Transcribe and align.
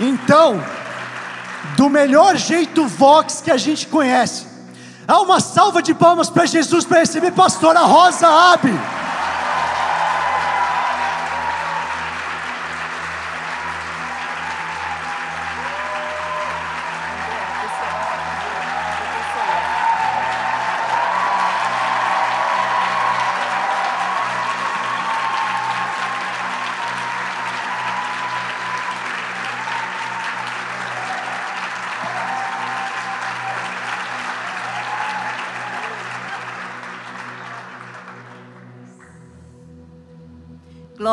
Então, 0.00 0.62
do 1.76 1.88
melhor 1.88 2.36
jeito 2.36 2.86
Vox 2.86 3.40
que 3.40 3.50
a 3.50 3.56
gente 3.56 3.86
conhece, 3.86 4.46
há 5.06 5.20
uma 5.20 5.40
salva 5.40 5.82
de 5.82 5.94
palmas 5.94 6.30
para 6.30 6.46
Jesus 6.46 6.84
para 6.84 7.00
receber 7.00 7.32
pastora 7.32 7.80
Rosa 7.80 8.26
Abe. 8.26 8.72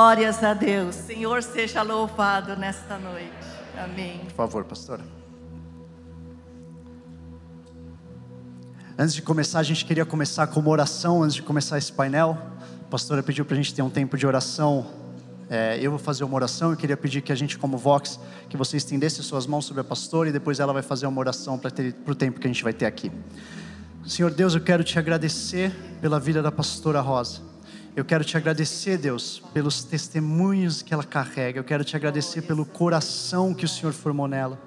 Glórias 0.09 0.43
a 0.43 0.55
Deus. 0.55 0.95
Senhor, 0.95 1.43
seja 1.43 1.83
louvado 1.83 2.55
nesta 2.55 2.97
noite. 2.97 3.29
Amém. 3.77 4.17
Por 4.21 4.31
favor, 4.31 4.65
pastora. 4.65 5.03
Antes 8.97 9.13
de 9.13 9.21
começar, 9.21 9.59
a 9.59 9.63
gente 9.63 9.85
queria 9.85 10.03
começar 10.07 10.47
com 10.47 10.61
uma 10.61 10.71
oração, 10.71 11.21
antes 11.21 11.35
de 11.35 11.43
começar 11.43 11.77
esse 11.77 11.93
painel. 11.93 12.35
A 12.81 12.89
pastora 12.89 13.21
pediu 13.21 13.45
para 13.45 13.53
a 13.53 13.57
gente 13.57 13.71
ter 13.71 13.83
um 13.83 13.89
tempo 13.91 14.17
de 14.17 14.25
oração. 14.25 14.87
É, 15.47 15.77
eu 15.79 15.91
vou 15.91 15.99
fazer 15.99 16.23
uma 16.23 16.33
oração 16.33 16.73
e 16.73 16.75
queria 16.75 16.97
pedir 16.97 17.21
que 17.21 17.31
a 17.31 17.35
gente, 17.35 17.59
como 17.59 17.77
Vox, 17.77 18.19
que 18.49 18.57
você 18.57 18.77
estendesse 18.77 19.21
suas 19.21 19.45
mãos 19.45 19.65
sobre 19.65 19.81
a 19.81 19.83
pastora 19.83 20.29
e 20.29 20.31
depois 20.31 20.59
ela 20.59 20.73
vai 20.73 20.81
fazer 20.81 21.05
uma 21.05 21.19
oração 21.19 21.55
para 21.55 21.71
o 22.07 22.15
tempo 22.15 22.39
que 22.39 22.47
a 22.47 22.49
gente 22.49 22.63
vai 22.63 22.73
ter 22.73 22.87
aqui. 22.87 23.11
Senhor 24.07 24.31
Deus, 24.31 24.55
eu 24.55 24.61
quero 24.61 24.83
te 24.83 24.97
agradecer 24.97 25.71
pela 26.01 26.19
vida 26.19 26.41
da 26.41 26.51
pastora 26.51 26.99
Rosa. 26.99 27.47
Eu 27.99 28.05
quero 28.05 28.23
te 28.23 28.37
agradecer, 28.37 28.97
Deus, 28.97 29.43
pelos 29.53 29.83
testemunhos 29.83 30.81
que 30.81 30.93
ela 30.93 31.03
carrega. 31.03 31.59
Eu 31.59 31.65
quero 31.65 31.83
te 31.83 31.97
agradecer 31.97 32.43
pelo 32.43 32.65
coração 32.65 33.53
que 33.53 33.65
o 33.65 33.67
Senhor 33.67 33.91
formou 33.91 34.25
nela. 34.25 34.57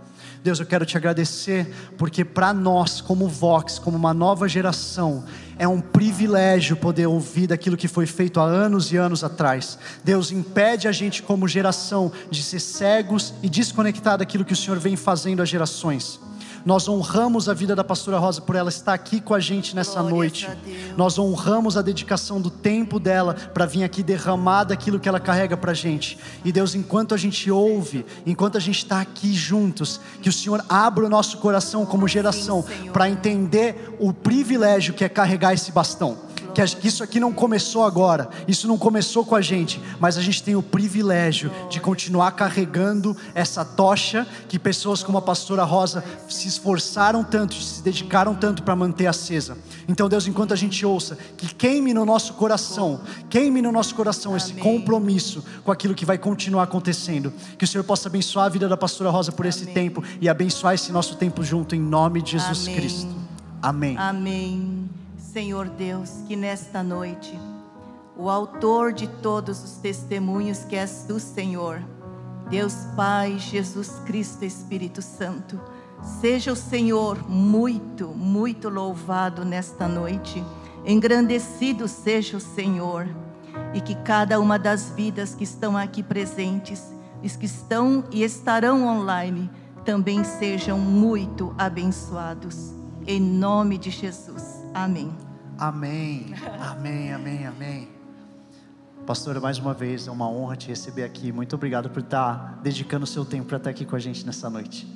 Deus, 0.44 0.60
eu 0.60 0.66
quero 0.66 0.84
te 0.84 0.98
agradecer 0.98 1.66
porque 1.96 2.26
para 2.26 2.52
nós, 2.52 3.00
como 3.00 3.26
Vox, 3.26 3.78
como 3.78 3.96
uma 3.96 4.12
nova 4.12 4.46
geração, 4.46 5.24
é 5.58 5.66
um 5.66 5.80
privilégio 5.80 6.76
poder 6.76 7.06
ouvir 7.06 7.46
daquilo 7.46 7.74
que 7.74 7.88
foi 7.88 8.04
feito 8.04 8.38
há 8.38 8.44
anos 8.44 8.92
e 8.92 8.98
anos 8.98 9.24
atrás. 9.24 9.78
Deus 10.04 10.30
impede 10.30 10.86
a 10.86 10.92
gente, 10.92 11.22
como 11.22 11.48
geração, 11.48 12.12
de 12.30 12.42
ser 12.42 12.60
cegos 12.60 13.32
e 13.42 13.48
desconectar 13.48 14.18
daquilo 14.18 14.44
que 14.44 14.52
o 14.52 14.56
Senhor 14.56 14.78
vem 14.78 14.94
fazendo 14.94 15.40
há 15.40 15.46
gerações. 15.46 16.20
Nós 16.64 16.88
honramos 16.88 17.48
a 17.48 17.54
vida 17.54 17.74
da 17.74 17.82
pastora 17.82 18.18
Rosa 18.18 18.40
por 18.40 18.54
ela 18.54 18.68
estar 18.68 18.94
aqui 18.94 19.20
com 19.20 19.34
a 19.34 19.40
gente 19.40 19.74
nessa 19.74 20.00
Glórias 20.00 20.12
noite. 20.12 20.48
Nós 20.96 21.18
honramos 21.18 21.76
a 21.76 21.82
dedicação 21.82 22.40
do 22.40 22.50
tempo 22.50 23.00
dela 23.00 23.34
para 23.34 23.66
vir 23.66 23.84
aqui 23.84 24.02
derramar 24.02 24.64
daquilo 24.64 25.00
que 25.00 25.08
ela 25.08 25.20
carrega 25.20 25.56
para 25.56 25.72
a 25.72 25.74
gente. 25.74 26.18
E 26.44 26.52
Deus, 26.52 26.74
enquanto 26.74 27.14
a 27.14 27.16
gente 27.16 27.50
ouve, 27.50 28.06
enquanto 28.24 28.56
a 28.56 28.60
gente 28.60 28.78
está 28.78 29.00
aqui 29.00 29.32
juntos, 29.32 30.00
que 30.20 30.28
o 30.28 30.32
Senhor 30.32 30.64
abra 30.68 31.04
o 31.04 31.08
nosso 31.08 31.38
coração 31.38 31.84
como 31.84 32.06
geração 32.06 32.64
para 32.92 33.10
entender 33.10 33.96
o 33.98 34.12
privilégio 34.12 34.94
que 34.94 35.04
é 35.04 35.08
carregar 35.08 35.52
esse 35.52 35.72
bastão. 35.72 36.31
Que 36.54 36.86
isso 36.86 37.02
aqui 37.02 37.18
não 37.18 37.32
começou 37.32 37.84
agora, 37.84 38.28
isso 38.46 38.68
não 38.68 38.76
começou 38.76 39.24
com 39.24 39.34
a 39.34 39.40
gente, 39.40 39.80
mas 39.98 40.18
a 40.18 40.20
gente 40.20 40.42
tem 40.42 40.54
o 40.54 40.62
privilégio 40.62 41.50
de 41.70 41.80
continuar 41.80 42.32
carregando 42.32 43.16
essa 43.34 43.64
tocha 43.64 44.26
que 44.48 44.58
pessoas 44.58 45.02
como 45.02 45.18
a 45.18 45.22
pastora 45.22 45.64
Rosa 45.64 46.04
se 46.28 46.48
esforçaram 46.48 47.24
tanto, 47.24 47.54
se 47.54 47.82
dedicaram 47.82 48.34
tanto 48.34 48.62
para 48.62 48.76
manter 48.76 49.06
acesa. 49.06 49.56
Então, 49.88 50.08
Deus, 50.08 50.26
enquanto 50.26 50.52
a 50.52 50.56
gente 50.56 50.84
ouça, 50.84 51.16
que 51.36 51.54
queime 51.54 51.94
no 51.94 52.04
nosso 52.04 52.34
coração, 52.34 53.00
queime 53.30 53.62
no 53.62 53.72
nosso 53.72 53.94
coração 53.94 54.36
esse 54.36 54.52
Amém. 54.52 54.62
compromisso 54.62 55.44
com 55.64 55.72
aquilo 55.72 55.94
que 55.94 56.04
vai 56.04 56.18
continuar 56.18 56.64
acontecendo. 56.64 57.32
Que 57.58 57.64
o 57.64 57.68
Senhor 57.68 57.84
possa 57.84 58.08
abençoar 58.08 58.46
a 58.46 58.48
vida 58.48 58.68
da 58.68 58.76
pastora 58.76 59.10
Rosa 59.10 59.32
por 59.32 59.46
esse 59.46 59.66
tempo 59.66 60.02
e 60.20 60.28
abençoar 60.28 60.74
esse 60.74 60.92
nosso 60.92 61.16
tempo 61.16 61.42
junto, 61.42 61.74
em 61.74 61.80
nome 61.80 62.22
de 62.22 62.32
Jesus 62.32 62.62
Amém. 62.62 62.74
Cristo. 62.74 63.14
Amém. 63.62 63.96
Amém. 63.96 65.01
Senhor 65.32 65.66
Deus, 65.66 66.10
que 66.28 66.36
nesta 66.36 66.82
noite, 66.82 67.40
o 68.18 68.28
autor 68.28 68.92
de 68.92 69.06
todos 69.08 69.64
os 69.64 69.78
testemunhos 69.78 70.58
que 70.64 70.76
és 70.76 71.06
tu, 71.08 71.18
Senhor, 71.18 71.82
Deus 72.50 72.74
Pai, 72.94 73.38
Jesus 73.38 73.92
Cristo, 74.04 74.44
Espírito 74.44 75.00
Santo, 75.00 75.58
seja 76.20 76.52
o 76.52 76.56
Senhor 76.56 77.26
muito, 77.26 78.08
muito 78.08 78.68
louvado 78.68 79.42
nesta 79.42 79.88
noite, 79.88 80.44
engrandecido 80.84 81.88
seja 81.88 82.36
o 82.36 82.40
Senhor, 82.40 83.08
e 83.72 83.80
que 83.80 83.94
cada 83.94 84.38
uma 84.38 84.58
das 84.58 84.90
vidas 84.90 85.34
que 85.34 85.44
estão 85.44 85.78
aqui 85.78 86.02
presentes, 86.02 86.92
os 87.24 87.36
que 87.36 87.46
estão 87.46 88.04
e 88.10 88.22
estarão 88.22 88.86
online, 88.86 89.50
também 89.82 90.24
sejam 90.24 90.78
muito 90.78 91.54
abençoados. 91.56 92.74
Em 93.06 93.18
nome 93.18 93.78
de 93.78 93.88
Jesus. 93.88 94.51
Amém. 94.74 95.14
Amém, 95.58 96.34
amém, 96.62 97.12
amém, 97.12 97.46
amém. 97.46 97.88
Pastora, 99.06 99.38
mais 99.38 99.58
uma 99.58 99.74
vez 99.74 100.06
é 100.06 100.10
uma 100.10 100.26
honra 100.28 100.56
te 100.56 100.68
receber 100.68 101.04
aqui. 101.04 101.30
Muito 101.30 101.54
obrigado 101.54 101.90
por 101.90 102.00
estar 102.00 102.58
dedicando 102.62 103.04
o 103.04 103.06
seu 103.06 103.22
tempo 103.24 103.48
para 103.48 103.58
estar 103.58 103.68
aqui 103.68 103.84
com 103.84 103.94
a 103.94 103.98
gente 103.98 104.24
nessa 104.24 104.48
noite. 104.48 104.86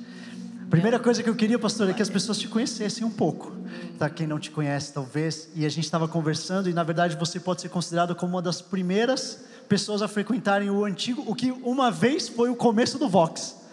Primeira 0.67 0.97
coisa 0.97 1.21
que 1.21 1.29
eu 1.29 1.35
queria, 1.35 1.59
pastor, 1.59 1.89
é 1.89 1.93
que 1.93 2.01
as 2.01 2.09
pessoas 2.09 2.39
te 2.39 2.47
conhecessem 2.47 3.05
um 3.05 3.11
pouco. 3.11 3.55
Tá? 3.99 4.09
Quem 4.09 4.25
não 4.25 4.39
te 4.39 4.49
conhece, 4.49 4.91
talvez. 4.91 5.49
E 5.53 5.63
a 5.63 5.69
gente 5.69 5.85
estava 5.85 6.07
conversando, 6.07 6.69
e 6.69 6.73
na 6.73 6.83
verdade 6.83 7.15
você 7.15 7.39
pode 7.39 7.61
ser 7.61 7.69
considerado 7.69 8.15
como 8.15 8.33
uma 8.33 8.41
das 8.41 8.61
primeiras 8.61 9.45
pessoas 9.69 10.01
a 10.01 10.07
frequentarem 10.07 10.71
o 10.71 10.85
antigo, 10.85 11.23
o 11.27 11.35
que 11.35 11.51
uma 11.51 11.91
vez 11.91 12.27
foi 12.27 12.49
o 12.49 12.55
começo 12.55 12.97
do 12.97 13.07
Vox. 13.07 13.66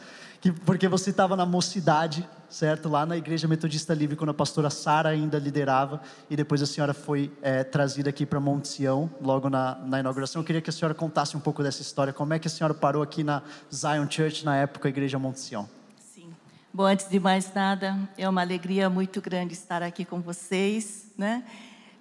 Que, 0.45 0.53
porque 0.53 0.87
você 0.89 1.09
estava 1.09 1.35
na 1.37 1.47
mocidade, 1.47 2.29
certo? 2.51 2.87
Lá 2.87 3.07
na 3.07 3.17
Igreja 3.17 3.49
Metodista 3.49 3.95
Livre, 3.95 4.15
quando 4.15 4.29
a 4.29 4.35
pastora 4.35 4.69
Sara 4.69 5.09
ainda 5.09 5.39
liderava, 5.39 6.03
e 6.29 6.37
depois 6.37 6.61
a 6.61 6.67
senhora 6.67 6.93
foi 6.93 7.33
eh, 7.41 7.65
trazida 7.65 8.11
aqui 8.11 8.27
para 8.27 8.39
Monte 8.39 8.69
Sião, 8.69 9.09
logo 9.23 9.49
na, 9.49 9.77
na 9.77 10.01
inauguração. 10.01 10.43
Eu 10.43 10.45
queria 10.45 10.61
que 10.61 10.69
a 10.69 10.73
senhora 10.75 10.93
contasse 10.93 11.35
um 11.35 11.41
pouco 11.41 11.63
dessa 11.63 11.81
história. 11.81 12.13
Como 12.13 12.35
é 12.35 12.39
que 12.39 12.47
a 12.47 12.51
senhora 12.51 12.75
parou 12.75 13.03
aqui 13.03 13.25
na 13.25 13.41
Zion 13.75 14.07
Church, 14.11 14.45
na 14.45 14.55
época, 14.55 14.87
a 14.87 14.91
Igreja 14.91 15.19
Monte 15.19 15.41
Sião? 15.41 15.67
Sim. 15.99 16.29
Bom, 16.71 16.83
antes 16.83 17.09
de 17.09 17.19
mais 17.19 17.51
nada, 17.55 17.97
é 18.19 18.29
uma 18.29 18.43
alegria 18.43 18.91
muito 18.91 19.23
grande 19.23 19.55
estar 19.55 19.83
aqui 19.83 20.05
com 20.05 20.21
vocês, 20.21 21.07
né? 21.17 21.43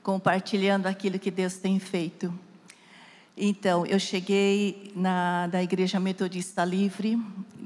Compartilhando 0.03 0.87
aquilo 0.87 1.17
que 1.17 1.31
Deus 1.31 1.55
tem 1.55 1.79
feito. 1.79 2.37
Então, 3.35 3.83
eu 3.87 3.97
cheguei 3.97 4.91
na 4.95 5.47
da 5.47 5.63
Igreja 5.63 5.99
Metodista 5.99 6.63
Livre 6.63 7.19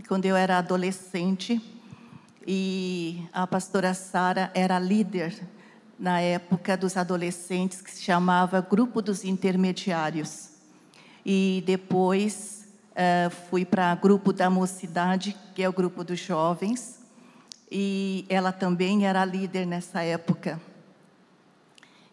quando 0.08 0.26
eu 0.26 0.34
era 0.34 0.58
adolescente 0.58 1.62
e 2.48 3.22
a 3.34 3.46
pastora 3.46 3.94
Sara 3.94 4.50
era 4.54 4.80
líder 4.80 5.38
na 6.00 6.22
época 6.22 6.78
dos 6.78 6.96
adolescentes 6.96 7.82
que 7.82 7.92
se 7.92 8.02
chamava 8.02 8.62
Grupo 8.62 9.02
dos 9.02 9.26
Intermediários. 9.26 10.52
E 11.26 11.62
depois 11.66 12.70
eh, 12.96 13.30
fui 13.50 13.66
para 13.66 13.94
o 13.94 14.02
grupo 14.02 14.32
da 14.32 14.50
mocidade, 14.50 15.36
que 15.54 15.62
é 15.62 15.68
o 15.68 15.74
grupo 15.74 16.02
dos 16.02 16.22
jovens, 16.22 17.02
e 17.70 18.26
ela 18.30 18.54
também 18.54 19.06
era 19.06 19.26
líder 19.26 19.68
nessa 19.68 20.02
época. 20.02 20.62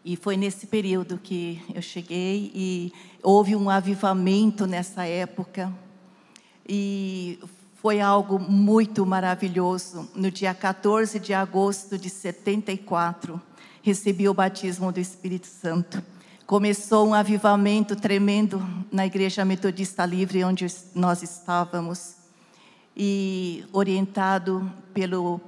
E 0.07 0.15
foi 0.15 0.37
nesse 0.37 0.67
período 0.67 1.17
que 1.17 1.59
eu 1.73 1.81
cheguei 1.81 2.51
e 2.53 2.93
houve 3.23 3.55
um 3.55 3.71
avivamento 3.71 4.67
nessa 4.67 5.03
época. 5.03 5.73
E 6.69 7.39
foi 7.73 7.99
algo 7.99 8.37
muito 8.37 9.03
maravilhoso. 9.03 10.07
No 10.13 10.29
dia 10.29 10.53
14 10.53 11.19
de 11.19 11.33
agosto 11.33 11.97
de 11.97 12.11
74, 12.11 13.41
recebi 13.81 14.29
o 14.29 14.33
batismo 14.35 14.91
do 14.91 14.99
Espírito 14.99 15.47
Santo. 15.47 16.03
Começou 16.45 17.07
um 17.07 17.15
avivamento 17.15 17.95
tremendo 17.95 18.63
na 18.91 19.07
Igreja 19.07 19.43
Metodista 19.43 20.05
Livre, 20.05 20.43
onde 20.43 20.67
nós 20.93 21.23
estávamos, 21.23 22.17
e 22.95 23.65
orientado 23.73 24.71
pelo 24.93 25.41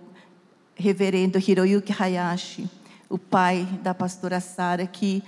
reverendo 0.73 1.37
Hiroyuki 1.37 1.93
Hayashi, 1.93 2.67
o 3.09 3.17
pai 3.17 3.67
da 3.81 3.93
pastora 3.93 4.39
Sara, 4.39 4.85
que 4.85 5.23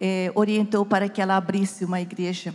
eh, 0.00 0.30
orientou 0.34 0.84
para 0.86 1.08
que 1.08 1.20
ela 1.20 1.36
abrisse 1.36 1.84
uma 1.84 2.00
igreja, 2.00 2.54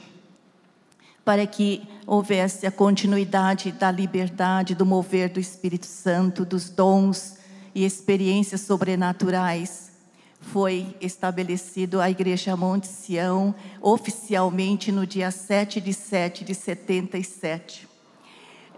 para 1.23 1.45
que 1.45 1.87
houvesse 2.05 2.65
a 2.65 2.71
continuidade 2.71 3.71
da 3.71 3.91
liberdade, 3.91 4.75
do 4.75 4.85
mover 4.85 5.29
do 5.29 5.39
Espírito 5.39 5.85
Santo, 5.85 6.45
dos 6.45 6.69
dons 6.69 7.37
e 7.73 7.85
experiências 7.85 8.61
sobrenaturais. 8.61 9.91
Foi 10.39 10.95
estabelecido 11.01 11.99
a 11.99 12.09
Igreja 12.09 12.55
Monte 12.55 12.87
Sião 12.87 13.53
oficialmente 13.81 14.91
no 14.91 15.05
dia 15.05 15.31
7 15.31 15.81
de 15.81 15.93
7 15.93 16.45
de 16.45 16.53
77. 16.53 17.87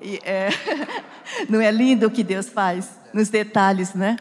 E, 0.02 0.20
é, 0.24 0.50
não 1.50 1.60
é 1.60 1.70
lindo 1.70 2.08
o 2.08 2.12
que 2.12 2.24
Deus 2.24 2.48
faz? 2.48 2.90
Nos 3.14 3.30
detalhes, 3.30 3.94
né? 3.94 4.18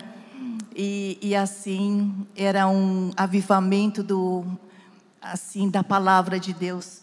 E, 0.79 1.17
e 1.23 1.35
assim, 1.35 2.27
era 2.37 2.69
um 2.69 3.11
avivamento 3.17 4.03
do, 4.03 4.45
assim, 5.23 5.71
da 5.71 5.83
palavra 5.83 6.39
de 6.39 6.53
Deus. 6.53 7.01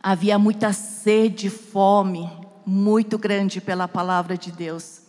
Havia 0.00 0.38
muita 0.38 0.72
sede, 0.72 1.50
fome, 1.50 2.30
muito 2.64 3.18
grande 3.18 3.60
pela 3.60 3.88
palavra 3.88 4.38
de 4.38 4.52
Deus. 4.52 5.00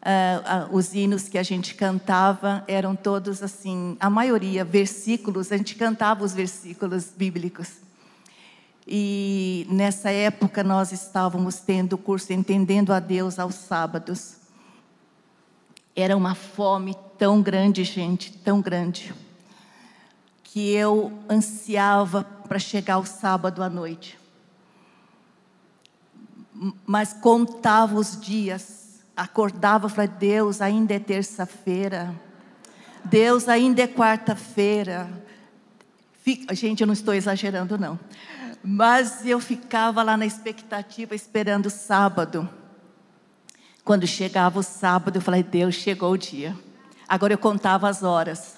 Uh, 0.00 0.70
uh, 0.72 0.76
os 0.76 0.94
hinos 0.94 1.28
que 1.28 1.36
a 1.36 1.42
gente 1.42 1.74
cantava 1.74 2.62
eram 2.68 2.94
todos 2.94 3.42
assim, 3.42 3.96
a 3.98 4.08
maioria 4.08 4.64
versículos, 4.64 5.50
a 5.50 5.56
gente 5.56 5.74
cantava 5.74 6.24
os 6.24 6.32
versículos 6.32 7.08
bíblicos. 7.14 7.78
E 8.86 9.66
nessa 9.68 10.10
época 10.10 10.62
nós 10.62 10.92
estávamos 10.92 11.56
tendo 11.56 11.94
o 11.94 11.98
curso 11.98 12.32
Entendendo 12.32 12.92
a 12.92 13.00
Deus 13.00 13.40
aos 13.40 13.56
sábados. 13.56 14.39
Era 15.94 16.16
uma 16.16 16.34
fome 16.34 16.96
tão 17.18 17.42
grande, 17.42 17.84
gente, 17.84 18.32
tão 18.32 18.60
grande, 18.60 19.12
que 20.42 20.72
eu 20.72 21.12
ansiava 21.28 22.24
para 22.24 22.58
chegar 22.58 22.98
o 22.98 23.04
sábado 23.04 23.62
à 23.62 23.68
noite. 23.68 24.18
Mas 26.86 27.12
contava 27.12 27.96
os 27.96 28.20
dias, 28.20 29.00
acordava 29.16 29.88
falava: 29.88 30.12
Deus, 30.12 30.60
ainda 30.60 30.94
é 30.94 30.98
terça-feira, 30.98 32.14
Deus, 33.04 33.48
ainda 33.48 33.82
é 33.82 33.86
quarta-feira. 33.86 35.08
Gente, 36.52 36.82
eu 36.82 36.86
não 36.86 36.94
estou 36.94 37.14
exagerando, 37.14 37.78
não. 37.78 37.98
Mas 38.62 39.24
eu 39.24 39.40
ficava 39.40 40.02
lá 40.02 40.16
na 40.16 40.26
expectativa, 40.26 41.14
esperando 41.14 41.66
o 41.66 41.70
sábado. 41.70 42.48
Quando 43.84 44.06
chegava 44.06 44.58
o 44.58 44.62
sábado, 44.62 45.16
eu 45.16 45.22
falei: 45.22 45.42
Deus, 45.42 45.74
chegou 45.74 46.12
o 46.12 46.18
dia. 46.18 46.56
Agora 47.08 47.32
eu 47.32 47.38
contava 47.38 47.88
as 47.88 48.02
horas, 48.02 48.56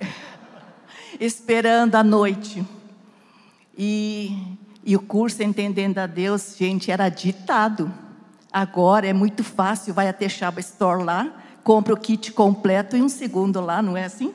esperando 1.20 1.94
a 1.96 2.02
noite. 2.04 2.64
E, 3.76 4.56
e 4.84 4.96
o 4.96 5.00
curso 5.00 5.42
Entendendo 5.42 5.98
a 5.98 6.06
Deus, 6.06 6.56
gente, 6.56 6.90
era 6.90 7.08
ditado. 7.08 7.92
Agora 8.52 9.06
é 9.06 9.12
muito 9.12 9.44
fácil, 9.44 9.94
vai 9.94 10.08
até 10.08 10.28
Chaba 10.28 10.60
Store 10.60 11.04
lá, 11.04 11.32
compra 11.62 11.94
o 11.94 11.96
kit 11.96 12.32
completo 12.32 12.96
em 12.96 13.02
um 13.02 13.08
segundo 13.08 13.60
lá, 13.60 13.80
não 13.80 13.96
é 13.96 14.04
assim? 14.04 14.34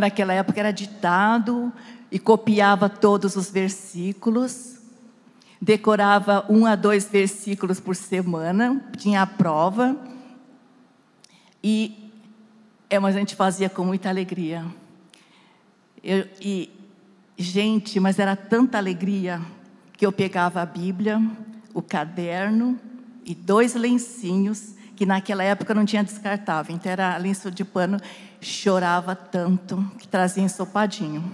Naquela 0.00 0.32
época 0.32 0.58
era 0.58 0.72
ditado 0.72 1.72
e 2.10 2.18
copiava 2.18 2.88
todos 2.88 3.36
os 3.36 3.50
versículos 3.50 4.73
decorava 5.60 6.44
um 6.48 6.66
a 6.66 6.76
dois 6.76 7.08
versículos 7.08 7.80
por 7.80 7.96
semana, 7.96 8.84
tinha 8.96 9.22
a 9.22 9.26
prova. 9.26 9.96
E 11.62 12.04
é, 12.90 12.98
mas 12.98 13.16
a 13.16 13.18
gente 13.18 13.34
fazia 13.34 13.68
com 13.68 13.84
muita 13.84 14.08
alegria. 14.08 14.64
Eu, 16.02 16.28
e, 16.40 16.70
gente, 17.36 17.98
mas 17.98 18.18
era 18.18 18.36
tanta 18.36 18.78
alegria 18.78 19.40
que 19.94 20.04
eu 20.04 20.12
pegava 20.12 20.60
a 20.60 20.66
Bíblia, 20.66 21.20
o 21.72 21.82
caderno 21.82 22.78
e 23.24 23.34
dois 23.34 23.74
lencinhos, 23.74 24.74
que 24.94 25.06
naquela 25.06 25.42
época 25.42 25.74
não 25.74 25.84
tinha 25.84 26.04
descartável, 26.04 26.74
então 26.74 26.92
era 26.92 27.16
lenço 27.16 27.50
de 27.50 27.64
pano, 27.64 27.98
chorava 28.40 29.16
tanto 29.16 29.84
que 29.98 30.06
trazia 30.06 30.42
ensopadinho. 30.42 31.32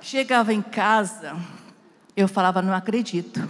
Chegava 0.00 0.54
em 0.54 0.62
casa, 0.62 1.36
eu 2.18 2.26
falava, 2.26 2.60
não 2.60 2.74
acredito. 2.74 3.48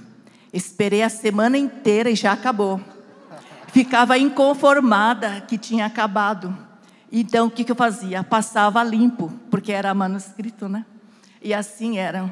Esperei 0.53 1.03
a 1.03 1.09
semana 1.09 1.57
inteira 1.57 2.11
e 2.11 2.15
já 2.15 2.33
acabou. 2.33 2.79
Ficava 3.69 4.19
inconformada 4.19 5.41
que 5.41 5.57
tinha 5.57 5.87
acabado. 5.87 6.55
Então 7.11 7.47
o 7.47 7.51
que, 7.51 7.65
que 7.65 7.73
eu 7.73 7.77
fazia? 7.77 8.23
Passava 8.23 8.85
limpo, 8.85 9.33
porque 9.51 9.73
era 9.73 9.95
manuscrito, 9.95 10.69
né? 10.69 10.85
E 11.41 11.55
assim 11.55 11.99
eram. 11.99 12.31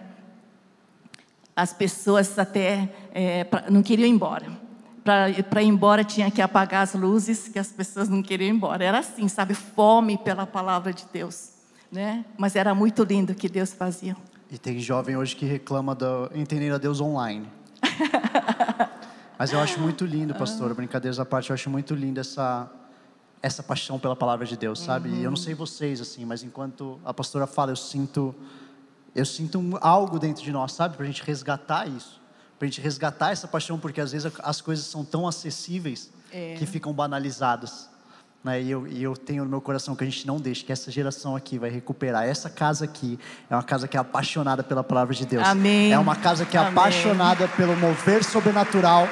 As 1.54 1.72
pessoas 1.72 2.38
até 2.38 2.90
é, 3.14 3.44
pra, 3.44 3.64
não 3.70 3.82
queriam 3.82 4.06
ir 4.06 4.10
embora. 4.10 4.46
Para 5.02 5.62
ir 5.62 5.66
embora 5.66 6.04
tinha 6.04 6.30
que 6.30 6.42
apagar 6.42 6.82
as 6.82 6.92
luzes, 6.92 7.48
que 7.48 7.58
as 7.58 7.72
pessoas 7.72 8.10
não 8.10 8.22
queriam 8.22 8.48
ir 8.48 8.56
embora. 8.56 8.84
Era 8.84 8.98
assim, 8.98 9.26
sabe? 9.26 9.54
Fome 9.54 10.18
pela 10.18 10.46
palavra 10.46 10.92
de 10.92 11.06
Deus. 11.10 11.52
Né? 11.90 12.26
Mas 12.36 12.56
era 12.56 12.74
muito 12.74 13.04
lindo 13.04 13.32
o 13.32 13.36
que 13.36 13.48
Deus 13.48 13.72
fazia. 13.72 14.14
E 14.50 14.58
tem 14.58 14.78
jovem 14.78 15.16
hoje 15.16 15.34
que 15.34 15.44
reclama 15.44 15.94
do 15.94 16.30
entender 16.32 16.72
a 16.72 16.78
Deus 16.78 17.00
online. 17.00 17.48
Mas 19.38 19.52
eu 19.52 19.58
acho 19.58 19.80
muito 19.80 20.04
lindo, 20.06 20.34
pastor, 20.34 20.72
brincadeiras 20.72 21.18
à 21.18 21.24
parte, 21.24 21.50
eu 21.50 21.54
acho 21.54 21.68
muito 21.68 21.94
lindo 21.94 22.20
essa 22.20 22.70
essa 23.42 23.62
paixão 23.62 23.98
pela 23.98 24.16
palavra 24.16 24.46
de 24.46 24.56
Deus, 24.56 24.80
sabe? 24.80 25.08
Uhum. 25.08 25.16
E 25.16 25.22
eu 25.22 25.30
não 25.30 25.36
sei 25.36 25.54
vocês 25.54 26.00
assim, 26.00 26.24
mas 26.24 26.42
enquanto 26.42 26.98
a 27.04 27.12
pastora 27.12 27.46
fala, 27.46 27.70
eu 27.70 27.76
sinto 27.76 28.34
eu 29.14 29.24
sinto 29.24 29.58
um, 29.58 29.72
algo 29.80 30.18
dentro 30.18 30.42
de 30.42 30.50
nós, 30.50 30.72
sabe? 30.72 30.96
Para 30.96 31.04
a 31.04 31.06
gente 31.06 31.22
resgatar 31.22 31.86
isso, 31.86 32.20
para 32.58 32.66
a 32.66 32.68
gente 32.68 32.80
resgatar 32.80 33.30
essa 33.30 33.46
paixão, 33.46 33.78
porque 33.78 34.00
às 34.00 34.12
vezes 34.12 34.32
as 34.42 34.60
coisas 34.60 34.86
são 34.86 35.04
tão 35.04 35.28
acessíveis 35.28 36.10
é. 36.32 36.54
que 36.58 36.66
ficam 36.66 36.92
banalizadas. 36.92 37.88
Né? 38.46 38.62
E, 38.62 38.70
eu, 38.70 38.86
e 38.86 39.02
eu 39.02 39.16
tenho 39.16 39.42
no 39.42 39.50
meu 39.50 39.60
coração 39.60 39.96
que 39.96 40.04
a 40.04 40.06
gente 40.06 40.24
não 40.24 40.38
deixe, 40.38 40.64
que 40.64 40.70
essa 40.70 40.88
geração 40.88 41.34
aqui 41.34 41.58
vai 41.58 41.68
recuperar. 41.68 42.22
Essa 42.22 42.48
casa 42.48 42.84
aqui 42.84 43.18
é 43.50 43.56
uma 43.56 43.62
casa 43.64 43.88
que 43.88 43.96
é 43.96 44.00
apaixonada 44.00 44.62
pela 44.62 44.84
palavra 44.84 45.12
de 45.12 45.26
Deus. 45.26 45.44
Amém. 45.44 45.92
É 45.92 45.98
uma 45.98 46.14
casa 46.14 46.46
que 46.46 46.56
é 46.56 46.60
Amém. 46.60 46.70
apaixonada 46.70 47.48
pelo 47.48 47.76
mover 47.76 48.22
sobrenatural, 48.22 49.08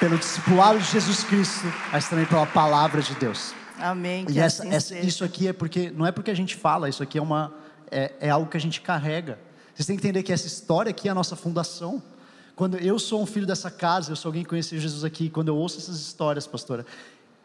pelo 0.00 0.16
discipulado 0.16 0.78
de 0.78 0.86
Jesus 0.86 1.22
Cristo, 1.24 1.70
mas 1.92 2.08
também 2.08 2.24
pela 2.24 2.46
palavra 2.46 3.02
de 3.02 3.14
Deus. 3.16 3.52
Amém. 3.78 4.24
E 4.30 4.40
essa, 4.40 4.62
assim 4.62 4.74
essa, 4.74 4.98
isso 4.98 5.22
aqui 5.22 5.48
é 5.48 5.52
porque 5.52 5.90
não 5.90 6.06
é 6.06 6.10
porque 6.10 6.30
a 6.30 6.36
gente 6.36 6.56
fala, 6.56 6.88
isso 6.88 7.02
aqui 7.02 7.18
é 7.18 7.22
uma 7.22 7.52
é, 7.90 8.12
é 8.18 8.30
algo 8.30 8.48
que 8.48 8.56
a 8.56 8.60
gente 8.60 8.80
carrega. 8.80 9.38
Vocês 9.74 9.86
têm 9.86 9.96
que 9.96 10.02
entender 10.02 10.22
que 10.22 10.32
essa 10.32 10.46
história 10.46 10.88
aqui 10.88 11.06
é 11.06 11.10
a 11.10 11.14
nossa 11.14 11.36
fundação. 11.36 12.02
Quando 12.54 12.76
eu 12.78 12.98
sou 12.98 13.22
um 13.22 13.26
filho 13.26 13.46
dessa 13.46 13.70
casa, 13.70 14.12
eu 14.12 14.16
sou 14.16 14.28
alguém 14.28 14.42
que 14.42 14.48
conheceu 14.48 14.78
Jesus 14.78 15.04
aqui, 15.04 15.30
quando 15.30 15.48
eu 15.48 15.56
ouço 15.56 15.78
essas 15.78 15.98
histórias, 15.98 16.46
pastora, 16.46 16.84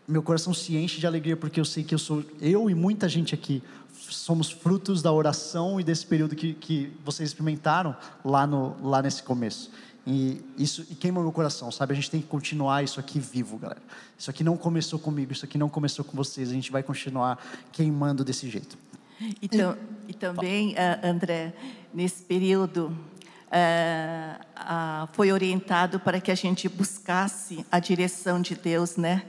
meu 0.08 0.24
coração 0.24 0.54
se 0.54 0.78
enche 0.78 1.00
de 1.00 1.08
alegria 1.08 1.36
porque 1.36 1.60
eu 1.60 1.66
sei 1.66 1.84
que 1.84 1.94
eu 1.94 2.00
sou, 2.00 2.24
eu 2.40 2.70
e 2.70 2.76
muita 2.76 3.10
gente 3.10 3.36
aqui, 3.36 3.62
somos 3.92 4.50
frutos 4.50 5.02
da 5.02 5.12
oração 5.12 5.80
e 5.80 5.84
desse 5.84 6.06
período 6.06 6.36
que, 6.36 6.54
que 6.54 6.94
vocês 7.04 7.30
experimentaram 7.30 7.96
lá, 8.24 8.48
no, 8.48 8.76
lá 8.82 9.02
nesse 9.02 9.22
começo. 9.22 9.72
E 10.06 10.42
isso 10.58 10.86
e 10.90 10.96
queima 10.96 11.22
meu 11.22 11.34
coração, 11.34 11.70
sabe? 11.70 11.92
A 11.92 11.96
gente 11.96 12.10
tem 12.10 12.22
que 12.22 12.28
continuar 12.28 12.82
isso 12.82 12.98
aqui 12.98 13.20
vivo, 13.20 13.58
galera. 13.58 13.82
Isso 14.18 14.30
aqui 14.30 14.42
não 14.42 14.56
começou 14.56 14.98
comigo, 14.98 15.34
isso 15.34 15.44
aqui 15.44 15.58
não 15.58 15.68
começou 15.68 16.06
com 16.06 16.16
vocês. 16.16 16.50
A 16.50 16.54
gente 16.54 16.72
vai 16.72 16.82
continuar 16.82 17.38
queimando 17.74 18.24
desse 18.24 18.50
jeito. 18.50 18.78
E, 19.20 19.50
e 20.08 20.14
também, 20.14 20.74
uh, 20.76 21.06
André, 21.06 21.54
nesse 21.94 22.24
período, 22.24 22.96
uh, 23.48 24.42
uh, 24.56 25.10
foi 25.12 25.34
orientado 25.34 26.00
para 26.00 26.22
que 26.22 26.32
a 26.32 26.36
gente 26.36 26.70
buscasse 26.70 27.66
a 27.70 27.78
direção 27.80 28.42
de 28.42 28.56
Deus, 28.56 28.96
né? 28.96 29.26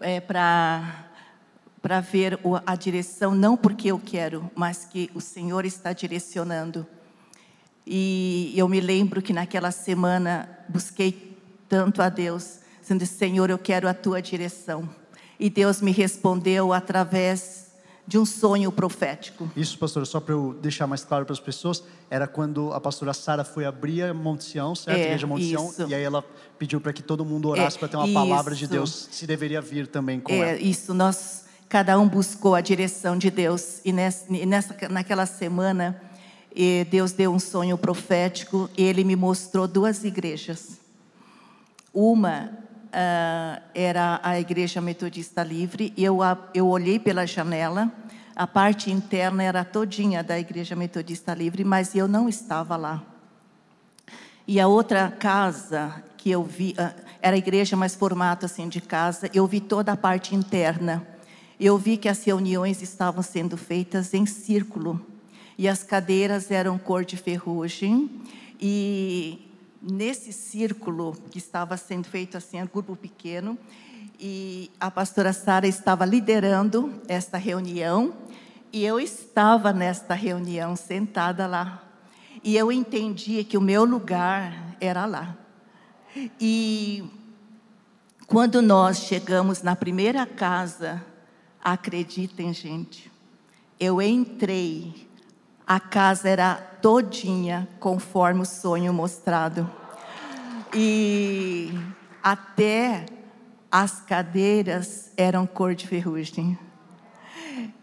É, 0.00 0.20
para 0.20 2.00
ver 2.10 2.38
a 2.66 2.74
direção, 2.74 3.34
não 3.34 3.56
porque 3.56 3.88
eu 3.90 3.98
quero, 3.98 4.50
mas 4.54 4.84
que 4.84 5.10
o 5.14 5.20
Senhor 5.20 5.64
está 5.64 5.92
direcionando. 5.92 6.86
E 7.86 8.52
eu 8.54 8.68
me 8.68 8.80
lembro 8.80 9.22
que 9.22 9.32
naquela 9.32 9.70
semana 9.70 10.48
busquei 10.68 11.38
tanto 11.68 12.02
a 12.02 12.08
Deus, 12.08 12.60
dizendo: 12.80 13.06
Senhor, 13.06 13.50
eu 13.50 13.58
quero 13.58 13.88
a 13.88 13.94
tua 13.94 14.20
direção. 14.20 14.88
E 15.40 15.48
Deus 15.48 15.80
me 15.80 15.92
respondeu 15.92 16.72
através 16.72 17.67
de 18.08 18.16
um 18.16 18.24
sonho 18.24 18.72
profético. 18.72 19.50
Isso, 19.54 19.78
pastor, 19.78 20.06
só 20.06 20.18
para 20.18 20.32
eu 20.32 20.56
deixar 20.62 20.86
mais 20.86 21.04
claro 21.04 21.26
para 21.26 21.34
as 21.34 21.40
pessoas, 21.40 21.84
era 22.08 22.26
quando 22.26 22.72
a 22.72 22.80
pastora 22.80 23.12
Sara 23.12 23.44
foi 23.44 23.66
abrir 23.66 24.02
a 24.02 24.14
Monte 24.14 24.44
Sião, 24.44 24.74
certo? 24.74 24.96
É, 24.96 25.04
Igreja 25.04 25.26
Monte 25.26 25.44
Sião, 25.44 25.70
e 25.86 25.94
aí 25.94 26.02
ela 26.02 26.24
pediu 26.58 26.80
para 26.80 26.90
que 26.90 27.02
todo 27.02 27.22
mundo 27.22 27.50
orasse 27.50 27.76
é, 27.76 27.80
para 27.80 27.88
ter 27.88 27.98
uma 27.98 28.06
isso. 28.06 28.14
palavra 28.14 28.54
de 28.54 28.66
Deus, 28.66 29.08
se 29.10 29.26
deveria 29.26 29.60
vir 29.60 29.86
também 29.86 30.18
com 30.20 30.32
é, 30.32 30.52
ela. 30.52 30.58
Isso, 30.58 30.94
nós, 30.94 31.44
cada 31.68 31.98
um 31.98 32.08
buscou 32.08 32.54
a 32.54 32.62
direção 32.62 33.14
de 33.18 33.30
Deus, 33.30 33.82
e 33.84 33.92
nessa, 33.92 34.24
nessa 34.46 34.88
naquela 34.88 35.26
semana, 35.26 36.00
Deus 36.90 37.12
deu 37.12 37.30
um 37.30 37.38
sonho 37.38 37.76
profético, 37.76 38.70
e 38.74 38.84
Ele 38.84 39.04
me 39.04 39.16
mostrou 39.16 39.68
duas 39.68 40.02
igrejas. 40.02 40.78
Uma 41.92 42.52
uh, 42.88 43.62
era 43.74 44.20
a 44.22 44.38
Igreja 44.38 44.80
Metodista 44.80 45.42
Livre, 45.42 45.92
e 45.96 46.04
eu, 46.04 46.18
eu 46.54 46.66
olhei 46.68 46.98
pela 46.98 47.26
janela, 47.26 47.92
a 48.34 48.46
parte 48.46 48.90
interna 48.90 49.42
era 49.42 49.64
todinha 49.64 50.22
da 50.22 50.38
Igreja 50.38 50.76
Metodista 50.76 51.34
Livre, 51.34 51.64
mas 51.64 51.94
eu 51.94 52.06
não 52.06 52.28
estava 52.28 52.76
lá. 52.76 53.02
E 54.46 54.60
a 54.60 54.66
outra 54.66 55.10
casa 55.10 56.02
que 56.16 56.30
eu 56.30 56.42
vi, 56.42 56.74
uh, 56.78 56.94
era 57.20 57.36
igreja, 57.36 57.76
mas 57.76 57.94
formato 57.94 58.46
assim 58.46 58.68
de 58.68 58.80
casa, 58.80 59.30
eu 59.34 59.46
vi 59.46 59.60
toda 59.60 59.92
a 59.92 59.96
parte 59.96 60.34
interna. 60.34 61.06
Eu 61.58 61.76
vi 61.76 61.96
que 61.96 62.08
as 62.08 62.22
reuniões 62.24 62.80
estavam 62.82 63.22
sendo 63.22 63.56
feitas 63.56 64.14
em 64.14 64.24
círculo, 64.26 65.04
e 65.56 65.68
as 65.68 65.82
cadeiras 65.82 66.50
eram 66.50 66.78
cor 66.78 67.04
de 67.04 67.16
ferrugem, 67.16 68.08
e 68.60 69.47
nesse 69.80 70.32
círculo 70.32 71.16
que 71.30 71.38
estava 71.38 71.76
sendo 71.76 72.06
feito 72.06 72.36
assim, 72.36 72.60
um 72.62 72.66
grupo 72.66 72.96
pequeno, 72.96 73.58
e 74.20 74.70
a 74.80 74.90
pastora 74.90 75.32
Sara 75.32 75.66
estava 75.66 76.04
liderando 76.04 77.00
esta 77.06 77.38
reunião, 77.38 78.14
e 78.72 78.84
eu 78.84 79.00
estava 79.00 79.72
nesta 79.72 80.14
reunião 80.14 80.76
sentada 80.76 81.46
lá. 81.46 81.82
E 82.42 82.56
eu 82.56 82.70
entendi 82.70 83.42
que 83.44 83.56
o 83.56 83.60
meu 83.60 83.84
lugar 83.84 84.76
era 84.80 85.06
lá. 85.06 85.36
E 86.40 87.04
quando 88.26 88.60
nós 88.60 88.98
chegamos 88.98 89.62
na 89.62 89.74
primeira 89.74 90.26
casa, 90.26 91.04
acreditem, 91.62 92.52
gente, 92.52 93.10
eu 93.80 94.02
entrei, 94.02 95.07
a 95.68 95.78
casa 95.78 96.30
era 96.30 96.54
todinha 96.54 97.68
conforme 97.78 98.40
o 98.40 98.46
sonho 98.46 98.90
mostrado. 98.90 99.70
E 100.74 101.70
até 102.22 103.04
as 103.70 104.00
cadeiras 104.00 105.12
eram 105.14 105.46
cor 105.46 105.74
de 105.74 105.86
ferrugem. 105.86 106.58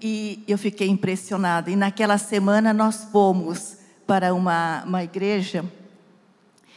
E 0.02 0.44
eu 0.48 0.58
fiquei 0.58 0.88
impressionada. 0.88 1.70
E 1.70 1.76
naquela 1.76 2.18
semana 2.18 2.74
nós 2.74 3.04
fomos 3.12 3.78
para 4.08 4.34
uma, 4.34 4.84
uma 4.84 5.04
igreja. 5.04 5.64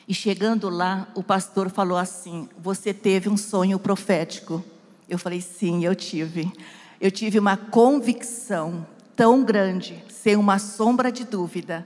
E 0.07 0.13
chegando 0.13 0.69
lá, 0.69 1.09
o 1.15 1.23
pastor 1.23 1.71
falou 1.71 1.97
assim: 1.97 2.51
Você 2.59 2.93
teve 2.93 3.31
um 3.31 3.37
sonho 3.37 3.79
profético? 3.79 4.63
Eu 5.09 5.19
falei: 5.19 5.41
Sim, 5.41 5.87
eu 5.87 5.95
tive. 5.95 6.53
Eu 7.01 7.11
tive 7.11 7.39
uma 7.39 7.57
convicção 7.57 8.87
tão 9.19 9.43
grande, 9.43 10.01
sem 10.09 10.37
uma 10.37 10.61
sombra 10.61 11.11
de 11.11 11.25
dúvida, 11.25 11.85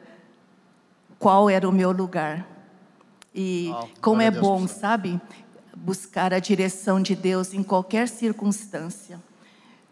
qual 1.18 1.48
era 1.48 1.66
o 1.66 1.72
meu 1.72 1.90
lugar. 1.90 2.46
E 3.34 3.72
oh, 3.74 3.88
como 4.02 4.20
é 4.20 4.30
bom, 4.30 4.68
sabe? 4.68 5.18
Buscar 5.74 6.34
a 6.34 6.38
direção 6.38 7.00
de 7.00 7.16
Deus 7.16 7.54
em 7.54 7.62
qualquer 7.62 8.06
circunstância. 8.06 9.18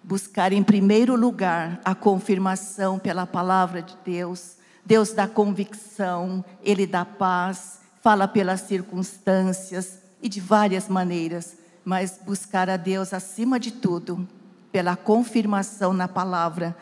Buscar 0.04 0.52
em 0.52 0.62
primeiro 0.62 1.16
lugar 1.16 1.80
a 1.82 1.94
confirmação 1.94 2.99
pela 2.99 3.26
palavra 3.26 3.80
de 3.80 3.97
Deus. 4.04 4.56
Deus 4.85 5.14
dá 5.14 5.26
convicção, 5.26 6.44
Ele 6.62 6.87
dá 6.87 7.06
paz, 7.06 7.80
fala 8.02 8.28
pelas 8.28 8.61
circunstâncias 8.61 9.99
e 10.23 10.28
de 10.28 10.40
várias 10.42 10.88
maneiras, 10.88 11.56
mas 11.87 12.20
buscar 12.23 12.68
a 12.68 12.76
Deus 12.76 13.14
acima 13.14 13.59
de 13.59 13.70
tudo, 13.70 14.28
pela 14.70 14.94
confirmação 14.94 15.94
na 15.94 16.06
palavra. 16.06 16.76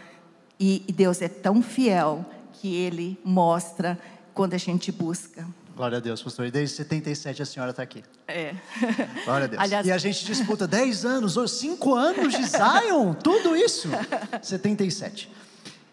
E, 0.61 0.85
Deus 0.93 1.23
é 1.23 1.29
tão 1.29 1.63
fiel 1.63 2.25
que 2.55 2.75
Ele 2.75 3.19
mostra 3.25 3.99
quando 4.35 4.55
a 4.55 4.59
gente 4.59 4.91
busca. 4.91 5.47
Glória 5.77 5.99
a 5.99 6.01
Deus, 6.01 6.21
pastor. 6.21 6.47
E 6.47 6.51
desde 6.51 6.75
77 6.77 7.41
a 7.41 7.47
senhora 7.47 7.71
está 7.71 7.85
aqui. 7.85 8.03
É. 8.27 8.53
Glória 9.25 9.45
a 9.45 9.47
Deus. 9.47 9.63
Aliás, 9.63 9.87
e 9.87 9.93
a 9.93 9.99
gente 9.99 10.25
disputa 10.25 10.67
10 10.67 11.05
anos, 11.05 11.35
5 11.53 11.95
anos 11.95 12.35
de 12.35 12.45
Zion, 12.45 13.15
tudo 13.23 13.55
isso. 13.55 13.89
77. 14.43 15.31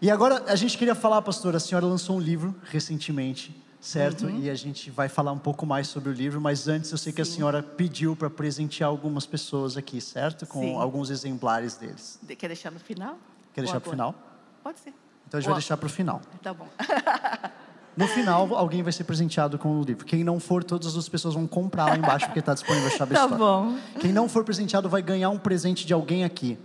E 0.02 0.10
agora 0.10 0.44
a 0.48 0.56
gente 0.56 0.78
queria 0.78 0.96
falar, 0.96 1.22
pastor, 1.22 1.56
a 1.56 1.60
senhora 1.60 1.86
lançou 1.86 2.18
um 2.18 2.20
livro 2.20 2.56
recentemente, 2.64 3.56
certo? 3.80 4.26
Uhum. 4.26 4.40
E 4.40 4.50
a 4.50 4.56
gente 4.56 4.90
vai 4.90 5.08
falar 5.08 5.32
um 5.32 5.38
pouco 5.38 5.68
mais 5.68 5.88
sobre 5.88 6.10
o 6.10 6.14
livro, 6.14 6.42
mas 6.42 6.68
antes 6.68 6.92
eu 6.92 6.98
sei 6.98 7.12
Sim. 7.12 7.16
que 7.16 7.22
a 7.22 7.26
senhora 7.26 7.62
pediu 7.62 8.16
para 8.16 8.30
presentear 8.30 8.90
algumas 8.90 9.28
pessoas 9.28 9.78
aqui, 9.78 10.02
certo? 10.02 10.48
Com 10.48 10.62
Sim. 10.62 10.76
alguns 10.76 11.12
exemplares 11.12 11.76
deles. 11.76 12.20
Quer 12.38 12.48
deixar 12.48 12.72
no 12.72 12.80
final? 12.80 13.18
Quer 13.54 13.62
deixar 13.62 13.80
para 13.80 13.88
o 13.88 13.92
final? 13.92 14.35
Pode 14.66 14.80
ser. 14.80 14.96
Então 15.28 15.38
a 15.38 15.42
gente 15.42 15.48
vai 15.48 15.60
deixar 15.60 15.78
para 15.78 15.86
o 15.86 15.90
final. 15.90 16.20
Tá 16.42 16.52
bom. 16.52 16.68
No 17.98 18.10
final, 18.10 18.54
alguém 18.56 18.84
vai 18.84 18.92
ser 18.92 19.06
presenteado 19.06 19.58
com 19.58 19.80
o 19.80 19.82
livro. 19.82 20.06
Quem 20.06 20.22
não 20.22 20.38
for, 20.38 20.66
todas 20.66 20.98
as 20.98 21.08
pessoas 21.08 21.34
vão 21.34 21.48
comprar 21.48 21.86
lá 21.86 21.96
embaixo, 21.96 22.26
porque 22.26 22.40
está 22.40 22.54
disponível 22.54 22.90
a 22.90 22.92
chave 22.98 23.14
Tá 23.14 23.26
bom. 23.26 23.78
Quem 24.02 24.12
não 24.12 24.28
for 24.28 24.44
presenteado 24.44 24.90
vai 24.90 25.02
ganhar 25.02 25.30
um 25.30 25.40
presente 25.40 25.86
de 25.86 25.94
alguém 25.94 26.26
aqui. 26.26 26.60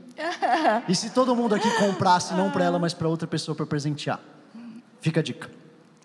E 0.88 0.94
se 0.96 1.10
todo 1.10 1.36
mundo 1.36 1.54
aqui 1.54 1.70
comprasse, 1.78 2.34
não 2.34 2.50
para 2.50 2.64
ela, 2.64 2.80
mas 2.80 2.94
para 2.94 3.06
outra 3.06 3.28
pessoa 3.28 3.54
para 3.54 3.64
presentear? 3.64 4.18
Fica 5.00 5.20
a 5.20 5.22
dica. 5.22 5.48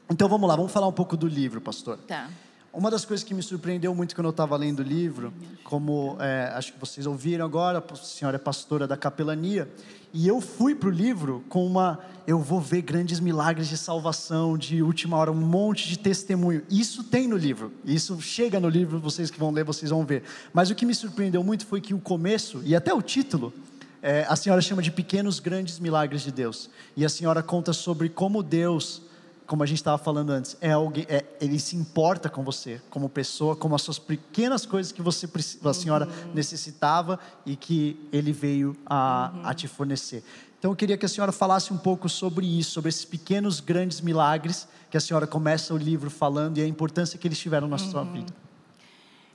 Então 0.07 0.29
vamos 0.29 0.47
lá, 0.47 0.55
vamos 0.55 0.71
falar 0.71 0.87
um 0.87 0.93
pouco 0.93 1.17
do 1.17 1.27
livro, 1.27 1.59
pastor. 1.59 1.97
Tá. 2.07 2.29
Uma 2.75 2.91
das 2.91 3.05
coisas 3.05 3.23
que 3.23 3.33
me 3.33 3.41
surpreendeu 3.41 3.95
muito 3.95 4.13
quando 4.13 4.25
eu 4.25 4.31
estava 4.31 4.57
lendo 4.57 4.81
o 4.81 4.83
livro, 4.83 5.33
como 5.63 6.17
é, 6.19 6.51
acho 6.55 6.73
que 6.73 6.79
vocês 6.79 7.05
ouviram 7.05 7.45
agora, 7.45 7.81
a 7.89 7.95
senhora 7.95 8.35
é 8.35 8.37
pastora 8.37 8.85
da 8.85 8.97
capelania, 8.97 9.71
e 10.13 10.27
eu 10.27 10.41
fui 10.41 10.75
para 10.75 10.89
o 10.89 10.91
livro 10.91 11.41
com 11.47 11.65
uma. 11.65 11.99
Eu 12.27 12.37
vou 12.37 12.59
ver 12.59 12.81
grandes 12.81 13.21
milagres 13.21 13.69
de 13.69 13.77
salvação, 13.77 14.57
de 14.57 14.83
última 14.83 15.15
hora, 15.15 15.31
um 15.31 15.35
monte 15.35 15.87
de 15.87 15.97
testemunho. 15.97 16.63
Isso 16.69 17.01
tem 17.01 17.29
no 17.29 17.37
livro, 17.37 17.71
isso 17.85 18.19
chega 18.19 18.59
no 18.59 18.67
livro, 18.67 18.99
vocês 18.99 19.31
que 19.31 19.39
vão 19.39 19.51
ler, 19.51 19.63
vocês 19.63 19.89
vão 19.89 20.05
ver. 20.05 20.23
Mas 20.51 20.69
o 20.69 20.75
que 20.75 20.85
me 20.85 20.93
surpreendeu 20.93 21.41
muito 21.45 21.65
foi 21.65 21.79
que 21.79 21.93
o 21.93 21.99
começo, 21.99 22.61
e 22.65 22.75
até 22.75 22.93
o 22.93 23.01
título, 23.01 23.53
é, 24.01 24.25
a 24.27 24.35
senhora 24.35 24.61
chama 24.61 24.81
de 24.81 24.91
Pequenos 24.91 25.39
Grandes 25.39 25.79
Milagres 25.79 26.23
de 26.23 26.31
Deus. 26.31 26.69
E 26.97 27.05
a 27.05 27.09
senhora 27.09 27.41
conta 27.41 27.71
sobre 27.71 28.09
como 28.09 28.43
Deus 28.43 29.01
como 29.45 29.63
a 29.63 29.65
gente 29.65 29.77
estava 29.77 29.97
falando 29.97 30.31
antes, 30.31 30.57
é 30.59 30.71
alguém, 30.71 31.05
é, 31.07 31.23
ele 31.39 31.59
se 31.59 31.75
importa 31.75 32.29
com 32.29 32.43
você 32.43 32.81
como 32.89 33.07
pessoa, 33.07 33.55
como 33.55 33.75
as 33.75 33.81
suas 33.81 33.99
pequenas 33.99 34.65
coisas 34.65 34.91
que 34.91 35.01
você 35.01 35.29
a 35.63 35.73
senhora 35.73 36.07
uhum. 36.07 36.33
necessitava 36.33 37.19
e 37.45 37.55
que 37.55 37.99
ele 38.11 38.31
veio 38.31 38.75
a, 38.85 39.31
uhum. 39.33 39.47
a 39.47 39.53
te 39.53 39.67
fornecer. 39.67 40.23
Então 40.57 40.71
eu 40.71 40.75
queria 40.75 40.97
que 40.97 41.05
a 41.05 41.09
senhora 41.09 41.31
falasse 41.31 41.71
um 41.71 41.77
pouco 41.77 42.09
sobre 42.09 42.45
isso, 42.45 42.71
sobre 42.71 42.89
esses 42.89 43.05
pequenos 43.05 43.59
grandes 43.59 44.01
milagres 44.01 44.67
que 44.89 44.97
a 44.97 44.99
senhora 44.99 45.27
começa 45.27 45.73
o 45.73 45.77
livro 45.77 46.09
falando 46.09 46.57
e 46.57 46.61
a 46.61 46.67
importância 46.67 47.19
que 47.19 47.27
eles 47.27 47.37
tiveram 47.37 47.67
na 47.67 47.77
uhum. 47.77 47.91
sua 47.91 48.03
vida. 48.03 48.33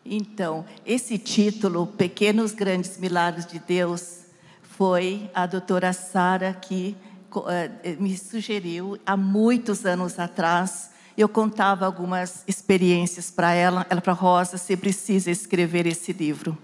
Então, 0.04 0.64
esse 0.84 1.18
título, 1.18 1.86
Pequenos 1.86 2.52
Grandes 2.52 2.98
Milagres 2.98 3.46
de 3.46 3.58
Deus, 3.58 4.20
foi 4.62 5.30
a 5.34 5.46
doutora 5.46 5.92
Sara 5.92 6.54
que 6.54 6.96
me 7.98 8.16
sugeriu 8.16 8.98
há 9.06 9.16
muitos 9.16 9.84
anos 9.86 10.18
atrás. 10.18 10.90
Eu 11.16 11.28
contava 11.28 11.86
algumas 11.86 12.44
experiências 12.46 13.30
para 13.30 13.52
ela, 13.52 13.86
ela 13.90 14.00
para 14.00 14.12
Rosa, 14.12 14.56
você 14.56 14.76
precisa 14.76 15.30
escrever 15.30 15.86
esse 15.86 16.12
livro. 16.12 16.56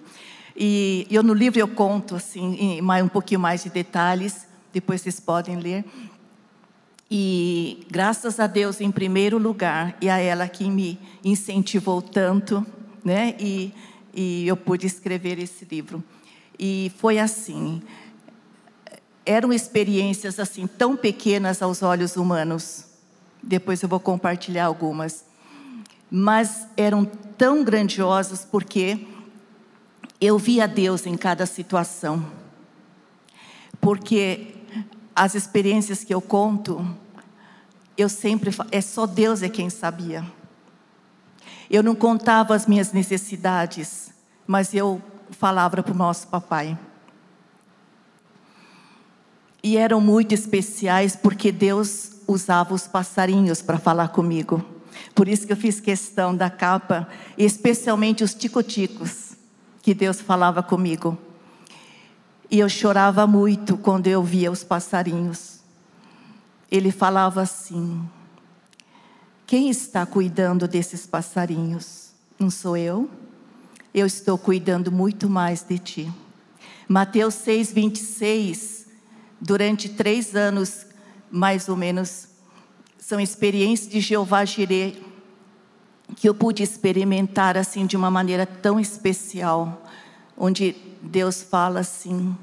E 0.57 1.07
eu 1.11 1.23
no 1.23 1.35
livro 1.35 1.59
eu 1.59 1.69
conto 1.69 2.17
assim, 2.17 2.81
mais 2.81 3.05
um 3.05 3.09
pouquinho 3.09 3.41
mais 3.41 3.63
de 3.63 3.71
detalhes, 3.71 4.47
depois 4.73 5.03
vocês 5.03 5.21
podem 5.21 5.57
ler. 5.57 5.85
E 7.11 7.87
graças 7.91 8.41
a 8.41 8.47
Deus 8.47 8.81
em 8.81 8.91
primeiro 8.91 9.39
lugar 9.39 9.97
e 10.01 10.09
a 10.09 10.19
ela 10.19 10.49
que 10.49 10.69
me 10.69 10.99
incentivou 11.23 12.03
tanto, 12.03 12.67
né? 13.05 13.37
E, 13.39 13.73
e 14.13 14.49
eu 14.49 14.57
pude 14.57 14.87
escrever 14.87 15.39
esse 15.39 15.65
livro. 15.71 16.03
E 16.59 16.91
foi 16.97 17.19
assim 17.19 17.83
eram 19.27 19.53
experiências 19.53 20.39
assim 20.39 20.69
tão 20.69 20.97
pequenas 20.97 21.61
aos 21.61 21.83
olhos 21.83 22.17
humanos. 22.17 22.85
Depois 23.43 23.83
eu 23.83 23.89
vou 23.89 23.99
compartilhar 23.99 24.67
algumas. 24.67 25.25
Mas 26.09 26.69
eram 26.77 27.05
tão 27.05 27.65
grandiosas 27.65 28.47
porque 28.49 29.05
eu 30.21 30.39
via 30.39 30.69
Deus 30.69 31.05
em 31.05 31.17
cada 31.17 31.45
situação. 31.45 32.25
Porque 33.81 34.55
as 35.15 35.35
experiências 35.35 36.05
que 36.05 36.15
eu 36.15 36.21
conto, 36.21 36.87
eu 37.99 38.09
sempre 38.09 38.51
é 38.71 38.81
só 38.81 39.07
Deus 39.07 39.43
é 39.43 39.49
quem 39.49 39.69
sabia. 39.69 40.25
Eu 41.69 41.83
não 41.83 41.97
contava 41.97 42.55
as 42.55 42.65
minhas 42.65 42.93
necessidades, 42.93 44.11
mas 44.47 44.73
eu 44.73 45.03
falava 45.33 45.83
para 45.83 45.93
o 45.93 45.97
nosso 45.97 46.29
papai 46.29 46.79
e 49.67 49.77
eram 49.77 50.01
muito 50.01 50.33
especiais 50.33 51.17
porque 51.17 51.51
Deus 51.51 52.13
usava 52.29 52.73
os 52.73 52.87
passarinhos 52.87 53.61
para 53.61 53.81
falar 53.81 54.11
comigo. 54.11 54.65
Por 55.13 55.27
isso 55.27 55.45
que 55.45 55.53
eu 55.53 55.57
fiz 55.57 55.81
questão 55.81 56.37
da 56.37 56.49
capa, 56.49 57.09
especialmente 57.37 58.23
os 58.23 58.33
ticoticos, 58.33 59.33
que 59.83 59.93
Deus 59.93 60.21
falava 60.21 60.63
comigo. 60.63 61.19
E 62.49 62.61
eu 62.61 62.69
chorava 62.69 63.27
muito 63.27 63.77
quando 63.77 64.07
eu 64.07 64.23
via 64.23 64.53
os 64.53 64.63
passarinhos. 64.63 65.59
Ele 66.71 66.93
falava 66.93 67.43
assim: 67.43 68.09
Quem 69.49 69.69
está 69.69 70.07
cuidando 70.07 70.69
desses 70.69 71.09
passarinhos? 71.09 72.11
Não 72.39 72.51
sou 72.51 72.77
eu? 72.77 73.11
Eu 73.93 74.07
estou 74.07 74.39
cuidando 74.39 74.93
muito 74.93 75.29
mais 75.29 75.65
de 75.65 75.77
ti. 75.77 76.13
Mateus 76.89 77.35
6, 77.35 77.73
26 77.73 78.76
durante 79.41 79.89
três 79.89 80.35
anos, 80.35 80.87
mais 81.31 81.69
ou 81.69 81.77
menos, 81.77 82.29
são 82.99 83.21
experiências 83.21 83.89
de 83.89 84.01
Jeová 84.01 84.45
Jireh 84.45 85.07
que 86.15 86.29
eu 86.29 86.35
pude 86.35 86.63
experimentar 86.63 87.57
assim 87.57 87.85
de 87.85 87.97
uma 87.97 88.11
maneira 88.11 88.47
tão 88.47 88.79
especial, 88.79 89.83
onde 90.37 90.77
Deus 91.03 91.43
fala 91.43 91.81
assim: 91.81 92.37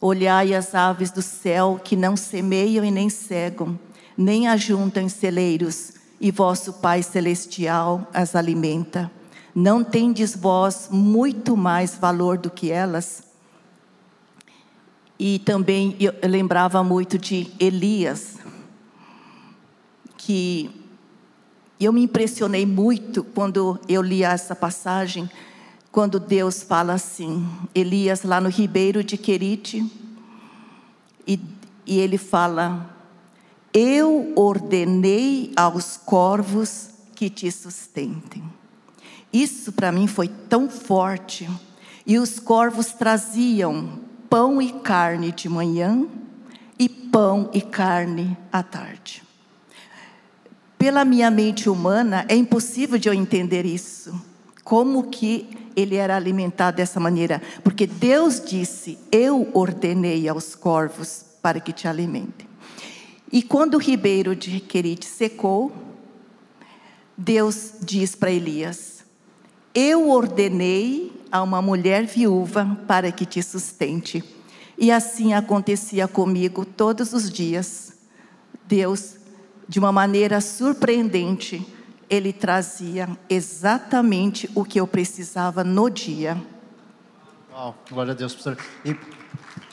Olhai 0.00 0.54
as 0.54 0.74
aves 0.74 1.10
do 1.10 1.22
céu 1.22 1.80
que 1.82 1.96
não 1.96 2.16
semeiam 2.16 2.84
e 2.84 2.90
nem 2.90 3.08
cegam, 3.08 3.78
nem 4.16 4.48
ajuntam 4.48 5.08
celeiros, 5.08 5.92
e 6.20 6.30
vosso 6.30 6.74
Pai 6.74 7.02
celestial 7.02 8.06
as 8.12 8.34
alimenta. 8.34 9.10
Não 9.54 9.84
tendes 9.84 10.34
vós 10.34 10.88
muito 10.90 11.56
mais 11.56 11.94
valor 11.94 12.36
do 12.36 12.50
que 12.50 12.72
elas? 12.72 13.22
E 15.26 15.38
também 15.38 15.96
eu 15.98 16.12
lembrava 16.28 16.84
muito 16.84 17.18
de 17.18 17.50
Elias, 17.58 18.36
que 20.18 20.70
eu 21.80 21.94
me 21.94 22.02
impressionei 22.02 22.66
muito 22.66 23.24
quando 23.24 23.80
eu 23.88 24.02
li 24.02 24.22
essa 24.22 24.54
passagem, 24.54 25.30
quando 25.90 26.20
Deus 26.20 26.62
fala 26.62 26.92
assim, 26.92 27.42
Elias 27.74 28.22
lá 28.22 28.38
no 28.38 28.50
ribeiro 28.50 29.02
de 29.02 29.16
Querite, 29.16 29.90
e, 31.26 31.40
e 31.86 31.98
ele 31.98 32.18
fala: 32.18 32.94
Eu 33.72 34.30
ordenei 34.36 35.54
aos 35.56 35.96
corvos 35.96 36.90
que 37.14 37.30
te 37.30 37.50
sustentem. 37.50 38.44
Isso 39.32 39.72
para 39.72 39.90
mim 39.90 40.06
foi 40.06 40.28
tão 40.28 40.68
forte. 40.68 41.48
E 42.06 42.18
os 42.18 42.38
corvos 42.38 42.88
traziam 42.88 44.03
pão 44.28 44.60
e 44.60 44.72
carne 44.72 45.32
de 45.32 45.48
manhã 45.48 46.06
e 46.78 46.88
pão 46.88 47.50
e 47.52 47.60
carne 47.60 48.36
à 48.52 48.62
tarde. 48.62 49.22
Pela 50.78 51.04
minha 51.04 51.30
mente 51.30 51.68
humana 51.70 52.26
é 52.28 52.36
impossível 52.36 52.98
de 52.98 53.08
eu 53.08 53.14
entender 53.14 53.64
isso. 53.64 54.14
Como 54.62 55.04
que 55.04 55.48
ele 55.76 55.96
era 55.96 56.16
alimentado 56.16 56.76
dessa 56.76 57.00
maneira? 57.00 57.40
Porque 57.62 57.86
Deus 57.86 58.42
disse: 58.44 58.98
Eu 59.10 59.48
ordenei 59.54 60.28
aos 60.28 60.54
corvos 60.54 61.24
para 61.40 61.60
que 61.60 61.72
te 61.72 61.86
alimentem. 61.86 62.46
E 63.32 63.42
quando 63.42 63.74
o 63.74 63.78
ribeiro 63.78 64.36
de 64.36 64.60
Querite 64.60 65.06
secou, 65.06 65.72
Deus 67.16 67.74
diz 67.80 68.14
para 68.14 68.30
Elias: 68.30 69.04
Eu 69.74 70.10
ordenei 70.10 71.12
a 71.34 71.42
uma 71.42 71.60
mulher 71.60 72.06
viúva 72.06 72.78
para 72.86 73.10
que 73.10 73.26
te 73.26 73.42
sustente. 73.42 74.22
E 74.78 74.92
assim 74.92 75.34
acontecia 75.34 76.06
comigo 76.06 76.64
todos 76.64 77.12
os 77.12 77.28
dias. 77.28 77.92
Deus, 78.68 79.16
de 79.68 79.80
uma 79.80 79.90
maneira 79.90 80.40
surpreendente, 80.40 81.66
ele 82.08 82.32
trazia 82.32 83.08
exatamente 83.28 84.48
o 84.54 84.64
que 84.64 84.78
eu 84.78 84.86
precisava 84.86 85.64
no 85.64 85.90
dia. 85.90 86.40
Uau, 87.52 87.74
glória 87.90 88.12
a 88.12 88.14
Deus, 88.14 88.32
pastor. 88.32 88.56
E 88.84 88.96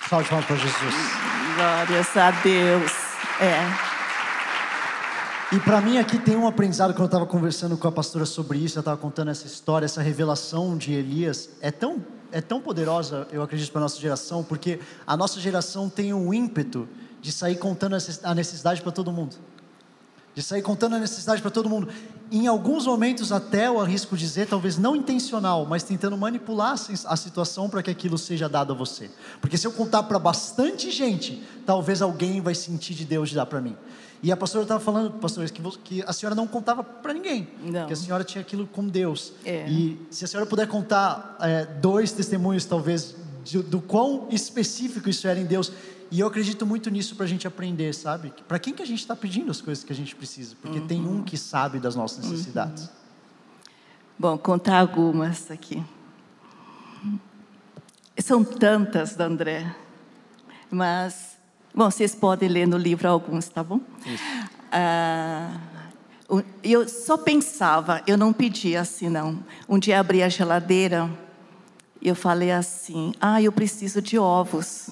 salve 0.09 0.29
para 0.29 0.55
Jesus. 0.55 0.95
Glórias 1.57 2.17
a 2.17 2.31
Deus. 2.31 2.91
É. 3.39 3.90
E 5.53 5.59
para 5.59 5.81
mim 5.81 5.97
aqui 5.97 6.17
tem 6.17 6.37
um 6.37 6.47
aprendizado 6.47 6.93
quando 6.93 7.01
eu 7.01 7.05
estava 7.07 7.25
conversando 7.25 7.75
com 7.75 7.85
a 7.85 7.91
pastora 7.91 8.25
sobre 8.25 8.57
isso, 8.57 8.77
eu 8.77 8.79
estava 8.79 8.95
contando 8.95 9.31
essa 9.31 9.45
história, 9.45 9.83
essa 9.83 10.01
revelação 10.01 10.77
de 10.77 10.93
Elias 10.93 11.49
é 11.59 11.69
tão 11.69 12.05
é 12.31 12.39
tão 12.39 12.61
poderosa, 12.61 13.27
eu 13.33 13.41
acredito 13.43 13.69
para 13.69 13.81
nossa 13.81 13.99
geração, 13.99 14.41
porque 14.45 14.79
a 15.05 15.17
nossa 15.17 15.41
geração 15.41 15.89
tem 15.89 16.13
um 16.13 16.33
ímpeto 16.33 16.87
de 17.21 17.29
sair 17.33 17.57
contando 17.57 17.97
a 18.23 18.33
necessidade 18.33 18.81
para 18.81 18.93
todo 18.93 19.11
mundo. 19.11 19.35
De 20.33 20.41
sair 20.41 20.61
contando 20.61 20.95
a 20.95 20.99
necessidade 20.99 21.41
para 21.41 21.51
todo 21.51 21.67
mundo. 21.67 21.89
Em 22.31 22.47
alguns 22.47 22.87
momentos 22.87 23.33
até 23.33 23.67
eu 23.67 23.81
arrisco 23.81 24.15
dizer, 24.15 24.47
talvez 24.47 24.77
não 24.77 24.95
intencional, 24.95 25.65
mas 25.65 25.83
tentando 25.83 26.17
manipular 26.17 26.75
a 27.05 27.17
situação 27.17 27.69
para 27.69 27.83
que 27.83 27.91
aquilo 27.91 28.17
seja 28.17 28.47
dado 28.47 28.71
a 28.71 28.75
você. 28.75 29.11
Porque 29.41 29.57
se 29.57 29.67
eu 29.67 29.73
contar 29.73 30.03
para 30.03 30.17
bastante 30.17 30.89
gente, 30.89 31.43
talvez 31.65 32.01
alguém 32.01 32.39
vai 32.39 32.55
sentir 32.55 32.93
de 32.93 33.03
Deus 33.03 33.27
de 33.27 33.35
dar 33.35 33.45
para 33.45 33.59
mim. 33.59 33.75
E 34.23 34.31
a 34.31 34.37
pastora 34.37 34.63
estava 34.63 34.79
falando, 34.79 35.11
pastor, 35.13 35.49
que, 35.49 35.61
que, 35.83 36.03
a 36.05 36.13
senhora 36.13 36.35
não 36.35 36.45
contava 36.45 36.83
para 36.83 37.11
ninguém. 37.11 37.47
Não. 37.63 37.87
Que 37.87 37.93
a 37.93 37.95
senhora 37.95 38.23
tinha 38.23 38.41
aquilo 38.41 38.67
com 38.67 38.87
Deus. 38.87 39.33
É. 39.43 39.67
E 39.67 39.99
se 40.11 40.23
a 40.23 40.27
senhora 40.27 40.47
puder 40.47 40.67
contar 40.67 41.37
é, 41.39 41.65
dois 41.65 42.11
testemunhos, 42.11 42.63
talvez, 42.65 43.15
de, 43.43 43.63
do 43.63 43.81
quão 43.81 44.27
específico 44.29 45.09
isso 45.09 45.27
era 45.27 45.39
em 45.39 45.45
Deus. 45.45 45.71
E 46.11 46.19
eu 46.19 46.27
acredito 46.27 46.65
muito 46.65 46.89
nisso 46.91 47.15
para 47.15 47.25
a 47.25 47.27
gente 47.27 47.47
aprender, 47.47 47.93
sabe? 47.93 48.31
Para 48.47 48.59
quem 48.59 48.73
que 48.73 48.83
a 48.83 48.85
gente 48.85 48.99
está 48.99 49.15
pedindo 49.15 49.49
as 49.49 49.59
coisas 49.59 49.83
que 49.83 49.91
a 49.91 49.95
gente 49.95 50.15
precisa? 50.15 50.55
Porque 50.61 50.77
uhum. 50.77 50.87
tem 50.87 51.01
um 51.07 51.23
que 51.23 51.37
sabe 51.37 51.79
das 51.79 51.95
nossas 51.95 52.29
necessidades. 52.29 52.83
Uhum. 52.83 52.89
Bom, 54.19 54.37
contar 54.37 54.79
algumas 54.79 55.49
aqui. 55.49 55.83
São 58.19 58.43
tantas, 58.43 59.19
André. 59.19 59.75
Mas 60.69 61.37
Bom, 61.73 61.89
vocês 61.89 62.13
podem 62.13 62.49
ler 62.49 62.67
no 62.67 62.77
livro 62.77 63.07
alguns, 63.07 63.47
tá 63.47 63.63
bom? 63.63 63.79
Ah, 64.71 65.57
eu 66.63 66.87
só 66.87 67.17
pensava, 67.17 68.01
eu 68.05 68.17
não 68.17 68.33
pedia 68.33 68.81
assim 68.81 69.09
não. 69.09 69.43
Um 69.69 69.79
dia 69.79 69.99
abri 69.99 70.21
a 70.21 70.29
geladeira 70.29 71.09
e 72.01 72.09
eu 72.09 72.15
falei 72.15 72.51
assim: 72.51 73.13
Ah, 73.21 73.41
eu 73.41 73.51
preciso 73.51 74.01
de 74.01 74.17
ovos. 74.17 74.89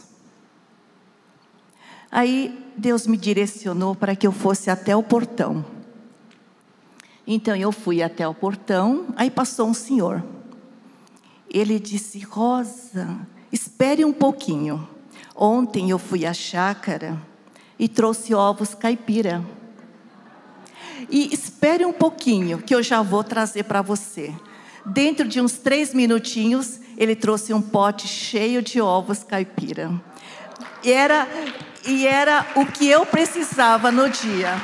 Aí 2.12 2.72
Deus 2.78 3.06
me 3.06 3.18
direcionou 3.18 3.94
para 3.94 4.15
que 4.15 4.26
eu 4.26 4.32
fosse 4.32 4.70
até 4.70 4.96
o 4.96 5.04
portão. 5.04 5.65
Então 7.28 7.56
eu 7.56 7.72
fui 7.72 8.02
até 8.02 8.28
o 8.28 8.34
portão, 8.34 9.08
aí 9.15 9.30
passou 9.30 9.68
um 9.68 9.74
senhor. 9.74 10.24
Ele 11.50 11.80
disse: 11.80 12.20
Rosa, 12.20 13.20
espere 13.52 14.06
um 14.06 14.13
pouquinho. 14.13 14.88
Ontem 15.41 15.89
eu 15.89 15.97
fui 15.97 16.25
à 16.25 16.34
chácara 16.34 17.17
e 17.80 17.88
trouxe 17.88 18.36
ovos 18.36 18.75
caipira. 18.75 19.41
E 21.10 21.34
espere 21.34 21.86
um 21.86 21.93
pouquinho, 21.93 22.58
que 22.58 22.75
eu 22.75 22.84
já 22.84 23.02
vou 23.02 23.23
trazer 23.23 23.63
para 23.63 23.82
você. 23.82 24.36
Dentro 24.86 25.25
de 25.25 25.39
uns 25.39 25.54
três 25.54 25.93
minutinhos, 25.93 26.82
ele 26.97 27.15
trouxe 27.15 27.54
um 27.54 27.62
pote 27.62 28.06
cheio 28.06 28.62
de 28.62 28.82
ovos 28.82 29.23
caipira. 29.23 29.89
E 30.84 30.91
era, 30.91 31.25
e 31.86 32.06
era 32.06 32.45
o 32.56 32.65
que 32.65 32.89
eu 32.89 33.06
precisava 33.06 33.93
no 33.93 34.10
dia. 34.10 34.58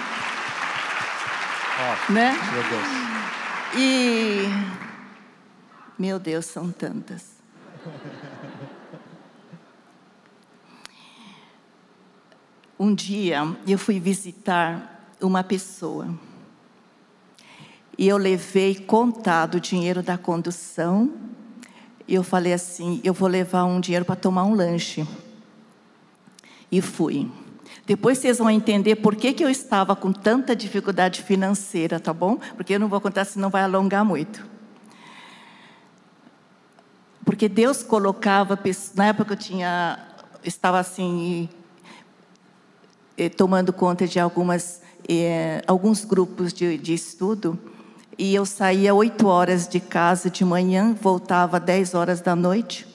Oh, 1.79 2.11
né? 2.11 2.37
Meu 2.51 2.63
Deus. 2.63 2.87
E. 3.77 4.45
Meu 5.97 6.19
Deus, 6.19 6.45
são 6.47 6.69
tantas. 6.69 7.23
Um 12.77 12.93
dia 12.93 13.55
eu 13.65 13.77
fui 13.77 13.99
visitar 13.99 15.07
uma 15.21 15.43
pessoa 15.43 16.09
e 17.97 18.07
eu 18.07 18.17
levei 18.17 18.75
contado 18.75 19.55
o 19.55 19.59
dinheiro 19.59 20.03
da 20.03 20.17
condução. 20.17 21.13
E 22.07 22.13
eu 22.13 22.23
falei 22.23 22.53
assim: 22.53 22.99
eu 23.03 23.13
vou 23.13 23.29
levar 23.29 23.63
um 23.65 23.79
dinheiro 23.79 24.05
para 24.05 24.15
tomar 24.15 24.43
um 24.43 24.53
lanche. 24.53 25.07
E 26.71 26.81
fui. 26.81 27.31
Depois 27.85 28.17
vocês 28.17 28.39
vão 28.39 28.49
entender 28.49 28.95
por 28.97 29.15
que, 29.15 29.31
que 29.31 29.43
eu 29.43 29.49
estava 29.49 29.95
com 29.95 30.11
tanta 30.11 30.55
dificuldade 30.55 31.21
financeira, 31.21 31.99
tá 31.99 32.11
bom? 32.11 32.37
Porque 32.55 32.73
eu 32.73 32.79
não 32.79 32.87
vou 32.87 32.99
contar, 32.99 33.25
senão 33.25 33.49
vai 33.49 33.63
alongar 33.63 34.03
muito. 34.03 34.45
Porque 37.23 37.47
Deus 37.47 37.83
colocava, 37.83 38.59
na 38.95 39.05
época 39.07 39.33
eu 39.33 39.37
tinha, 39.37 39.99
estava 40.43 40.79
assim, 40.79 41.49
eh, 43.17 43.29
tomando 43.29 43.71
conta 43.71 44.07
de 44.07 44.19
algumas, 44.19 44.81
eh, 45.07 45.61
alguns 45.67 46.03
grupos 46.03 46.53
de, 46.53 46.77
de 46.77 46.93
estudo. 46.93 47.57
E 48.17 48.33
eu 48.33 48.45
saía 48.45 48.93
oito 48.93 49.27
horas 49.27 49.67
de 49.67 49.79
casa 49.79 50.29
de 50.29 50.45
manhã, 50.45 50.95
voltava 50.99 51.59
dez 51.59 51.93
horas 51.93 52.21
da 52.21 52.35
noite. 52.35 52.87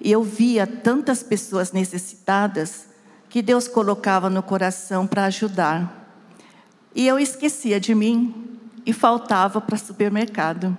E 0.00 0.12
eu 0.12 0.22
via 0.22 0.66
tantas 0.66 1.22
pessoas 1.22 1.72
necessitadas 1.72 2.86
que 3.28 3.42
Deus 3.42 3.66
colocava 3.66 4.30
no 4.30 4.42
coração 4.42 5.06
para 5.06 5.24
ajudar. 5.24 5.94
E 6.94 7.06
eu 7.06 7.18
esquecia 7.18 7.80
de 7.80 7.94
mim 7.94 8.58
e 8.84 8.92
faltava 8.92 9.60
para 9.60 9.76
supermercado. 9.76 10.76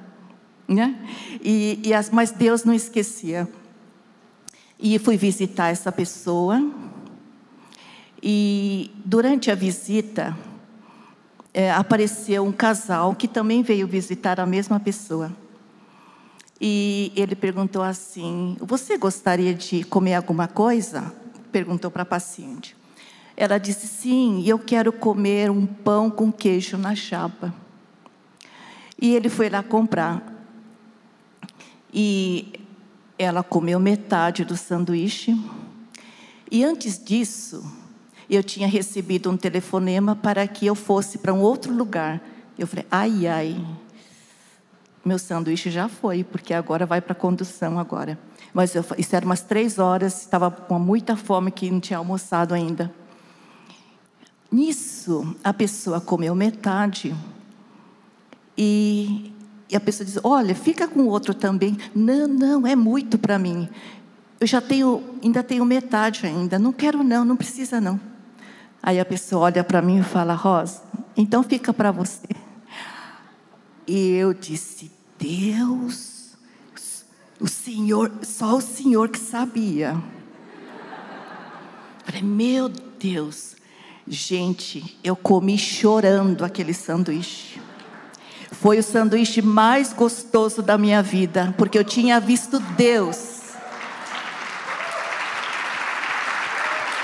Né? 0.67 0.95
E, 1.41 1.79
e 1.83 1.93
as, 1.93 2.09
mas 2.09 2.31
Deus 2.31 2.63
não 2.63 2.73
esquecia. 2.73 3.47
E 4.79 4.97
fui 4.99 5.17
visitar 5.17 5.69
essa 5.69 5.91
pessoa 5.91 6.61
e 8.21 8.91
durante 9.05 9.49
a 9.49 9.55
visita, 9.55 10.37
é, 11.53 11.71
apareceu 11.71 12.45
um 12.45 12.51
casal 12.51 13.15
que 13.15 13.27
também 13.27 13.63
veio 13.63 13.87
visitar 13.87 14.39
a 14.39 14.45
mesma 14.45 14.79
pessoa. 14.79 15.31
E 16.59 17.11
ele 17.15 17.35
perguntou 17.35 17.81
assim: 17.81 18.57
Você 18.59 18.97
gostaria 18.97 19.53
de 19.53 19.83
comer 19.83 20.15
alguma 20.15 20.47
coisa? 20.47 21.13
Perguntou 21.51 21.89
para 21.89 22.03
a 22.03 22.05
paciente. 22.05 22.75
Ela 23.37 23.57
disse: 23.57 23.87
Sim, 23.87 24.43
eu 24.45 24.59
quero 24.59 24.91
comer 24.91 25.49
um 25.49 25.65
pão 25.65 26.09
com 26.09 26.31
queijo 26.31 26.77
na 26.77 26.95
chapa. 26.95 27.53
E 29.01 29.15
ele 29.15 29.29
foi 29.29 29.49
lá 29.49 29.63
comprar. 29.63 30.21
E 31.93 32.59
ela 33.17 33.41
comeu 33.41 33.79
metade 33.79 34.43
do 34.43 34.57
sanduíche. 34.57 35.39
E 36.51 36.63
antes 36.63 37.01
disso, 37.01 37.63
eu 38.29 38.43
tinha 38.43 38.67
recebido 38.67 39.29
um 39.29 39.35
telefonema 39.35 40.15
para 40.15 40.47
que 40.47 40.65
eu 40.65 40.75
fosse 40.75 41.17
para 41.17 41.33
um 41.33 41.41
outro 41.41 41.73
lugar 41.73 42.21
Eu 42.57 42.67
falei, 42.67 42.85
ai, 42.91 43.25
ai. 43.25 43.65
Meu 45.03 45.17
sanduíche 45.17 45.71
já 45.71 45.87
foi, 45.87 46.23
porque 46.23 46.53
agora 46.53 46.85
vai 46.85 47.01
para 47.01 47.13
a 47.13 47.15
condução 47.15 47.79
agora. 47.79 48.19
Mas 48.53 48.75
eu, 48.75 48.83
isso 48.97 49.15
era 49.15 49.25
umas 49.25 49.41
três 49.41 49.79
horas, 49.79 50.21
estava 50.21 50.51
com 50.51 50.77
muita 50.77 51.15
fome 51.15 51.51
que 51.51 51.71
não 51.71 51.79
tinha 51.79 51.97
almoçado 51.97 52.53
ainda. 52.53 52.93
Nisso, 54.51 55.35
a 55.43 55.53
pessoa 55.53 56.01
comeu 56.01 56.35
metade 56.35 57.15
e, 58.57 59.31
e 59.69 59.75
a 59.75 59.79
pessoa 59.79 60.05
diz: 60.05 60.19
Olha, 60.23 60.53
fica 60.53 60.87
com 60.87 61.01
o 61.01 61.07
outro 61.07 61.33
também. 61.33 61.77
Não, 61.95 62.27
não, 62.27 62.67
é 62.67 62.75
muito 62.75 63.17
para 63.17 63.39
mim. 63.39 63.69
Eu 64.39 64.47
já 64.47 64.59
tenho, 64.59 65.01
ainda 65.23 65.41
tenho 65.43 65.63
metade 65.63 66.25
ainda. 66.25 66.59
Não 66.59 66.73
quero, 66.73 67.03
não, 67.03 67.23
não 67.23 67.37
precisa, 67.37 67.79
não. 67.79 68.08
Aí 68.81 68.99
a 68.99 69.05
pessoa 69.05 69.45
olha 69.45 69.63
para 69.63 69.81
mim 69.81 69.99
e 69.99 70.03
fala: 70.03 70.33
Rosa, 70.33 70.81
então 71.15 71.43
fica 71.43 71.73
para 71.73 71.91
você. 71.91 72.27
E 73.87 74.11
eu 74.11 74.33
disse: 74.33 74.91
Deus, 75.17 76.37
o 77.39 77.47
Senhor, 77.47 78.11
só 78.23 78.55
o 78.55 78.61
Senhor 78.61 79.09
que 79.09 79.19
sabia. 79.19 80.01
Falei: 82.05 82.21
Meu 82.21 82.69
Deus. 82.69 83.55
Gente, 84.07 84.97
eu 85.03 85.15
comi 85.15 85.55
chorando 85.55 86.43
aquele 86.43 86.73
sanduíche. 86.73 87.61
Foi 88.51 88.79
o 88.79 88.83
sanduíche 88.83 89.39
mais 89.39 89.93
gostoso 89.93 90.63
da 90.63 90.79
minha 90.79 91.03
vida, 91.03 91.53
porque 91.55 91.77
eu 91.77 91.83
tinha 91.83 92.19
visto 92.19 92.59
Deus. 92.59 93.39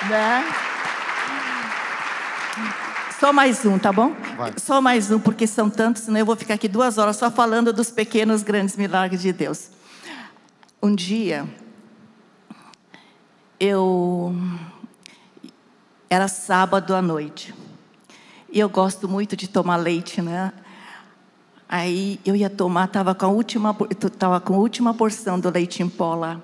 Né? 0.10 0.65
Só 3.20 3.32
mais 3.32 3.66
um, 3.66 3.80
tá 3.80 3.94
bom? 3.94 4.14
Vai. 4.36 4.54
Só 4.58 4.82
mais 4.82 5.10
um, 5.10 5.20
porque 5.20 5.48
são 5.48 5.70
tantos, 5.70 6.04
senão 6.04 6.20
eu 6.20 6.26
vou 6.26 6.36
ficar 6.36 6.56
aqui 6.56 6.68
duas 6.68 6.98
horas 6.98 7.16
só 7.16 7.32
falando 7.32 7.72
dos 7.72 7.90
pequenos, 7.90 8.44
grandes 8.44 8.76
milagres 8.76 9.22
de 9.22 9.32
Deus. 9.32 9.70
Um 10.84 10.94
dia, 10.94 11.48
eu 13.58 14.36
era 16.10 16.28
sábado 16.28 16.94
à 16.94 17.02
noite. 17.02 17.56
E 18.52 18.60
eu 18.60 18.68
gosto 18.70 19.08
muito 19.08 19.36
de 19.36 19.48
tomar 19.48 19.78
leite, 19.78 20.22
né? 20.22 20.52
Aí 21.70 22.20
eu 22.26 22.36
ia 22.36 22.50
tomar, 22.50 22.86
estava 22.86 23.16
com 23.16 23.26
a 23.26 23.30
última, 23.30 23.76
tava 24.20 24.40
com 24.42 24.56
a 24.56 24.58
última 24.58 24.94
porção 24.94 25.40
do 25.40 25.50
leite 25.50 25.82
em 25.82 25.90
pó 25.90 26.16
lá. 26.16 26.40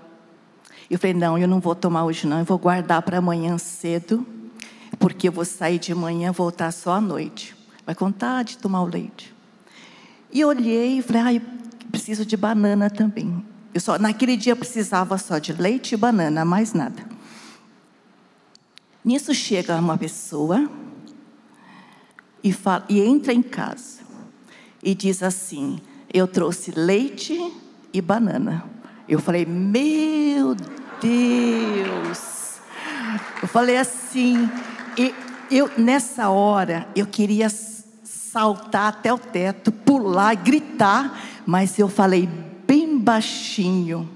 Eu 0.89 0.97
falei, 0.97 1.13
não, 1.13 1.37
eu 1.37 1.47
não 1.47 1.59
vou 1.59 1.75
tomar 1.75 2.05
hoje 2.05 2.25
não, 2.27 2.39
eu 2.39 2.45
vou 2.45 2.57
guardar 2.57 3.01
para 3.01 3.17
amanhã 3.17 3.57
cedo, 3.57 4.25
porque 5.01 5.27
eu 5.27 5.31
vou 5.31 5.43
sair 5.43 5.79
de 5.79 5.95
manhã, 5.95 6.31
voltar 6.31 6.71
só 6.71 6.93
à 6.93 7.01
noite. 7.01 7.55
Vai 7.83 7.95
contar 7.95 8.43
de 8.43 8.55
tomar 8.59 8.83
o 8.83 8.85
leite. 8.85 9.33
E 10.31 10.45
olhei 10.45 10.99
e 10.99 11.01
falei, 11.01 11.37
ah, 11.37 11.41
preciso 11.89 12.23
de 12.23 12.37
banana 12.37 12.87
também. 12.87 13.43
Eu 13.73 13.81
só, 13.81 13.97
naquele 13.97 14.37
dia 14.37 14.53
eu 14.53 14.57
precisava 14.57 15.17
só 15.17 15.39
de 15.39 15.53
leite 15.53 15.95
e 15.95 15.97
banana, 15.97 16.45
mais 16.45 16.73
nada. 16.73 17.03
Nisso 19.03 19.33
chega 19.33 19.75
uma 19.75 19.97
pessoa 19.97 20.69
e, 22.43 22.53
fala, 22.53 22.85
e 22.87 23.01
entra 23.01 23.33
em 23.33 23.41
casa 23.41 24.01
e 24.83 24.93
diz 24.93 25.23
assim: 25.23 25.81
Eu 26.13 26.27
trouxe 26.27 26.71
leite 26.71 27.35
e 27.91 27.99
banana. 27.99 28.63
Eu 29.09 29.19
falei: 29.19 29.45
Meu 29.45 30.55
Deus! 31.01 32.59
Eu 33.41 33.47
falei 33.47 33.77
assim, 33.77 34.49
e 34.97 35.13
eu 35.49 35.69
nessa 35.77 36.29
hora 36.29 36.87
eu 36.95 37.05
queria 37.05 37.49
saltar 38.03 38.87
até 38.87 39.13
o 39.13 39.17
teto, 39.17 39.71
pular, 39.71 40.35
gritar, 40.35 41.21
mas 41.45 41.77
eu 41.77 41.89
falei 41.89 42.29
bem 42.65 42.97
baixinho 42.97 44.09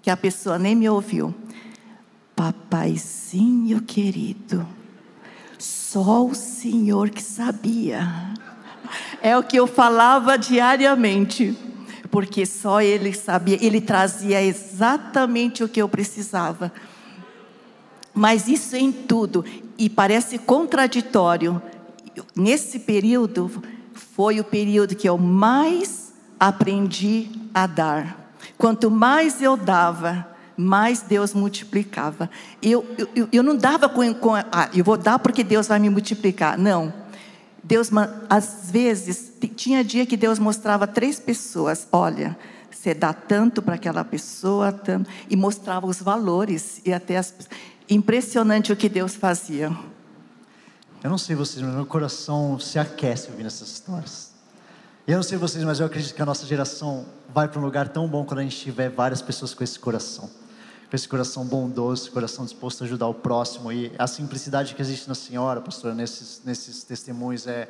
que 0.00 0.10
a 0.10 0.16
pessoa 0.16 0.58
nem 0.58 0.76
me 0.76 0.88
ouviu. 0.88 1.34
Papaizinho 2.36 3.82
querido, 3.82 4.66
só 5.58 6.24
o 6.24 6.34
Senhor 6.34 7.10
que 7.10 7.22
sabia. 7.22 8.06
É 9.20 9.36
o 9.36 9.42
que 9.42 9.56
eu 9.56 9.66
falava 9.66 10.38
diariamente, 10.38 11.58
porque 12.10 12.46
só 12.46 12.80
Ele 12.80 13.12
sabia, 13.12 13.58
Ele 13.60 13.80
trazia 13.80 14.40
exatamente 14.40 15.64
o 15.64 15.68
que 15.68 15.82
eu 15.82 15.88
precisava. 15.88 16.72
Mas 18.14 18.46
isso 18.46 18.76
em 18.76 18.92
tudo, 18.92 19.44
e 19.78 19.88
parece 19.88 20.38
contraditório. 20.38 21.60
Nesse 22.34 22.78
período, 22.78 23.62
foi 23.94 24.40
o 24.40 24.44
período 24.44 24.94
que 24.94 25.08
eu 25.08 25.18
mais 25.18 26.12
aprendi 26.40 27.30
a 27.52 27.66
dar. 27.66 28.32
Quanto 28.56 28.90
mais 28.90 29.42
eu 29.42 29.56
dava, 29.56 30.26
mais 30.56 31.02
Deus 31.02 31.34
multiplicava. 31.34 32.30
Eu, 32.62 32.84
eu, 33.14 33.28
eu 33.30 33.42
não 33.42 33.56
dava 33.56 33.88
com, 33.88 34.14
com 34.14 34.34
ah, 34.34 34.70
eu 34.74 34.82
vou 34.84 34.96
dar 34.96 35.18
porque 35.18 35.44
Deus 35.44 35.68
vai 35.68 35.78
me 35.78 35.90
multiplicar. 35.90 36.58
Não. 36.58 36.92
Deus, 37.62 37.90
às 38.30 38.70
vezes, 38.70 39.32
tinha 39.56 39.82
dia 39.82 40.06
que 40.06 40.16
Deus 40.16 40.38
mostrava 40.38 40.86
três 40.86 41.18
pessoas. 41.18 41.86
Olha, 41.90 42.38
você 42.70 42.94
dá 42.94 43.12
tanto 43.12 43.60
para 43.60 43.74
aquela 43.74 44.04
pessoa, 44.04 44.70
tanto, 44.70 45.10
e 45.28 45.36
mostrava 45.36 45.86
os 45.86 46.00
valores 46.00 46.80
e 46.84 46.92
até 46.92 47.16
as, 47.16 47.34
impressionante 47.88 48.72
o 48.72 48.76
que 48.76 48.88
Deus 48.88 49.14
fazia. 49.14 49.70
Eu 51.02 51.10
não 51.10 51.18
sei 51.18 51.36
vocês, 51.36 51.64
mas 51.64 51.74
meu 51.74 51.86
coração 51.86 52.58
se 52.58 52.78
aquece 52.78 53.30
ouvindo 53.30 53.46
essas 53.46 53.68
histórias. 53.68 54.32
Eu 55.06 55.16
não 55.16 55.22
sei 55.22 55.38
vocês, 55.38 55.62
mas 55.64 55.78
eu 55.78 55.86
acredito 55.86 56.14
que 56.14 56.22
a 56.22 56.26
nossa 56.26 56.44
geração 56.46 57.06
vai 57.32 57.46
para 57.46 57.60
um 57.60 57.64
lugar 57.64 57.88
tão 57.88 58.08
bom 58.08 58.24
quando 58.24 58.40
a 58.40 58.42
gente 58.42 58.56
tiver 58.56 58.88
várias 58.88 59.22
pessoas 59.22 59.54
com 59.54 59.62
esse 59.62 59.78
coração 59.78 60.28
com 60.88 60.94
esse 60.94 61.08
coração 61.08 61.44
bondoso, 61.44 62.04
esse 62.04 62.10
coração 62.10 62.44
disposto 62.44 62.82
a 62.82 62.84
ajudar 62.84 63.08
o 63.08 63.14
próximo. 63.14 63.72
E 63.72 63.92
a 63.98 64.06
simplicidade 64.06 64.74
que 64.74 64.80
existe 64.80 65.08
na 65.08 65.14
senhora, 65.14 65.60
pastora, 65.60 65.94
nesses, 65.94 66.42
nesses 66.44 66.84
testemunhos 66.84 67.46
é, 67.46 67.68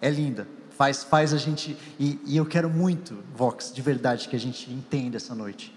é 0.00 0.10
linda. 0.10 0.46
Faz, 0.70 1.02
faz 1.02 1.32
a 1.32 1.38
gente. 1.38 1.76
E, 1.98 2.20
e 2.26 2.36
eu 2.36 2.44
quero 2.44 2.68
muito, 2.68 3.22
Vox, 3.34 3.72
de 3.72 3.80
verdade, 3.80 4.28
que 4.28 4.36
a 4.36 4.40
gente 4.40 4.70
entenda 4.70 5.16
essa 5.16 5.34
noite. 5.34 5.74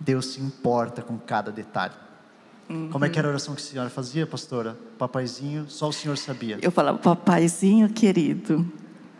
Deus 0.00 0.26
se 0.26 0.40
importa 0.40 1.02
com 1.02 1.18
cada 1.18 1.52
detalhe. 1.52 1.94
Uhum. 2.68 2.88
Como 2.90 3.04
é 3.04 3.08
que 3.08 3.18
era 3.18 3.28
a 3.28 3.30
oração 3.30 3.54
que 3.54 3.60
a 3.60 3.64
senhora 3.64 3.90
fazia, 3.90 4.26
pastora? 4.26 4.76
Papaizinho, 4.98 5.66
só 5.68 5.88
o 5.88 5.92
senhor 5.92 6.16
sabia. 6.16 6.58
Eu 6.62 6.70
falava, 6.70 6.98
papaizinho 6.98 7.88
querido, 7.90 8.66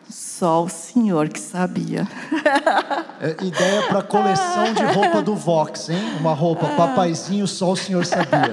só 0.08 0.64
o 0.64 0.68
senhor 0.68 1.28
que 1.28 1.40
sabia. 1.40 2.08
É, 3.20 3.44
ideia 3.44 3.82
para 3.88 4.02
coleção 4.02 4.74
de 4.74 4.82
roupa 4.82 5.22
do 5.22 5.34
Vox, 5.34 5.88
hein? 5.88 5.98
Uma 6.20 6.34
roupa, 6.34 6.68
papaizinho, 6.76 7.46
só 7.46 7.72
o 7.72 7.76
senhor 7.76 8.04
sabia. 8.04 8.52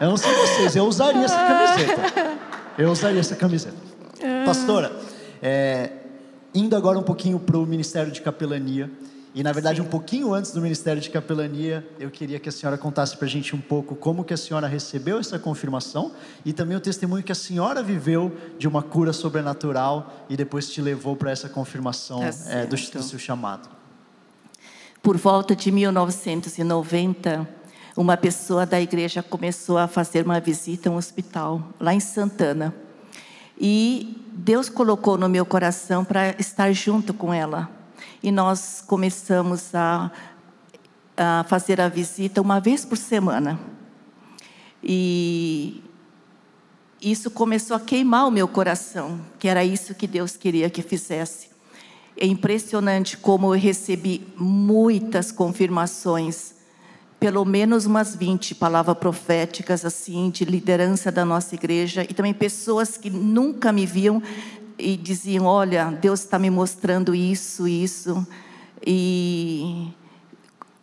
Eu 0.00 0.10
não 0.10 0.16
sei 0.16 0.32
vocês, 0.34 0.76
eu 0.76 0.84
usaria 0.84 1.24
essa 1.24 1.36
camiseta. 1.36 2.38
Eu 2.76 2.90
usaria 2.90 3.20
essa 3.20 3.36
camiseta. 3.36 3.76
Pastora, 4.44 4.92
é, 5.42 5.90
indo 6.54 6.76
agora 6.76 6.98
um 6.98 7.02
pouquinho 7.02 7.38
para 7.38 7.56
o 7.56 7.66
Ministério 7.66 8.12
de 8.12 8.20
Capelania. 8.20 8.90
E 9.38 9.42
na 9.44 9.52
verdade, 9.52 9.80
Sim. 9.80 9.86
um 9.86 9.88
pouquinho 9.88 10.34
antes 10.34 10.50
do 10.50 10.60
Ministério 10.60 11.00
de 11.00 11.08
Capelania, 11.08 11.86
eu 12.00 12.10
queria 12.10 12.40
que 12.40 12.48
a 12.48 12.52
senhora 12.52 12.76
contasse 12.76 13.16
para 13.16 13.24
a 13.24 13.28
gente 13.28 13.54
um 13.54 13.60
pouco 13.60 13.94
como 13.94 14.24
que 14.24 14.34
a 14.34 14.36
senhora 14.36 14.66
recebeu 14.66 15.20
essa 15.20 15.38
confirmação 15.38 16.10
e 16.44 16.52
também 16.52 16.76
o 16.76 16.80
testemunho 16.80 17.22
que 17.22 17.30
a 17.30 17.36
senhora 17.36 17.80
viveu 17.80 18.36
de 18.58 18.66
uma 18.66 18.82
cura 18.82 19.12
sobrenatural 19.12 20.12
e 20.28 20.36
depois 20.36 20.68
te 20.68 20.82
levou 20.82 21.14
para 21.14 21.30
essa 21.30 21.48
confirmação 21.48 22.18
tá 22.18 22.30
é, 22.48 22.66
do, 22.66 22.74
do 22.74 23.02
seu 23.04 23.16
chamado. 23.16 23.68
Por 25.00 25.16
volta 25.16 25.54
de 25.54 25.70
1990, 25.70 27.48
uma 27.96 28.16
pessoa 28.16 28.66
da 28.66 28.80
igreja 28.80 29.22
começou 29.22 29.78
a 29.78 29.86
fazer 29.86 30.24
uma 30.24 30.40
visita 30.40 30.88
a 30.88 30.92
um 30.92 30.96
hospital 30.96 31.62
lá 31.78 31.94
em 31.94 32.00
Santana. 32.00 32.74
E 33.56 34.20
Deus 34.32 34.68
colocou 34.68 35.16
no 35.16 35.28
meu 35.28 35.46
coração 35.46 36.04
para 36.04 36.34
estar 36.40 36.72
junto 36.72 37.14
com 37.14 37.32
ela 37.32 37.77
e 38.22 38.30
nós 38.30 38.82
começamos 38.86 39.74
a, 39.74 40.10
a 41.16 41.44
fazer 41.48 41.80
a 41.80 41.88
visita 41.88 42.40
uma 42.40 42.60
vez 42.60 42.84
por 42.84 42.96
semana. 42.96 43.58
E 44.82 45.82
isso 47.00 47.30
começou 47.30 47.76
a 47.76 47.80
queimar 47.80 48.26
o 48.26 48.30
meu 48.30 48.48
coração, 48.48 49.20
que 49.38 49.48
era 49.48 49.64
isso 49.64 49.94
que 49.94 50.06
Deus 50.06 50.36
queria 50.36 50.68
que 50.68 50.82
fizesse. 50.82 51.48
É 52.16 52.26
impressionante 52.26 53.16
como 53.16 53.54
eu 53.54 53.60
recebi 53.60 54.26
muitas 54.36 55.30
confirmações, 55.30 56.54
pelo 57.20 57.44
menos 57.44 57.86
umas 57.86 58.16
20 58.16 58.56
palavras 58.56 58.98
proféticas 58.98 59.84
assim 59.84 60.30
de 60.30 60.44
liderança 60.44 61.12
da 61.12 61.24
nossa 61.24 61.54
igreja 61.54 62.02
e 62.02 62.14
também 62.14 62.34
pessoas 62.34 62.96
que 62.96 63.10
nunca 63.10 63.72
me 63.72 63.86
viam 63.86 64.20
e 64.78 64.96
diziam: 64.96 65.44
Olha, 65.44 65.86
Deus 65.90 66.20
está 66.20 66.38
me 66.38 66.50
mostrando 66.50 67.14
isso, 67.14 67.66
isso, 67.66 68.26
e, 68.86 69.88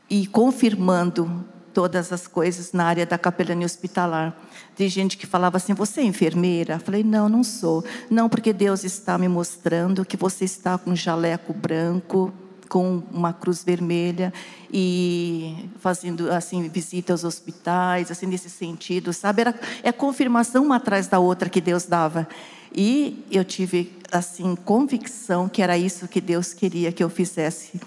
e 0.10 0.28
confirmando 0.28 1.46
todas 1.74 2.14
as 2.14 2.28
coisas 2.28 2.72
na 2.72 2.86
área 2.86 3.06
da 3.06 3.18
capelania 3.18 3.66
hospitalar. 3.66 4.36
Tem 4.76 4.90
gente 4.90 5.18
que 5.18 5.26
falava 5.26 5.58
assim: 5.58 5.74
Você 5.74 6.02
é 6.02 6.04
enfermeira? 6.04 6.80
Falei: 6.80 7.04
Não, 7.04 7.30
não 7.30 7.44
sou. 7.44 7.84
Não, 8.10 8.28
porque 8.28 8.52
Deus 8.52 8.84
está 8.84 9.18
me 9.18 9.28
mostrando 9.28 10.06
que 10.06 10.18
você 10.18 10.46
está 10.46 10.78
com 10.78 10.92
um 10.92 10.96
jaleco 10.96 11.54
branco, 11.54 12.34
com 12.68 13.04
uma 13.12 13.32
cruz 13.32 13.64
vermelha 13.64 14.34
e 14.72 15.70
fazendo 15.80 16.32
assim 16.32 16.68
visita 16.68 17.14
aos 17.14 17.24
hospitais, 17.24 18.12
assim 18.12 18.26
nesse 18.26 18.50
sentido, 18.50 19.14
sabe? 19.14 19.42
Era 19.42 19.56
é 19.84 19.92
confirmação 19.92 20.66
uma 20.66 20.78
atrás 20.78 21.08
da 21.08 21.20
outra 21.20 21.50
que 21.50 21.62
Deus 21.62 21.86
dava. 21.86 22.28
E 22.76 23.26
eu 23.32 23.46
tive 23.46 23.94
assim 24.12 24.56
convicção 24.56 25.48
que 25.48 25.62
era 25.62 25.78
isso 25.78 26.08
que 26.08 26.20
Deus 26.20 26.54
queria 26.54 26.92
que 26.92 27.02
eu 27.02 27.10
fizesse. 27.10 27.80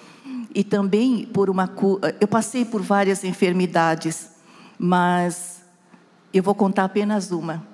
E 0.55 0.65
também 0.65 1.27
por 1.27 1.51
uma 1.51 1.71
eu 2.21 2.27
passei 2.27 2.65
por 2.65 2.81
várias 2.81 3.23
enfermidades, 3.23 4.31
mas 4.79 5.61
eu 6.33 6.43
vou 6.43 6.55
contar 6.55 6.85
apenas 6.85 7.31
uma. 7.31 7.67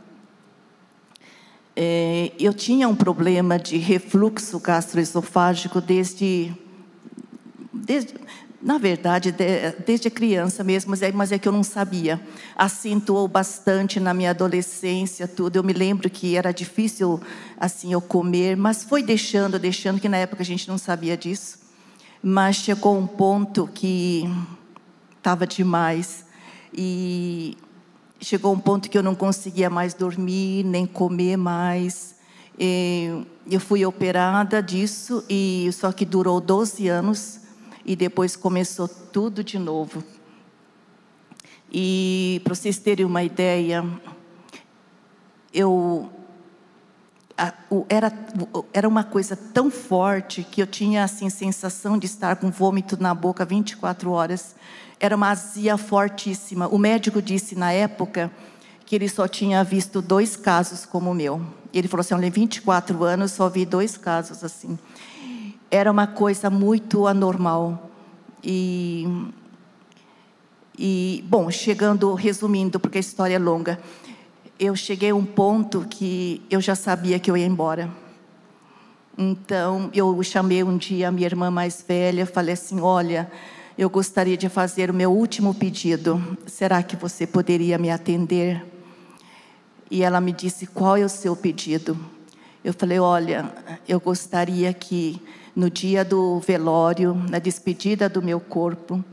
É, 1.77 2.33
eu 2.39 2.53
tinha 2.53 2.89
um 2.89 2.95
problema 2.95 3.59
de 3.59 3.77
refluxo 3.77 4.59
gastroesofágico 4.61 5.81
desde, 5.81 6.53
desde 7.73 8.15
na 8.65 8.79
verdade, 8.79 9.31
de, 9.31 9.73
desde 9.85 10.09
criança 10.09 10.65
mesmo, 10.65 10.91
mas 10.91 11.03
é, 11.03 11.13
mas 11.13 11.31
é 11.31 11.39
que 11.39 11.47
eu 11.47 11.53
não 11.53 11.63
sabia. 11.63 12.19
Acentuou 12.57 13.29
bastante 13.29 14.01
na 14.01 14.15
minha 14.15 14.31
adolescência, 14.31 15.29
tudo. 15.29 15.57
Eu 15.57 15.63
me 15.63 15.75
lembro 15.75 16.09
que 16.09 16.35
era 16.35 16.51
difícil, 16.51 17.21
assim, 17.61 17.93
eu 17.93 18.01
comer, 18.01 18.57
mas 18.57 18.83
foi 18.83 19.03
deixando, 19.03 19.59
deixando, 19.59 20.01
que 20.01 20.09
na 20.09 20.17
época 20.17 20.43
a 20.43 20.47
gente 20.47 20.67
não 20.67 20.79
sabia 20.79 21.15
disso. 21.15 21.59
Mas 22.23 22.57
chegou 22.57 22.97
um 22.97 23.07
ponto 23.07 23.69
que 23.75 24.25
estava 25.19 25.47
demais. 25.47 26.25
E 26.73 27.59
chegou 28.19 28.55
um 28.55 28.59
ponto 28.59 28.89
que 28.89 28.97
eu 28.97 29.03
não 29.03 29.15
conseguia 29.15 29.69
mais 29.69 29.93
dormir, 29.93 30.65
nem 30.65 30.87
comer 30.87 31.37
mais. 31.37 32.15
E 32.59 33.27
eu 33.47 33.61
fui 33.61 33.85
operada 33.85 34.63
disso, 34.63 35.23
e 35.29 35.69
só 35.71 35.93
que 35.93 36.07
durou 36.07 36.41
12 36.41 36.89
anos 36.89 37.44
e 37.85 37.95
depois 37.95 38.37
começou 38.37 38.89
tudo 38.89 39.45
de 39.45 39.59
novo. 39.59 40.03
E 41.71 42.41
para 42.45 42.55
vocês 42.55 42.79
terem 42.79 43.05
uma 43.05 43.23
ideia, 43.23 43.85
eu 45.53 46.11
era, 47.89 48.13
era 48.73 48.89
uma 48.89 49.03
coisa 49.03 49.37
tão 49.37 49.71
forte 49.71 50.45
que 50.45 50.63
eu 50.63 50.67
tinha 50.67 51.03
assim 51.03 51.29
sensação 51.29 51.99
de 51.99 52.07
estar 52.07 52.37
com 52.37 52.51
vômito 52.51 53.01
na 53.01 53.13
boca 53.13 53.45
24 53.45 54.11
horas. 54.11 54.55
Era 55.01 55.17
uma 55.17 55.31
azia 55.31 55.77
fortíssima. 55.77 56.69
O 56.69 56.79
médico 56.79 57.21
disse 57.21 57.57
na 57.57 57.73
época 57.73 58.31
que 58.87 58.95
ele 58.95 59.09
só 59.09 59.27
tinha 59.27 59.65
visto 59.65 60.01
dois 60.01 60.37
casos 60.37 60.87
como 60.87 61.11
o 61.11 61.15
meu. 61.15 61.45
Ele 61.73 61.89
falou 61.89 62.03
assim: 62.03 62.15
"Olha, 62.15 62.27
em 62.27 62.31
24 62.31 63.03
anos 63.03 63.33
só 63.33 63.49
vi 63.49 63.67
dois 63.67 63.97
casos 63.97 64.45
assim" 64.45 64.79
era 65.71 65.91
uma 65.91 66.07
coisa 66.07 66.51
muito 66.51 67.07
anormal. 67.07 67.91
E, 68.43 69.07
e, 70.79 71.25
bom, 71.27 71.51
chegando, 71.51 72.13
resumindo, 72.15 72.79
porque 72.79 72.99
a 72.99 73.01
história 73.01 73.35
é 73.35 73.39
longa, 73.39 73.79
eu 74.59 74.77
cheguei 74.77 75.11
a 75.11 75.15
um 75.15 75.25
ponto 75.25 75.87
que 75.89 76.43
eu 76.51 76.61
já 76.61 76.75
sabia 76.75 77.19
que 77.19 77.31
eu 77.31 77.37
ia 77.37 77.47
embora. 77.47 77.91
Então, 79.17 79.91
eu 79.95 80.21
chamei 80.23 80.63
um 80.63 80.77
dia 80.77 81.09
a 81.09 81.13
minha 81.13 81.27
irmã 81.27 81.51
mais 81.51 81.85
velha, 81.87 82.27
falei 82.27 82.55
assim: 82.55 82.81
Olha, 82.81 83.31
eu 83.79 83.89
gostaria 83.89 84.37
de 84.37 84.49
fazer 84.49 84.91
o 84.91 84.95
meu 84.95 85.13
último 85.13 85.55
pedido. 85.55 86.37
Será 86.47 86.83
que 86.83 86.97
você 86.97 87.27
poderia 87.27 87.79
me 87.79 87.91
atender? 87.91 88.65
E 89.91 90.03
ela 90.03 90.21
me 90.21 90.33
disse: 90.33 90.67
Qual 90.67 90.97
é 90.97 91.05
o 91.05 91.09
seu 91.09 91.37
pedido? 91.37 91.97
Eu 92.65 92.73
falei: 92.73 92.99
Olha, 92.99 93.53
eu 93.89 94.01
gostaria 94.01 94.73
que 94.73 95.23
no 95.55 95.71
dia 95.71 96.05
do 96.05 96.41
velório, 96.41 97.15
na 97.31 97.39
despedida 97.39 98.09
do 98.09 98.21
meu 98.21 98.41
corpo, 98.41 99.05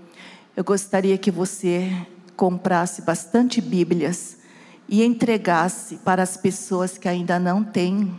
eu 0.56 0.64
gostaria 0.64 1.18
que 1.18 1.30
você 1.30 1.92
comprasse 2.36 3.04
bastante 3.04 3.62
Bíblias 3.62 4.38
e 4.90 5.04
entregasse 5.04 5.98
para 5.98 6.24
as 6.24 6.36
pessoas 6.36 6.98
que 6.98 7.08
ainda 7.08 7.40
não 7.40 7.64
têm 7.64 8.12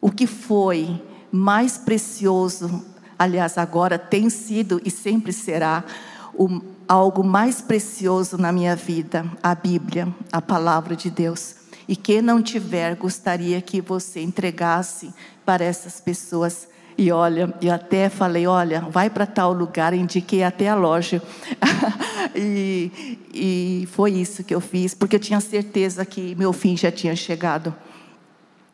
o 0.00 0.10
que 0.10 0.26
foi 0.26 1.02
mais 1.32 1.76
precioso, 1.76 2.84
aliás, 3.18 3.58
agora 3.58 3.98
tem 3.98 4.30
sido 4.30 4.80
e 4.84 4.90
sempre 4.90 5.32
será 5.32 5.84
o, 6.32 6.60
algo 6.88 7.24
mais 7.24 7.60
precioso 7.60 8.38
na 8.38 8.52
minha 8.52 8.76
vida, 8.76 9.30
a 9.42 9.54
Bíblia, 9.54 10.08
a 10.30 10.40
palavra 10.40 10.94
de 10.94 11.10
Deus. 11.10 11.56
E 11.88 11.94
quem 11.96 12.22
não 12.22 12.42
tiver, 12.42 12.94
gostaria 12.96 13.60
que 13.60 13.80
você 13.80 14.20
entregasse 14.22 15.12
para 15.44 15.64
essas 15.64 16.00
pessoas 16.00 16.68
e 16.98 17.12
olha, 17.12 17.52
eu 17.60 17.72
até 17.74 18.08
falei, 18.08 18.46
olha, 18.46 18.80
vai 18.80 19.10
para 19.10 19.26
tal 19.26 19.52
lugar, 19.52 19.92
indiquei 19.92 20.42
até 20.42 20.68
a 20.68 20.74
loja. 20.74 21.22
e, 22.34 23.18
e 23.34 23.88
foi 23.92 24.12
isso 24.12 24.42
que 24.42 24.54
eu 24.54 24.60
fiz, 24.62 24.94
porque 24.94 25.16
eu 25.16 25.20
tinha 25.20 25.40
certeza 25.40 26.06
que 26.06 26.34
meu 26.36 26.54
fim 26.54 26.74
já 26.74 26.90
tinha 26.90 27.14
chegado. 27.14 27.74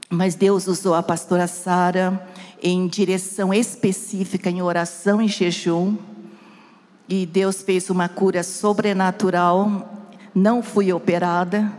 Mas 0.08 0.36
Deus 0.36 0.68
usou 0.68 0.94
a 0.94 1.02
pastora 1.02 1.48
Sara 1.48 2.24
em 2.62 2.86
direção 2.86 3.52
específica, 3.52 4.48
em 4.48 4.62
oração 4.62 5.20
e 5.20 5.26
jejum. 5.26 5.96
E 7.08 7.26
Deus 7.26 7.62
fez 7.62 7.90
uma 7.90 8.08
cura 8.08 8.44
sobrenatural. 8.44 10.06
Não 10.32 10.62
fui 10.62 10.92
operada. 10.92 11.72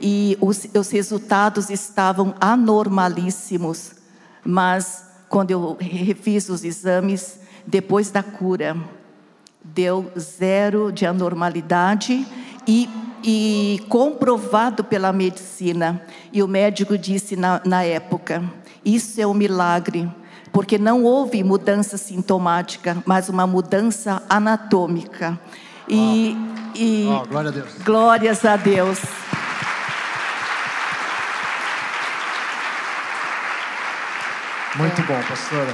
E 0.00 0.36
os, 0.40 0.66
os 0.74 0.90
resultados 0.90 1.70
estavam 1.70 2.34
anormalíssimos. 2.40 3.92
Mas 4.42 5.03
quando 5.34 5.50
eu 5.50 5.76
refiz 5.80 6.48
os 6.48 6.62
exames 6.62 7.40
depois 7.66 8.08
da 8.08 8.22
cura, 8.22 8.76
deu 9.64 10.08
zero 10.16 10.92
de 10.92 11.04
anormalidade 11.04 12.24
e, 12.68 12.88
e 13.20 13.80
comprovado 13.88 14.84
pela 14.84 15.12
medicina. 15.12 16.00
E 16.32 16.40
o 16.40 16.46
médico 16.46 16.96
disse 16.96 17.34
na, 17.34 17.60
na 17.64 17.82
época: 17.82 18.44
Isso 18.84 19.20
é 19.20 19.26
um 19.26 19.34
milagre, 19.34 20.08
porque 20.52 20.78
não 20.78 21.02
houve 21.02 21.42
mudança 21.42 21.96
sintomática, 21.96 23.02
mas 23.04 23.28
uma 23.28 23.44
mudança 23.44 24.22
anatômica. 24.30 25.36
E, 25.88 26.36
oh. 26.38 26.78
e 26.78 27.06
oh, 27.08 27.26
glória 27.26 27.50
a 27.50 27.52
Deus. 27.52 27.74
glórias 27.84 28.44
a 28.44 28.56
Deus. 28.56 29.00
Muito 34.76 35.02
bom, 35.02 35.22
pastora. 35.28 35.72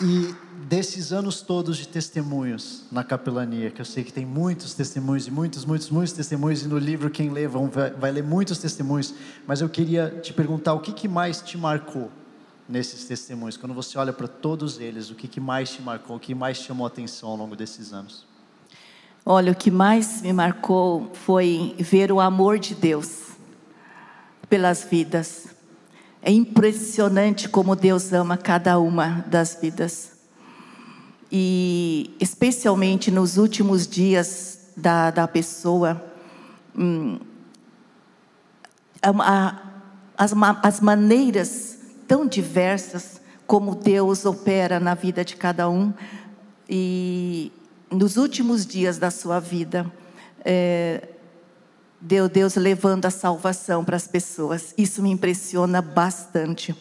E 0.00 0.34
desses 0.66 1.12
anos 1.12 1.40
todos 1.40 1.76
de 1.76 1.86
testemunhos 1.86 2.84
na 2.90 3.04
capelania, 3.04 3.70
que 3.70 3.80
eu 3.80 3.84
sei 3.84 4.02
que 4.02 4.12
tem 4.12 4.26
muitos 4.26 4.74
testemunhos 4.74 5.28
e 5.28 5.30
muitos, 5.30 5.64
muitos, 5.64 5.88
muitos 5.88 6.12
testemunhos, 6.12 6.64
e 6.64 6.68
no 6.68 6.76
livro 6.78 7.08
quem 7.08 7.30
lê 7.30 7.46
vai, 7.46 7.90
vai 7.92 8.10
ler 8.10 8.24
muitos 8.24 8.58
testemunhos, 8.58 9.14
mas 9.46 9.60
eu 9.60 9.68
queria 9.68 10.18
te 10.20 10.32
perguntar 10.32 10.74
o 10.74 10.80
que, 10.80 10.92
que 10.92 11.06
mais 11.06 11.40
te 11.40 11.56
marcou 11.56 12.10
nesses 12.68 13.04
testemunhos? 13.04 13.56
Quando 13.56 13.72
você 13.72 13.96
olha 13.96 14.12
para 14.12 14.26
todos 14.26 14.80
eles, 14.80 15.08
o 15.08 15.14
que, 15.14 15.28
que 15.28 15.38
mais 15.38 15.70
te 15.70 15.80
marcou, 15.80 16.16
o 16.16 16.20
que 16.20 16.34
mais 16.34 16.58
chamou 16.58 16.86
a 16.86 16.88
atenção 16.88 17.28
ao 17.28 17.36
longo 17.36 17.54
desses 17.54 17.92
anos? 17.92 18.26
Olha, 19.24 19.52
o 19.52 19.54
que 19.54 19.70
mais 19.70 20.22
me 20.22 20.32
marcou 20.32 21.12
foi 21.14 21.76
ver 21.78 22.10
o 22.10 22.18
amor 22.18 22.58
de 22.58 22.74
Deus 22.74 23.28
pelas 24.48 24.82
vidas 24.82 25.57
é 26.22 26.30
impressionante 26.32 27.48
como 27.48 27.76
Deus 27.76 28.12
ama 28.12 28.36
cada 28.36 28.78
uma 28.78 29.24
das 29.28 29.58
vidas. 29.60 30.12
E 31.30 32.14
especialmente 32.18 33.10
nos 33.10 33.36
últimos 33.36 33.86
dias 33.86 34.60
da, 34.76 35.10
da 35.10 35.28
pessoa, 35.28 36.02
hum, 36.76 37.18
a, 39.02 39.62
as, 40.16 40.32
as 40.62 40.80
maneiras 40.80 41.78
tão 42.06 42.26
diversas 42.26 43.20
como 43.46 43.74
Deus 43.74 44.24
opera 44.24 44.80
na 44.80 44.94
vida 44.94 45.24
de 45.24 45.36
cada 45.36 45.68
um. 45.68 45.92
E 46.68 47.52
nos 47.90 48.16
últimos 48.16 48.66
dias 48.66 48.98
da 48.98 49.10
sua 49.10 49.38
vida, 49.40 49.90
é, 50.44 51.08
Deu 52.00 52.28
Deus 52.28 52.54
levando 52.54 53.06
a 53.06 53.10
salvação 53.10 53.84
para 53.84 53.96
as 53.96 54.06
pessoas. 54.06 54.72
Isso 54.78 55.02
me 55.02 55.10
impressiona 55.10 55.82
bastante. 55.82 56.74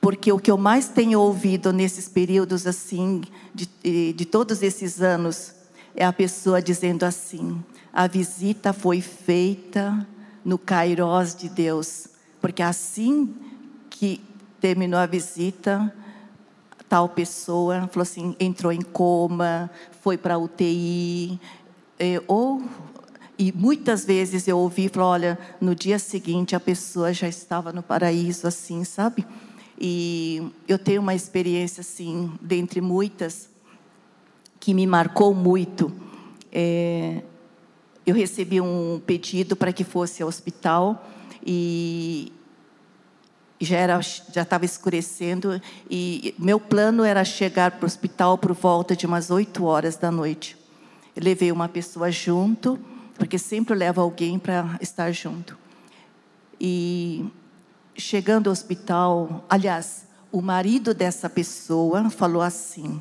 Porque 0.00 0.32
o 0.32 0.38
que 0.38 0.50
eu 0.50 0.58
mais 0.58 0.88
tenho 0.88 1.20
ouvido 1.20 1.72
nesses 1.72 2.08
períodos 2.08 2.66
assim, 2.66 3.22
de, 3.54 4.12
de 4.12 4.24
todos 4.24 4.62
esses 4.62 5.00
anos, 5.00 5.52
é 5.94 6.04
a 6.04 6.12
pessoa 6.12 6.62
dizendo 6.62 7.04
assim: 7.04 7.62
a 7.92 8.06
visita 8.06 8.72
foi 8.72 9.00
feita 9.00 10.06
no 10.44 10.58
Kairós 10.58 11.34
de 11.34 11.48
Deus. 11.48 12.08
Porque 12.40 12.62
assim 12.62 13.34
que 13.90 14.20
terminou 14.60 14.98
a 14.98 15.06
visita, 15.06 15.92
tal 16.88 17.08
pessoa 17.08 17.88
falou 17.90 18.02
assim, 18.02 18.36
entrou 18.38 18.72
em 18.72 18.82
coma, 18.82 19.70
foi 20.00 20.18
para 20.18 20.38
UTI, 20.38 21.40
ou 22.26 22.62
e 23.42 23.50
muitas 23.50 24.04
vezes 24.04 24.46
eu 24.46 24.56
ouvi 24.56 24.88
falar, 24.88 25.06
olha, 25.06 25.38
no 25.60 25.74
dia 25.74 25.98
seguinte 25.98 26.54
a 26.54 26.60
pessoa 26.60 27.12
já 27.12 27.26
estava 27.26 27.72
no 27.72 27.82
paraíso, 27.82 28.46
assim, 28.46 28.84
sabe? 28.84 29.26
E 29.76 30.40
eu 30.68 30.78
tenho 30.78 31.02
uma 31.02 31.12
experiência 31.12 31.80
assim, 31.80 32.30
dentre 32.40 32.80
muitas, 32.80 33.48
que 34.60 34.72
me 34.72 34.86
marcou 34.86 35.34
muito. 35.34 35.92
É, 36.52 37.20
eu 38.06 38.14
recebi 38.14 38.60
um 38.60 39.02
pedido 39.04 39.56
para 39.56 39.72
que 39.72 39.82
fosse 39.82 40.22
ao 40.22 40.28
hospital 40.28 41.04
e 41.44 42.32
já 43.60 43.76
era 43.76 44.00
já 44.00 44.42
estava 44.42 44.64
escurecendo 44.64 45.60
e 45.90 46.32
meu 46.38 46.60
plano 46.60 47.02
era 47.02 47.24
chegar 47.24 47.72
para 47.72 47.82
o 47.82 47.86
hospital 47.86 48.38
por 48.38 48.52
volta 48.52 48.94
de 48.94 49.04
umas 49.04 49.32
8 49.32 49.64
horas 49.64 49.96
da 49.96 50.12
noite. 50.12 50.56
Eu 51.16 51.24
levei 51.24 51.50
uma 51.50 51.68
pessoa 51.68 52.08
junto, 52.08 52.78
porque 53.22 53.38
sempre 53.38 53.72
leva 53.76 54.00
alguém 54.02 54.36
para 54.36 54.76
estar 54.80 55.12
junto. 55.12 55.56
E 56.60 57.24
chegando 57.94 58.48
ao 58.48 58.52
hospital, 58.52 59.46
aliás, 59.48 60.08
o 60.32 60.42
marido 60.42 60.92
dessa 60.92 61.30
pessoa 61.30 62.10
falou 62.10 62.42
assim: 62.42 63.00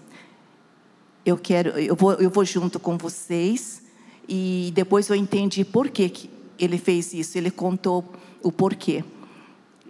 "Eu 1.26 1.40
quero, 1.40 1.72
eu 1.72 1.96
vou, 1.96 2.14
eu 2.14 2.30
vou 2.30 2.46
junto 2.46 2.80
com 2.80 3.00
vocês". 3.00 3.82
E 4.30 4.72
depois 4.76 5.10
eu 5.10 5.16
entendi 5.16 5.66
por 5.66 5.90
que, 5.90 6.08
que 6.08 6.30
ele 6.60 6.78
fez 6.78 7.16
isso. 7.16 7.36
Ele 7.36 7.50
contou 7.50 8.06
o 8.44 8.52
porquê. 8.52 9.04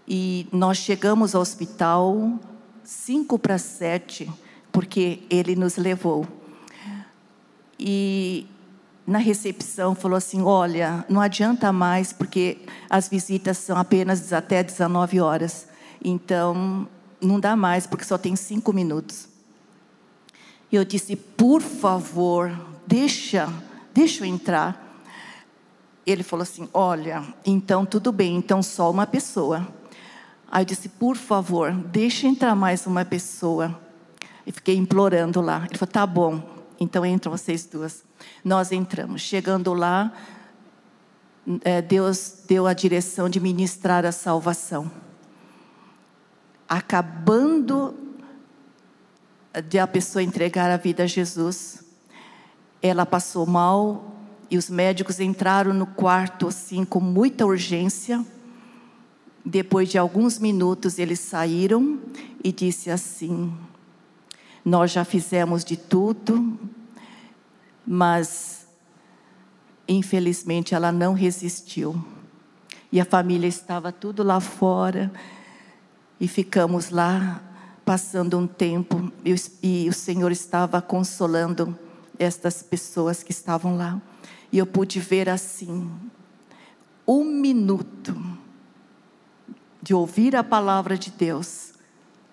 E 0.08 0.48
nós 0.50 0.78
chegamos 0.78 1.36
ao 1.36 1.42
hospital 1.42 2.40
cinco 2.86 3.38
para 3.38 3.58
sete, 3.58 4.32
porque 4.72 5.24
ele 5.30 5.58
nos 5.58 5.76
levou. 5.76 6.26
E 7.78 8.48
na 9.12 9.20
recepção 9.20 9.94
falou 9.94 10.18
assim: 10.18 10.42
Olha, 10.42 11.06
não 11.10 11.20
adianta 11.20 11.72
mais, 11.72 12.14
porque 12.14 12.60
as 12.90 13.10
visitas 13.10 13.58
são 13.58 13.78
apenas 13.78 14.32
até 14.32 14.64
19 14.64 15.20
horas. 15.20 15.68
Então, 16.04 16.88
não 17.22 17.40
dá 17.40 17.56
mais, 17.56 17.86
porque 17.86 18.06
só 18.06 18.18
tem 18.18 18.36
cinco 18.36 18.72
minutos. 18.72 19.28
E 20.72 20.76
eu 20.78 20.86
disse: 20.86 21.16
Por 21.16 21.62
favor, 21.62 22.52
deixa, 22.88 23.52
deixa 23.94 24.24
eu 24.24 24.28
entrar. 24.28 25.04
Ele 26.06 26.24
falou 26.24 26.44
assim: 26.44 26.70
Olha, 26.74 27.22
então 27.46 27.86
tudo 27.86 28.12
bem, 28.12 28.38
então 28.38 28.64
só 28.64 28.90
uma 28.90 29.06
pessoa. 29.06 29.68
Aí 30.50 30.62
eu 30.62 30.66
disse: 30.66 30.88
Por 30.88 31.18
favor, 31.18 31.74
deixa 31.74 32.28
entrar 32.28 32.56
mais 32.56 32.88
uma 32.88 33.04
pessoa. 33.04 33.78
E 34.48 34.52
fiquei 34.54 34.76
implorando 34.78 35.42
lá. 35.42 35.66
Ele 35.70 35.78
falou: 35.78 35.92
Tá 35.92 36.08
bom, 36.08 36.42
então 36.80 37.06
entram 37.06 37.32
vocês 37.32 37.66
duas. 37.66 38.10
Nós 38.44 38.72
entramos. 38.72 39.22
Chegando 39.22 39.74
lá, 39.74 40.12
é, 41.64 41.82
Deus 41.82 42.44
deu 42.48 42.68
a 42.68 42.74
direção 42.74 43.30
de 43.30 43.40
ministrar 43.40 44.06
a 44.06 44.12
salvação. 44.12 44.92
Acabando 46.68 47.96
de 49.68 49.80
a 49.80 49.88
pessoa 49.88 50.24
entregar 50.24 50.72
a 50.72 50.78
vida 50.78 51.04
a 51.04 51.08
Jesus, 51.08 51.84
ela 52.82 53.06
passou 53.06 53.46
mal, 53.46 54.12
e 54.50 54.58
os 54.58 54.70
médicos 54.70 55.20
entraram 55.20 55.74
no 55.74 55.86
quarto 55.86 56.48
assim 56.48 56.84
com 56.84 57.00
muita 57.00 57.46
urgência. 57.46 58.26
Depois 59.46 59.90
de 59.90 59.98
alguns 59.98 60.38
minutos 60.38 61.00
eles 61.00 61.20
saíram 61.20 62.00
e 62.44 62.52
disse 62.52 62.92
assim: 62.92 63.54
Nós 64.64 64.92
já 64.92 65.06
fizemos 65.06 65.64
de 65.64 65.78
tudo, 65.78 66.60
mas 67.86 68.68
infelizmente 69.88 70.74
ela 70.74 70.92
não 70.92 71.14
resistiu. 71.14 72.04
E 72.92 73.00
a 73.00 73.06
família 73.06 73.48
estava 73.48 73.92
tudo 73.92 74.24
lá 74.24 74.40
fora 74.40 75.12
e 76.20 76.28
ficamos 76.28 76.90
lá 76.90 77.42
passando 77.86 78.38
um 78.38 78.46
tempo 78.48 79.12
e, 79.26 79.36
e 79.64 79.90
o 79.90 79.94
Senhor 79.94 80.32
estava 80.32 80.82
consolando 80.82 81.78
estas 82.20 82.62
pessoas 82.62 83.24
que 83.24 83.32
estavam 83.32 83.76
lá. 83.76 84.02
E 84.52 84.58
eu 84.58 84.66
pude 84.66 85.00
ver 85.00 85.30
assim, 85.30 85.90
um 87.08 87.24
minuto 87.24 88.16
de 89.82 89.94
ouvir 89.94 90.36
a 90.36 90.44
palavra 90.44 90.98
de 90.98 91.10
Deus 91.10 91.71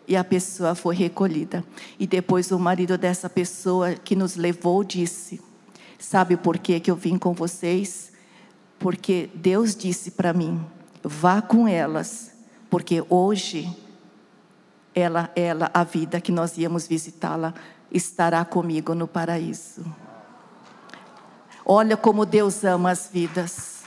e 0.09 0.17
a 0.17 0.25
pessoa 0.25 0.75
foi 0.75 0.97
recolhida. 0.97 1.63
E 1.99 2.07
depois 2.07 2.51
o 2.51 2.59
marido 2.59 2.97
dessa 2.97 3.29
pessoa 3.29 3.93
que 3.93 4.17
nos 4.17 4.35
levou 4.35 4.83
disse: 4.83 5.41
Sabe 5.99 6.37
por 6.37 6.57
que, 6.59 6.81
que 6.81 6.91
eu 6.91 6.97
vim 6.97 7.19
com 7.19 7.35
vocês? 7.35 8.11
Porque 8.79 9.29
Deus 9.35 9.77
disse 9.77 10.13
para 10.13 10.33
mim: 10.33 10.65
vá 11.05 11.43
com 11.43 11.69
elas, 11.69 12.33
porque 12.71 13.05
hoje 13.09 13.71
ela, 14.95 15.31
ela, 15.37 15.71
a 15.75 15.85
vida 15.85 16.21
que 16.21 16.33
nós 16.33 16.57
íamos 16.57 16.87
visitá-la, 16.87 17.53
estará 17.93 18.45
comigo 18.45 18.95
no 18.95 19.07
paraíso. 19.07 19.85
Olha 21.65 21.99
como 21.99 22.25
Deus 22.25 22.65
ama 22.65 22.91
as 22.91 23.11
vidas. 23.13 23.83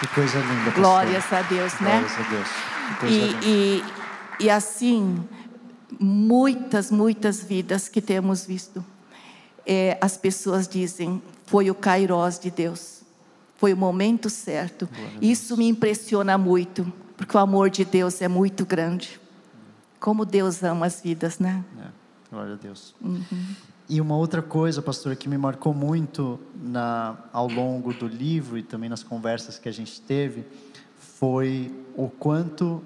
Que 0.00 0.06
coisa 0.08 0.38
linda. 0.38 0.64
Pastor. 0.66 0.74
Glórias 0.74 1.32
a 1.32 1.42
Deus, 1.42 1.80
né? 1.80 1.90
Glórias 1.98 2.18
a 2.18 2.30
Deus. 2.30 2.71
E, 3.08 3.82
e, 4.40 4.44
e 4.44 4.50
assim, 4.50 5.22
muitas, 5.98 6.90
muitas 6.90 7.42
vidas 7.42 7.88
que 7.88 8.00
temos 8.00 8.44
visto. 8.44 8.84
É, 9.64 9.96
as 10.00 10.16
pessoas 10.16 10.66
dizem, 10.66 11.22
foi 11.46 11.70
o 11.70 11.74
Kairos 11.74 12.38
de 12.38 12.50
Deus. 12.50 13.02
Foi 13.56 13.72
o 13.72 13.76
momento 13.76 14.28
certo. 14.28 14.88
Isso 15.20 15.56
me 15.56 15.68
impressiona 15.68 16.36
muito, 16.36 16.92
porque 17.16 17.36
o 17.36 17.40
amor 17.40 17.70
de 17.70 17.84
Deus 17.84 18.20
é 18.20 18.26
muito 18.26 18.66
grande. 18.66 19.20
Como 20.00 20.24
Deus 20.24 20.64
ama 20.64 20.86
as 20.86 21.00
vidas, 21.00 21.38
né? 21.38 21.64
É, 21.80 21.86
glória 22.28 22.54
a 22.54 22.56
Deus. 22.56 22.92
Uhum. 23.00 23.22
E 23.88 24.00
uma 24.00 24.16
outra 24.16 24.42
coisa, 24.42 24.82
pastora, 24.82 25.14
que 25.14 25.28
me 25.28 25.38
marcou 25.38 25.72
muito 25.72 26.40
na, 26.60 27.16
ao 27.32 27.46
longo 27.46 27.92
do 27.92 28.08
livro 28.08 28.58
e 28.58 28.62
também 28.62 28.88
nas 28.88 29.02
conversas 29.02 29.58
que 29.58 29.68
a 29.68 29.72
gente 29.72 30.00
teve, 30.00 30.44
foi 31.22 31.72
o 31.96 32.08
quanto, 32.08 32.82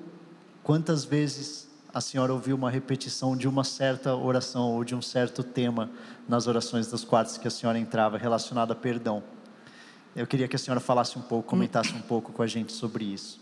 quantas 0.63 1.07
vezes 1.07 1.67
a 1.89 2.03
senhora 2.03 2.35
ouviu 2.35 2.55
uma 2.55 2.71
repetição 2.71 3.35
de 3.35 3.49
uma 3.49 3.65
certa 3.65 4.15
oração 4.15 4.75
ou 4.75 4.85
de 4.85 4.95
um 4.95 5.01
certo 5.01 5.43
tema 5.43 5.91
nas 6.29 6.47
orações 6.47 6.87
dos 6.87 7.03
quartos 7.03 7.39
que 7.39 7.49
a 7.49 7.51
senhora 7.51 7.79
entrava 7.79 8.19
relacionado 8.19 8.73
a 8.73 8.75
perdão. 8.75 9.23
Eu 10.15 10.27
queria 10.27 10.47
que 10.47 10.55
a 10.55 10.59
senhora 10.59 10.81
falasse 10.81 11.19
um 11.19 11.23
pouco, 11.23 11.49
comentasse 11.49 11.95
um 11.95 12.03
pouco 12.03 12.31
com 12.31 12.43
a 12.43 12.47
gente 12.47 12.73
sobre 12.73 13.07
isso. 13.07 13.41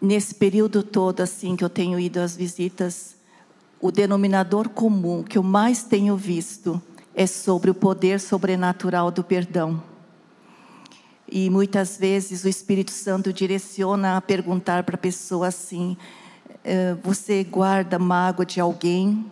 Nesse 0.00 0.34
período 0.34 0.82
todo, 0.82 1.20
assim, 1.20 1.56
que 1.56 1.62
eu 1.62 1.68
tenho 1.68 2.00
ido 2.00 2.20
às 2.20 2.34
visitas, 2.34 3.16
o 3.78 3.90
denominador 3.90 4.70
comum 4.70 5.22
que 5.22 5.36
eu 5.36 5.42
mais 5.42 5.82
tenho 5.82 6.16
visto 6.16 6.80
é 7.14 7.26
sobre 7.26 7.70
o 7.70 7.74
poder 7.74 8.18
sobrenatural 8.18 9.10
do 9.10 9.22
perdão. 9.22 9.95
E 11.28 11.50
muitas 11.50 11.96
vezes 11.96 12.44
o 12.44 12.48
Espírito 12.48 12.92
Santo 12.92 13.32
direciona 13.32 14.16
a 14.16 14.20
perguntar 14.20 14.84
para 14.84 14.94
a 14.94 14.98
pessoa 14.98 15.48
assim: 15.48 15.96
eh, 16.64 16.96
Você 17.02 17.42
guarda 17.42 17.98
mágoa 17.98 18.46
de 18.46 18.60
alguém? 18.60 19.26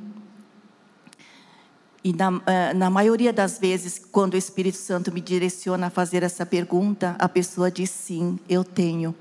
E 2.02 2.12
na, 2.12 2.40
eh, 2.46 2.74
na 2.74 2.90
maioria 2.90 3.33
das 3.33 3.59
vezes, 3.59 4.00
quando 4.11 4.35
o 4.35 4.37
Espírito 4.37 4.76
Santo 4.76 5.12
me 5.12 5.20
direciona 5.20 5.87
a 5.87 5.90
fazer 5.90 6.22
essa 6.22 6.44
pergunta, 6.44 7.16
a 7.18 7.28
pessoa 7.28 7.70
diz 7.70 7.90
sim, 7.90 8.38
eu 8.48 8.64
tenho. 8.64 9.14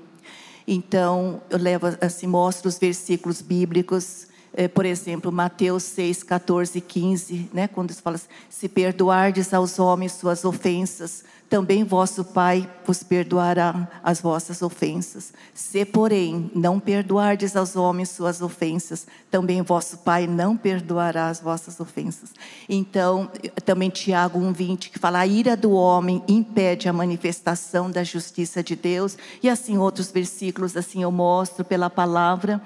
Então, 0.66 1.40
eu 1.48 1.58
levo 1.58 1.86
assim, 2.00 2.26
mostro 2.26 2.68
os 2.68 2.78
versículos 2.78 3.40
bíblicos 3.40 4.26
é, 4.56 4.68
por 4.68 4.86
exemplo, 4.86 5.32
Mateus 5.32 5.82
6, 5.82 6.22
14 6.22 6.78
e 6.78 6.80
15, 6.80 7.50
né, 7.52 7.66
quando 7.66 7.92
fala 7.92 8.14
assim, 8.14 8.28
se 8.48 8.68
perdoardes 8.68 9.52
aos 9.52 9.80
homens 9.80 10.12
suas 10.12 10.44
ofensas, 10.44 11.24
também 11.54 11.84
vosso 11.84 12.24
Pai 12.24 12.68
vos 12.84 13.04
perdoará 13.04 13.88
as 14.02 14.20
vossas 14.20 14.60
ofensas. 14.60 15.32
Se, 15.54 15.84
porém, 15.84 16.50
não 16.52 16.80
perdoardes 16.80 17.54
aos 17.54 17.76
homens 17.76 18.08
suas 18.08 18.42
ofensas, 18.42 19.06
também 19.30 19.62
vosso 19.62 19.98
Pai 19.98 20.26
não 20.26 20.56
perdoará 20.56 21.28
as 21.28 21.38
vossas 21.38 21.78
ofensas. 21.78 22.30
Então, 22.68 23.30
também 23.64 23.88
Tiago 23.88 24.40
1,20, 24.40 24.90
que 24.90 24.98
fala, 24.98 25.20
a 25.20 25.26
ira 25.28 25.56
do 25.56 25.70
homem 25.70 26.24
impede 26.26 26.88
a 26.88 26.92
manifestação 26.92 27.88
da 27.88 28.02
justiça 28.02 28.60
de 28.60 28.74
Deus, 28.74 29.16
e 29.40 29.48
assim 29.48 29.78
outros 29.78 30.10
versículos, 30.10 30.76
assim 30.76 31.04
eu 31.04 31.12
mostro 31.12 31.64
pela 31.64 31.88
palavra, 31.88 32.60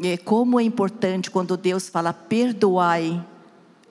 é, 0.00 0.16
como 0.16 0.60
é 0.60 0.62
importante 0.62 1.28
quando 1.28 1.56
Deus 1.56 1.88
fala 1.88 2.12
perdoai, 2.12 3.20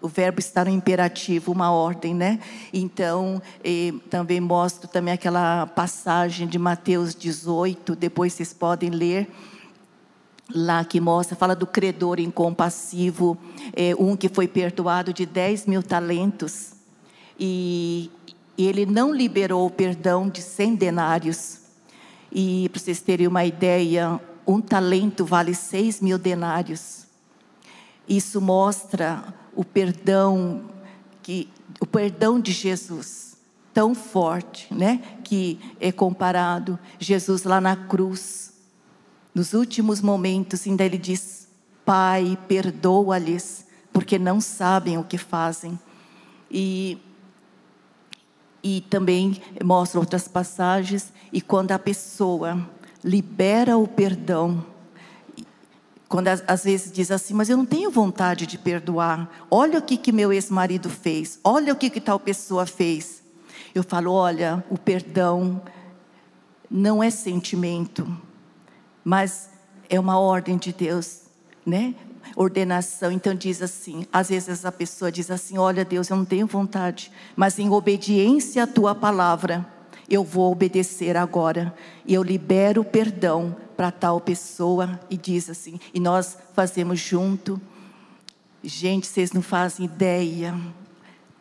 o 0.02 0.08
verbo 0.08 0.40
está 0.40 0.64
no 0.64 0.72
imperativo, 0.72 1.52
uma 1.52 1.72
ordem, 1.72 2.14
né? 2.14 2.40
Então, 2.72 3.42
também 4.10 4.40
mostro 4.40 4.88
também 4.88 5.14
aquela 5.14 5.66
passagem 5.66 6.48
de 6.48 6.60
Mateus 6.60 7.16
18, 7.16 7.96
depois 7.96 8.34
vocês 8.34 8.54
podem 8.54 8.90
ler, 8.90 9.28
lá 10.54 10.84
que 10.86 11.00
mostra, 11.00 11.36
fala 11.36 11.56
do 11.56 11.66
credor 11.66 12.20
incompassivo, 12.20 13.38
é, 13.76 13.96
um 13.96 14.16
que 14.16 14.30
foi 14.30 14.48
perdoado 14.48 15.14
de 15.14 15.26
10 15.26 15.66
mil 15.66 15.84
talentos, 15.84 16.74
e, 17.40 18.12
e 18.58 18.66
ele 18.68 18.86
não 18.86 19.14
liberou 19.14 19.66
o 19.66 19.72
perdão 19.72 20.30
de 20.30 20.42
100 20.42 20.76
denários. 20.76 21.62
E 22.32 22.70
para 22.70 22.80
vocês 22.80 23.02
terem 23.02 23.28
uma 23.28 23.46
ideia, 23.46 24.20
um 24.46 24.62
talento 24.62 25.26
vale 25.26 25.54
6 25.54 26.02
mil 26.02 26.18
denários. 26.18 27.06
Isso 28.08 28.40
mostra 28.40 29.34
o 29.58 29.66
perdão 29.66 30.62
que 31.22 31.50
o 31.82 31.86
perdão 31.86 32.40
de 32.40 32.54
Jesus 32.54 33.36
tão 33.74 33.94
forte, 33.94 34.74
né? 34.74 35.02
Que 35.24 35.60
é 35.80 35.92
comparado 35.92 36.80
Jesus 36.98 37.44
lá 37.44 37.60
na 37.60 37.76
cruz, 37.76 38.54
nos 39.36 39.54
últimos 39.54 40.02
momentos, 40.02 40.66
ainda 40.66 40.86
ele 40.86 40.98
diz: 40.98 41.50
Pai, 41.84 42.38
perdoa-lhes, 42.48 43.66
porque 43.92 44.18
não 44.18 44.40
sabem 44.40 44.98
o 44.98 45.04
que 45.04 45.18
fazem. 45.18 45.78
E 46.50 46.98
e 48.64 48.82
também 48.82 49.42
mostra 49.64 50.00
outras 50.00 50.28
passagens 50.28 51.14
e 51.32 51.40
quando 51.40 51.72
a 51.72 51.80
pessoa 51.80 52.68
libera 53.04 53.78
o 53.78 53.88
perdão, 53.88 54.66
quando 56.08 56.30
às 56.30 56.64
vezes 56.64 56.92
diz 56.92 57.12
assim, 57.12 57.34
mas 57.34 57.50
eu 57.50 57.58
não 57.58 57.66
tenho 57.66 57.92
vontade 57.92 58.48
de 58.48 58.58
perdoar. 58.58 59.30
Olha 59.52 59.80
o 59.80 59.82
que, 59.82 59.98
que 59.98 60.12
meu 60.12 60.32
ex-marido 60.32 60.90
fez. 60.90 61.40
Olha 61.44 61.74
o 61.74 61.76
que, 61.76 61.90
que 61.90 62.00
tal 62.00 62.20
pessoa 62.20 62.66
fez. 62.66 63.22
Eu 63.76 63.84
falo, 63.84 64.12
olha, 64.14 64.64
o 64.70 64.78
perdão 64.78 65.62
não 66.70 67.04
é 67.04 67.10
sentimento, 67.10 68.08
mas 69.04 69.50
é 69.90 70.00
uma 70.00 70.18
ordem 70.18 70.58
de 70.58 70.72
Deus, 70.72 71.24
né? 71.66 71.94
Ordenação. 72.36 73.12
Então 73.12 73.36
diz 73.36 73.62
assim, 73.62 74.06
às 74.12 74.30
vezes 74.30 74.66
a 74.66 74.72
pessoa 74.72 75.12
diz 75.12 75.30
assim, 75.30 75.58
olha 75.58 75.84
Deus, 75.84 76.10
eu 76.10 76.16
não 76.16 76.26
tenho 76.26 76.48
vontade, 76.48 77.12
mas 77.36 77.60
em 77.60 77.70
obediência 77.70 78.64
à 78.64 78.68
tua 78.68 78.96
palavra, 78.96 79.66
eu 80.10 80.24
vou 80.24 80.52
obedecer 80.54 81.18
agora. 81.18 81.74
E 82.06 82.14
eu 82.14 82.24
libero 82.24 82.82
o 82.82 82.86
perdão 82.86 83.56
para 83.78 83.92
tal 83.92 84.20
pessoa 84.20 85.00
e 85.10 85.16
diz 85.16 85.50
assim, 85.50 85.80
e 85.94 86.00
nós 86.00 86.38
fazemos 86.54 87.00
junto. 87.00 87.62
Gente, 88.64 89.08
vocês 89.08 89.32
não 89.32 89.42
fazem 89.42 89.86
ideia 89.86 90.54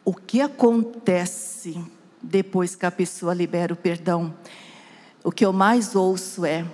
o 0.07 0.15
que 0.15 0.41
acontece 0.41 1.85
depois 2.23 2.77
que 2.77 2.87
a 2.87 2.91
pessoa 2.93 3.35
libera 3.35 3.75
o 3.75 3.77
perdão. 3.77 4.33
O 5.25 5.33
que 5.33 5.45
eu 5.45 5.53
mais 5.53 5.97
ouço 5.97 6.45
é: 6.45 6.65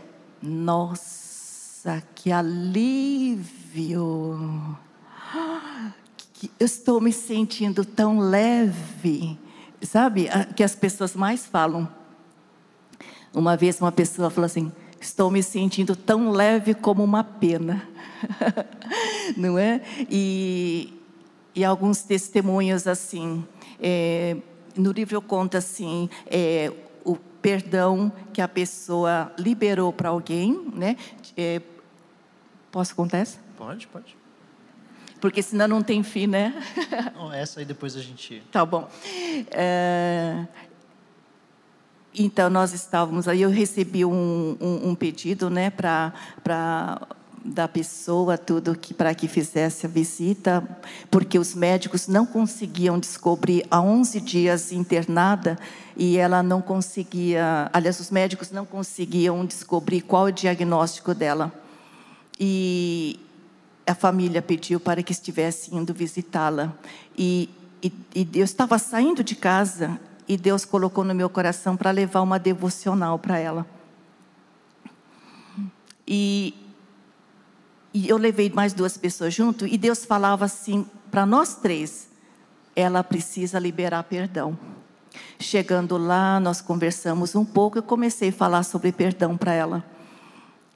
nossa, 0.43 2.03
que 2.15 2.31
alívio! 2.31 3.57
Eu 6.59 6.67
estou 6.67 7.01
me 7.01 7.11
sentindo 7.13 7.87
tão 7.87 8.19
leve. 8.19 9.39
Sabe, 9.81 10.29
que 10.55 10.63
as 10.63 10.75
pessoas 10.75 11.17
mais 11.17 11.47
falam. 11.47 11.89
Uma 13.33 13.57
vez 13.57 13.81
uma 13.81 13.91
pessoa 13.91 14.29
falou 14.29 14.45
assim: 14.45 14.71
Estou 15.03 15.33
me 15.33 15.43
sentindo 15.43 15.97
tão 15.97 16.31
leve 16.31 16.75
como 16.75 17.03
uma 17.03 17.25
pena. 17.25 17.89
Não 19.37 19.59
é? 19.59 19.81
E, 20.09 20.95
e 21.57 21.65
alguns 21.65 22.03
testemunhos 22.03 22.87
assim. 22.87 23.45
É, 23.81 24.37
no 24.77 24.93
livro 24.93 25.21
conta 25.21 25.59
assim. 25.59 26.09
É, 26.25 26.73
o 27.05 27.17
perdão 27.17 28.13
que 28.33 28.41
a 28.41 28.47
pessoa 28.47 29.33
liberou 29.37 29.93
para 29.93 30.11
alguém, 30.11 30.71
né? 30.73 30.97
É, 31.37 31.61
posso 32.71 32.95
contar 32.95 33.19
essa? 33.19 33.41
Pode, 33.59 33.89
pode. 33.89 34.17
Porque 35.21 35.43
senão 35.43 35.67
não 35.67 35.83
tem 35.83 36.05
fim, 36.05 36.29
né? 36.29 36.55
Não, 37.17 37.33
essa 37.33 37.59
aí 37.59 37.67
depois 37.67 37.97
a 37.97 38.01
gente. 38.01 38.41
Tá 38.53 38.65
bom. 38.65 38.89
É, 42.15 42.23
então, 42.23 42.51
nós 42.51 42.73
estávamos 42.73 43.27
aí, 43.29 43.43
eu 43.43 43.51
recebi 43.51 44.05
um, 44.05 44.57
um, 44.61 44.91
um 44.91 44.95
pedido 44.95 45.49
né, 45.51 45.71
para 45.71 46.13
da 47.45 47.67
pessoa 47.67 48.39
tudo 48.39 48.77
que 48.77 48.95
para 48.95 49.15
que 49.15 49.27
fizesse 49.27 49.87
a 49.87 49.89
visita, 49.89 50.63
porque 51.11 51.39
os 51.39 51.55
médicos 51.55 52.07
não 52.07 52.25
conseguiam 52.25 52.99
descobrir 52.99 53.67
há 53.69 53.81
11 53.81 54.21
dias 54.21 54.71
internada 54.71 55.59
e 55.97 56.19
ela 56.19 56.43
não 56.43 56.63
conseguia, 56.63 57.69
aliás, 57.73 57.99
os 57.99 58.11
médicos 58.11 58.51
não 58.53 58.65
conseguiam 58.65 59.45
descobrir 59.45 60.03
qual 60.03 60.27
o 60.27 60.31
diagnóstico 60.31 61.13
dela. 61.15 61.53
E 62.39 63.19
a 63.87 63.95
família 63.95 64.41
pediu 64.41 64.79
para 64.79 65.03
que 65.03 65.13
estivesse 65.13 65.75
indo 65.75 65.93
visitá-la. 65.93 66.73
E, 67.19 67.51
e, 67.83 67.93
e 68.15 68.29
eu 68.35 68.45
estava 68.45 68.79
saindo 68.79 69.25
de 69.25 69.35
casa 69.35 70.01
e 70.29 70.37
Deus 70.37 70.65
colocou 70.65 71.05
no 71.05 71.15
meu 71.15 71.29
coração 71.29 71.77
para 71.77 71.91
levar 71.91 72.21
uma 72.21 72.39
devocional 72.39 73.19
para 73.19 73.39
ela. 73.39 73.67
E, 76.07 76.55
e 77.93 78.09
eu 78.09 78.17
levei 78.17 78.51
mais 78.51 78.73
duas 78.73 78.97
pessoas 78.97 79.35
junto 79.35 79.67
e 79.67 79.79
Deus 79.79 80.05
falava 80.05 80.45
assim 80.45 80.87
para 81.11 81.25
nós 81.25 81.55
três: 81.55 82.09
ela 82.75 83.03
precisa 83.03 83.59
liberar 83.59 84.03
perdão. 84.05 84.59
Chegando 85.39 85.99
lá, 85.99 86.41
nós 86.41 86.61
conversamos 86.61 87.35
um 87.35 87.45
pouco, 87.45 87.79
eu 87.79 87.83
comecei 87.83 88.31
a 88.31 88.33
falar 88.33 88.63
sobre 88.63 88.93
perdão 88.93 89.37
para 89.37 89.53
ela. 89.53 89.85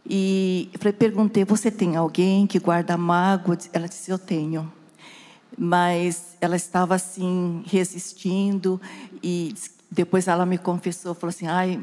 E 0.05 0.71
eu 0.73 0.93
perguntei: 0.93 1.45
Você 1.45 1.71
tem 1.71 1.97
alguém 1.97 2.47
que 2.47 2.59
guarda 2.59 2.97
mágoa? 2.97 3.57
Ela 3.73 3.89
disse: 3.89 4.11
Eu 4.11 4.19
tenho 4.19 4.71
mas 5.57 6.37
ela 6.41 6.57
estava 6.57 6.95
assim 6.95 7.63
resistindo 7.67 8.81
e 9.23 9.55
depois 9.91 10.29
ela 10.29 10.45
me 10.45 10.59
confessou, 10.59 11.15
falou 11.15 11.31
assim, 11.31 11.47
ai, 11.47 11.83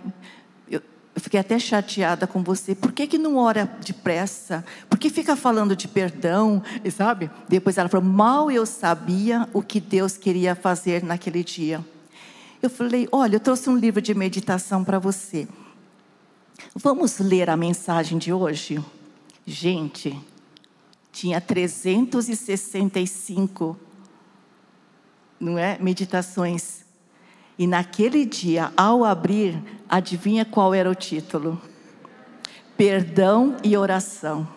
eu, 0.70 0.82
eu 1.16 1.22
fiquei 1.22 1.40
até 1.40 1.58
chateada 1.58 2.28
com 2.28 2.44
você. 2.44 2.76
Por 2.76 2.92
que 2.92 3.08
que 3.08 3.18
não 3.18 3.38
ora 3.38 3.66
depressa? 3.84 4.64
Por 4.90 5.00
que 5.00 5.10
fica 5.10 5.36
falando 5.36 5.76
de 5.76 5.88
perdão, 5.88 6.62
sabe? 6.96 7.32
Depois 7.50 7.78
ela 7.78 7.90
falou, 7.90 8.06
mal 8.06 8.52
eu 8.52 8.66
sabia 8.66 9.48
o 9.54 9.62
que 9.62 9.80
Deus 9.80 10.18
queria 10.18 10.56
fazer 10.56 11.04
naquele 11.04 11.44
dia. 11.44 11.84
Eu 12.62 12.70
falei, 12.70 13.08
olha, 13.12 13.38
eu 13.38 13.40
trouxe 13.40 13.70
um 13.70 13.76
livro 13.76 14.02
de 14.02 14.14
meditação 14.14 14.84
para 14.84 15.00
você. 15.00 15.48
Vamos 16.76 17.20
ler 17.20 17.50
a 17.50 17.58
mensagem 17.58 18.18
de 18.18 18.32
hoje? 18.32 18.84
Gente, 19.46 20.18
tinha 21.14 21.40
365 21.40 23.78
não 25.40 25.58
é, 25.58 25.78
meditações. 25.80 26.84
E 27.58 27.66
naquele 27.68 28.26
dia, 28.26 28.74
ao 28.76 29.06
abrir, 29.06 29.58
adivinha 29.88 30.44
qual 30.44 30.74
era 30.74 30.90
o 30.90 30.96
título? 30.96 31.62
Perdão 32.76 33.56
e 33.64 33.78
oração. 33.78 34.48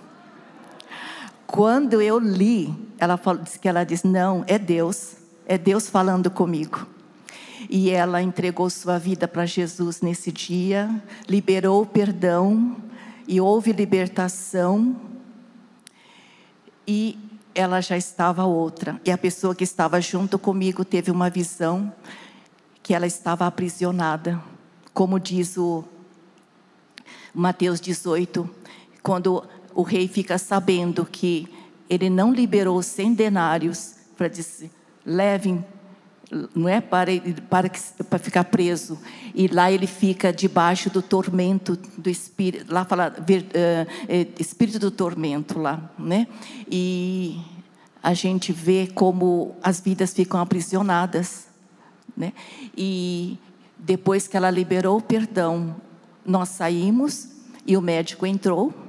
Quando 1.47 2.01
eu 2.01 2.19
li, 2.19 2.75
ela 2.99 3.19
falou, 3.19 3.43
disse 3.43 3.59
que 3.59 3.69
ela 3.69 3.85
disse: 3.85 4.07
"Não, 4.07 4.43
é 4.47 4.59
Deus, 4.59 5.17
é 5.47 5.59
Deus 5.59 5.91
falando 5.91 6.31
comigo". 6.31 6.87
E 7.69 7.91
ela 7.91 8.23
entregou 8.23 8.71
sua 8.71 8.99
vida 8.99 9.29
para 9.29 9.45
Jesus 9.45 10.01
nesse 10.01 10.33
dia, 10.33 10.89
liberou 11.29 11.83
o 11.83 11.87
perdão 11.87 12.77
e 13.29 13.39
houve 13.41 13.73
libertação 13.73 14.97
e 16.87 17.19
ela 17.55 17.81
já 17.81 17.97
estava 17.97 18.45
outra. 18.45 19.01
E 19.05 19.11
a 19.11 19.19
pessoa 19.19 19.55
que 19.55 19.65
estava 19.65 20.01
junto 20.01 20.39
comigo 20.39 20.85
teve 20.85 21.11
uma 21.11 21.31
visão 21.31 21.93
que 22.83 22.95
ela 22.95 23.07
estava 23.07 23.47
aprisionada. 23.47 24.41
Como 24.93 25.19
diz 25.19 25.57
o 25.57 25.85
Mateus 27.35 27.81
18, 27.81 28.49
quando 29.03 29.43
o 29.75 29.83
rei 29.83 30.09
fica 30.09 30.39
sabendo 30.39 31.05
que 31.05 31.49
ele 31.89 32.09
não 32.09 32.33
liberou 32.33 32.83
cem 32.83 33.13
denários 33.15 33.95
para 34.17 34.29
dizer, 34.29 34.71
levem 35.05 35.65
não 36.55 36.69
é 36.69 36.81
para, 36.81 37.13
para, 37.49 37.71
para 38.09 38.19
ficar 38.19 38.45
preso. 38.45 38.99
E 39.35 39.47
lá 39.49 39.71
ele 39.71 39.87
fica 39.87 40.33
debaixo 40.33 40.91
do 40.91 41.01
tormento 41.03 41.77
do 41.97 42.11
espírito, 42.11 42.73
lá 42.73 42.85
fala 42.85 43.15
uh, 43.19 44.33
espírito 44.39 44.79
do 44.79 44.91
tormento 44.91 45.59
lá, 45.59 45.91
né? 45.99 46.27
E 46.71 47.41
a 48.03 48.15
gente 48.15 48.53
vê 48.53 48.89
como 48.95 49.57
as 49.63 49.81
vidas 49.81 50.13
ficam 50.13 50.41
aprisionadas, 50.41 51.47
né? 52.17 52.33
E 52.77 53.39
depois 53.79 54.27
que 54.27 54.37
ela 54.37 54.51
liberou 54.51 54.99
o 54.99 55.03
perdão, 55.03 55.77
nós 56.25 56.49
saímos 56.49 57.29
e 57.67 57.77
o 57.77 57.83
médico 57.83 58.27
entrou 58.27 58.86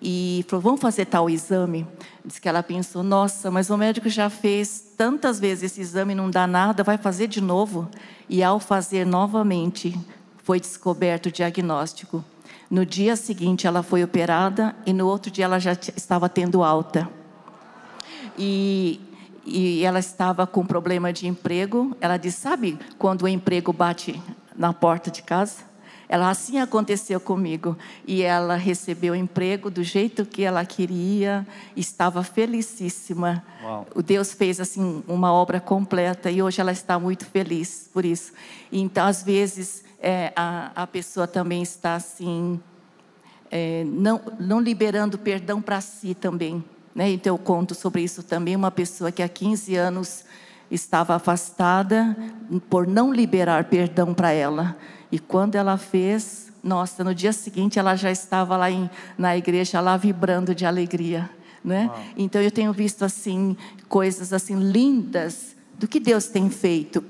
e 0.00 0.44
falou: 0.48 0.62
Vamos 0.62 0.80
fazer 0.80 1.06
tal 1.06 1.28
exame? 1.30 1.86
Diz 2.24 2.38
que 2.38 2.48
ela 2.48 2.62
pensou: 2.62 3.02
Nossa, 3.02 3.50
mas 3.50 3.70
o 3.70 3.76
médico 3.76 4.08
já 4.08 4.28
fez 4.28 4.84
tantas 4.96 5.38
vezes 5.38 5.72
esse 5.72 5.80
exame 5.80 6.14
não 6.14 6.30
dá 6.30 6.46
nada, 6.46 6.82
vai 6.82 6.98
fazer 6.98 7.26
de 7.26 7.40
novo? 7.40 7.88
E 8.28 8.42
ao 8.42 8.58
fazer 8.58 9.04
novamente, 9.04 9.98
foi 10.42 10.60
descoberto 10.60 11.26
o 11.26 11.32
diagnóstico: 11.32 12.24
No 12.70 12.84
dia 12.84 13.16
seguinte, 13.16 13.66
ela 13.66 13.82
foi 13.82 14.04
operada 14.04 14.74
e 14.86 14.92
no 14.92 15.06
outro 15.06 15.30
dia 15.30 15.44
ela 15.44 15.58
já 15.58 15.72
estava 15.72 16.28
tendo 16.28 16.62
alta. 16.62 17.08
E, 18.38 19.00
e 19.46 19.84
ela 19.84 19.98
estava 19.98 20.46
com 20.46 20.66
problema 20.66 21.12
de 21.12 21.26
emprego. 21.26 21.96
Ela 22.00 22.16
disse: 22.16 22.40
Sabe 22.40 22.78
quando 22.98 23.22
o 23.22 23.28
emprego 23.28 23.72
bate 23.72 24.20
na 24.56 24.72
porta 24.72 25.10
de 25.10 25.22
casa? 25.22 25.73
Ela 26.14 26.30
assim 26.30 26.60
aconteceu 26.60 27.18
comigo 27.18 27.76
e 28.06 28.22
ela 28.22 28.54
recebeu 28.54 29.14
o 29.14 29.16
emprego 29.16 29.68
do 29.68 29.82
jeito 29.82 30.24
que 30.24 30.44
ela 30.44 30.64
queria, 30.64 31.44
estava 31.76 32.22
felicíssima. 32.22 33.42
Uau. 33.60 33.84
O 33.96 34.00
Deus 34.00 34.32
fez 34.32 34.60
assim 34.60 35.02
uma 35.08 35.32
obra 35.32 35.58
completa 35.58 36.30
e 36.30 36.40
hoje 36.40 36.60
ela 36.60 36.70
está 36.70 37.00
muito 37.00 37.26
feliz 37.26 37.90
por 37.92 38.04
isso. 38.04 38.32
Então 38.70 39.04
às 39.04 39.24
vezes 39.24 39.82
é, 40.00 40.32
a, 40.36 40.70
a 40.76 40.86
pessoa 40.86 41.26
também 41.26 41.64
está 41.64 41.96
assim 41.96 42.60
é, 43.50 43.82
não 43.84 44.20
não 44.38 44.60
liberando 44.60 45.18
perdão 45.18 45.60
para 45.60 45.80
si 45.80 46.14
também, 46.14 46.64
né? 46.94 47.10
Então 47.10 47.34
eu 47.34 47.38
conto 47.38 47.74
sobre 47.74 48.02
isso 48.02 48.22
também 48.22 48.54
uma 48.54 48.70
pessoa 48.70 49.10
que 49.10 49.20
há 49.20 49.28
15 49.28 49.74
anos 49.74 50.24
estava 50.70 51.16
afastada 51.16 52.16
por 52.70 52.86
não 52.86 53.12
liberar 53.12 53.64
perdão 53.64 54.14
para 54.14 54.30
ela. 54.30 54.76
E 55.10 55.18
quando 55.18 55.54
ela 55.54 55.76
fez, 55.76 56.52
nossa, 56.62 57.04
no 57.04 57.14
dia 57.14 57.32
seguinte 57.32 57.78
ela 57.78 57.94
já 57.94 58.10
estava 58.10 58.56
lá 58.56 58.70
em, 58.70 58.88
na 59.16 59.36
igreja, 59.36 59.80
lá 59.80 59.96
vibrando 59.96 60.54
de 60.54 60.64
alegria. 60.64 61.30
Né? 61.62 61.90
Então 62.16 62.42
eu 62.42 62.50
tenho 62.50 62.72
visto 62.72 63.04
assim 63.04 63.56
coisas 63.88 64.32
assim 64.32 64.56
lindas 64.56 65.56
do 65.78 65.88
que 65.88 65.98
Deus 65.98 66.26
tem 66.26 66.50
feito 66.50 67.02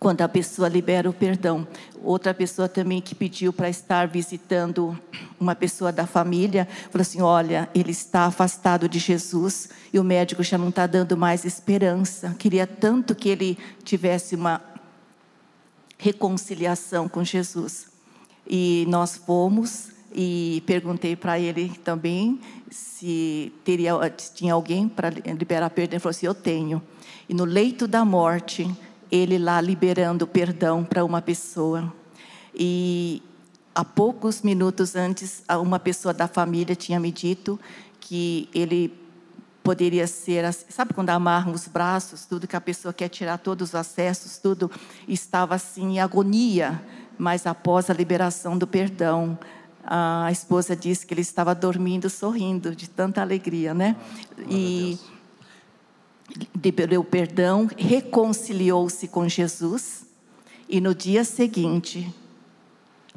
quando 0.00 0.22
a 0.22 0.28
pessoa 0.28 0.66
libera 0.66 1.10
o 1.10 1.12
perdão. 1.12 1.68
Outra 2.02 2.32
pessoa 2.32 2.66
também 2.66 3.02
que 3.02 3.14
pediu 3.14 3.52
para 3.52 3.68
estar 3.68 4.08
visitando 4.08 4.98
uma 5.38 5.54
pessoa 5.54 5.92
da 5.92 6.06
família, 6.06 6.66
falou 6.90 7.02
assim: 7.02 7.20
Olha, 7.20 7.68
ele 7.74 7.90
está 7.90 8.24
afastado 8.24 8.88
de 8.88 8.98
Jesus 8.98 9.68
e 9.92 9.98
o 9.98 10.04
médico 10.04 10.42
já 10.42 10.56
não 10.56 10.70
está 10.70 10.86
dando 10.86 11.16
mais 11.18 11.44
esperança. 11.44 12.34
Queria 12.38 12.66
tanto 12.66 13.14
que 13.14 13.28
ele 13.28 13.58
tivesse 13.84 14.34
uma 14.34 14.62
reconciliação 16.00 17.08
com 17.08 17.22
Jesus. 17.22 17.88
E 18.46 18.86
nós 18.88 19.16
fomos 19.16 19.90
e 20.12 20.62
perguntei 20.66 21.14
para 21.14 21.38
ele 21.38 21.68
também 21.84 22.40
se 22.70 23.52
teria 23.64 23.92
tinha 24.34 24.54
alguém 24.54 24.88
para 24.88 25.10
liberar 25.10 25.70
perdão. 25.70 25.94
Ele 25.94 26.00
falou 26.00 26.10
assim: 26.10 26.26
Eu 26.26 26.34
tenho. 26.34 26.82
E 27.28 27.34
no 27.34 27.44
leito 27.44 27.86
da 27.86 28.04
morte, 28.04 28.68
ele 29.10 29.38
lá 29.38 29.60
liberando 29.60 30.26
perdão 30.26 30.84
para 30.84 31.04
uma 31.04 31.20
pessoa. 31.20 31.92
E 32.54 33.22
há 33.74 33.84
poucos 33.84 34.42
minutos 34.42 34.96
antes, 34.96 35.44
uma 35.60 35.78
pessoa 35.78 36.12
da 36.12 36.26
família 36.26 36.74
tinha 36.74 36.98
me 36.98 37.12
dito 37.12 37.60
que 38.00 38.48
ele 38.54 38.88
poderia 39.62 40.06
ser, 40.06 40.52
sabe 40.52 40.94
quando 40.94 41.10
amarram 41.10 41.52
os 41.52 41.68
braços, 41.68 42.24
tudo 42.24 42.46
que 42.46 42.56
a 42.56 42.60
pessoa 42.60 42.92
quer 42.92 43.08
tirar 43.08 43.38
todos 43.38 43.70
os 43.70 43.74
acessos, 43.74 44.38
tudo 44.38 44.70
estava 45.06 45.54
assim 45.54 45.94
em 45.94 46.00
agonia, 46.00 46.82
mas 47.18 47.46
após 47.46 47.90
a 47.90 47.94
liberação 47.94 48.56
do 48.56 48.66
perdão, 48.66 49.38
a 49.84 50.28
esposa 50.30 50.74
disse 50.74 51.06
que 51.06 51.14
ele 51.14 51.20
estava 51.20 51.54
dormindo 51.54 52.08
sorrindo 52.08 52.74
de 52.74 52.88
tanta 52.88 53.20
alegria, 53.20 53.74
né? 53.74 53.96
e 54.48 54.98
liberou 56.62 57.00
o 57.00 57.04
perdão, 57.04 57.68
reconciliou-se 57.76 59.08
com 59.08 59.28
Jesus 59.28 60.06
e 60.68 60.80
no 60.80 60.94
dia 60.94 61.24
seguinte 61.24 62.14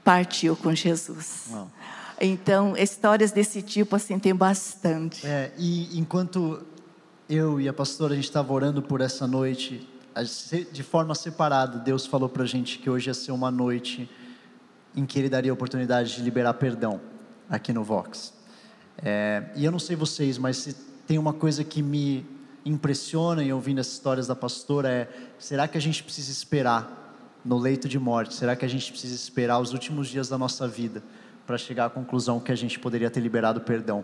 partiu 0.03 0.55
com 0.55 0.73
Jesus. 0.73 1.45
Uau. 1.51 1.71
Então, 2.19 2.75
histórias 2.77 3.31
desse 3.31 3.61
tipo, 3.61 3.95
assim, 3.95 4.19
tem 4.19 4.33
bastante. 4.33 5.25
É, 5.25 5.51
e 5.57 5.97
enquanto 5.97 6.63
eu 7.29 7.59
e 7.59 7.67
a 7.67 7.73
pastora, 7.73 8.13
a 8.13 8.15
gente 8.15 8.25
estava 8.25 8.51
orando 8.53 8.81
por 8.81 9.01
essa 9.01 9.25
noite, 9.25 9.87
de 10.71 10.83
forma 10.83 11.15
separada, 11.15 11.79
Deus 11.79 12.05
falou 12.05 12.29
para 12.29 12.43
a 12.43 12.45
gente 12.45 12.77
que 12.79 12.89
hoje 12.89 13.09
ia 13.09 13.13
ser 13.13 13.31
uma 13.31 13.49
noite 13.49 14.09
em 14.95 15.05
que 15.05 15.17
Ele 15.17 15.29
daria 15.29 15.51
a 15.51 15.53
oportunidade 15.53 16.15
de 16.15 16.21
liberar 16.21 16.53
perdão 16.53 17.01
aqui 17.49 17.73
no 17.73 17.83
Vox. 17.83 18.33
É, 18.97 19.45
e 19.55 19.65
eu 19.65 19.71
não 19.71 19.79
sei 19.79 19.95
vocês, 19.95 20.37
mas 20.37 20.57
se 20.57 20.73
tem 21.07 21.17
uma 21.17 21.33
coisa 21.33 21.63
que 21.63 21.81
me 21.81 22.25
impressiona 22.65 23.43
em 23.43 23.51
ouvindo 23.51 23.79
as 23.79 23.87
histórias 23.87 24.27
da 24.27 24.35
pastora 24.35 24.89
é: 24.89 25.09
será 25.39 25.67
que 25.67 25.77
a 25.77 25.81
gente 25.81 26.03
precisa 26.03 26.31
esperar 26.31 27.01
no 27.43 27.57
leito 27.57 27.89
de 27.89 27.99
morte? 27.99 28.33
Será 28.33 28.55
que 28.55 28.63
a 28.63 28.67
gente 28.67 28.91
precisa 28.91 29.15
esperar 29.15 29.59
os 29.59 29.73
últimos 29.73 30.07
dias 30.07 30.29
da 30.29 30.37
nossa 30.37 30.67
vida? 30.67 31.03
Para 31.45 31.57
chegar 31.57 31.85
à 31.85 31.89
conclusão 31.89 32.39
que 32.39 32.51
a 32.51 32.55
gente 32.55 32.79
poderia 32.79 33.09
ter 33.09 33.19
liberado 33.19 33.61
perdão. 33.61 34.03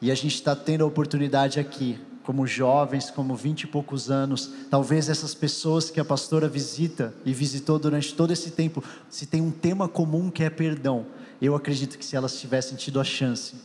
E 0.00 0.10
a 0.10 0.14
gente 0.14 0.34
está 0.34 0.54
tendo 0.54 0.84
a 0.84 0.86
oportunidade 0.86 1.58
aqui, 1.58 1.98
como 2.22 2.46
jovens, 2.46 3.10
como 3.10 3.34
vinte 3.34 3.62
e 3.62 3.66
poucos 3.66 4.10
anos, 4.10 4.52
talvez 4.70 5.08
essas 5.08 5.34
pessoas 5.34 5.90
que 5.90 5.98
a 5.98 6.04
pastora 6.04 6.46
visita 6.46 7.14
e 7.24 7.32
visitou 7.32 7.78
durante 7.78 8.14
todo 8.14 8.32
esse 8.32 8.50
tempo, 8.50 8.84
se 9.08 9.26
tem 9.26 9.40
um 9.40 9.50
tema 9.50 9.88
comum 9.88 10.30
que 10.30 10.44
é 10.44 10.50
perdão, 10.50 11.06
eu 11.40 11.54
acredito 11.54 11.96
que 11.96 12.04
se 12.04 12.16
elas 12.16 12.38
tivessem 12.38 12.76
tido 12.76 13.00
a 13.00 13.04
chance 13.04 13.56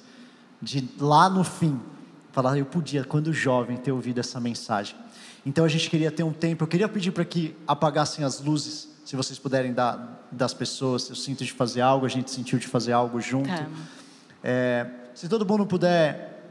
de 0.61 0.87
lá 0.99 1.29
no 1.29 1.43
fim 1.43 1.79
falar, 2.31 2.57
eu 2.57 2.65
podia, 2.65 3.03
quando 3.03 3.33
jovem, 3.33 3.77
ter 3.77 3.91
ouvido 3.91 4.19
essa 4.19 4.39
mensagem. 4.39 4.95
Então 5.45 5.65
a 5.65 5.67
gente 5.67 5.89
queria 5.89 6.09
ter 6.09 6.23
um 6.23 6.33
tempo, 6.33 6.63
eu 6.63 6.67
queria 6.67 6.87
pedir 6.87 7.11
para 7.11 7.25
que 7.25 7.55
apagassem 7.67 8.23
as 8.23 8.39
luzes 8.39 8.92
se 9.03 9.15
vocês 9.15 9.37
puderem 9.37 9.73
dar 9.73 10.27
das 10.31 10.53
pessoas, 10.53 11.09
eu 11.09 11.15
sinto 11.15 11.43
de 11.43 11.51
fazer 11.51 11.81
algo, 11.81 12.05
a 12.05 12.09
gente 12.09 12.31
sentiu 12.31 12.57
de 12.57 12.67
fazer 12.67 12.93
algo 12.93 13.19
junto. 13.19 13.49
Tá. 13.49 13.67
É, 14.43 14.89
se 15.13 15.27
todo 15.27 15.45
mundo 15.45 15.65
puder, 15.65 16.43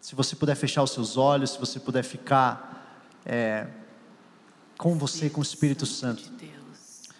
se 0.00 0.14
você 0.14 0.36
puder 0.36 0.54
fechar 0.54 0.82
os 0.82 0.92
seus 0.92 1.16
olhos, 1.16 1.50
se 1.50 1.58
você 1.58 1.80
puder 1.80 2.02
ficar 2.02 3.02
é, 3.24 3.66
com 4.78 4.96
você, 4.96 5.28
com 5.28 5.40
o 5.40 5.42
Espírito 5.42 5.86
Santo. 5.86 6.22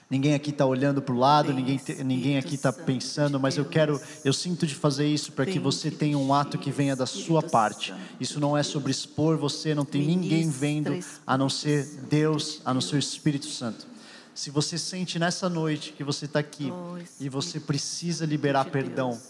Ninguém 0.09 0.35
aqui 0.35 0.51
está 0.51 0.65
olhando 0.65 1.03
para 1.03 1.13
o 1.13 1.19
lado, 1.19 1.53
ninguém, 1.53 1.81
ninguém 2.05 2.39
aqui 2.39 2.55
está 2.55 2.73
pensando, 2.73 3.41
mas 3.41 3.57
eu 3.57 3.65
quero, 3.65 4.01
eu 4.25 4.33
sinto 4.33 4.65
de 4.65 4.73
fazer 4.73 5.09
isso 5.09 5.33
para 5.33 5.45
que 5.45 5.59
você 5.59 5.91
tenha 5.91 6.17
um 6.17 6.33
ato 6.33 6.57
que 6.57 6.71
venha 6.71 6.95
da 6.95 7.07
sua 7.07 7.43
parte. 7.43 7.93
Isso 8.21 8.39
não 8.39 8.57
é 8.57 8.63
sobre 8.63 8.93
expor 8.93 9.37
você, 9.37 9.75
não 9.75 9.85
tem 9.85 10.07
ninguém 10.07 10.49
vendo 10.49 10.97
a 11.27 11.37
não 11.37 11.49
ser 11.49 11.85
Deus, 12.09 12.63
a 12.65 12.73
não 12.73 12.81
ser 12.81 12.95
o 12.95 12.99
Espírito 13.01 13.47
Santo. 13.47 13.96
Se 14.37 14.51
você 14.51 14.77
sente 14.77 15.19
nessa 15.19 15.49
noite 15.49 15.95
que 15.95 16.05
você 16.05 16.27
está 16.27 16.41
aqui 16.41 16.71
oh, 16.71 16.99
e 17.19 17.27
você 17.27 17.59
precisa 17.59 18.27
liberar 18.27 18.67
de 18.67 18.71
perdão, 18.71 19.13
Deus. 19.13 19.23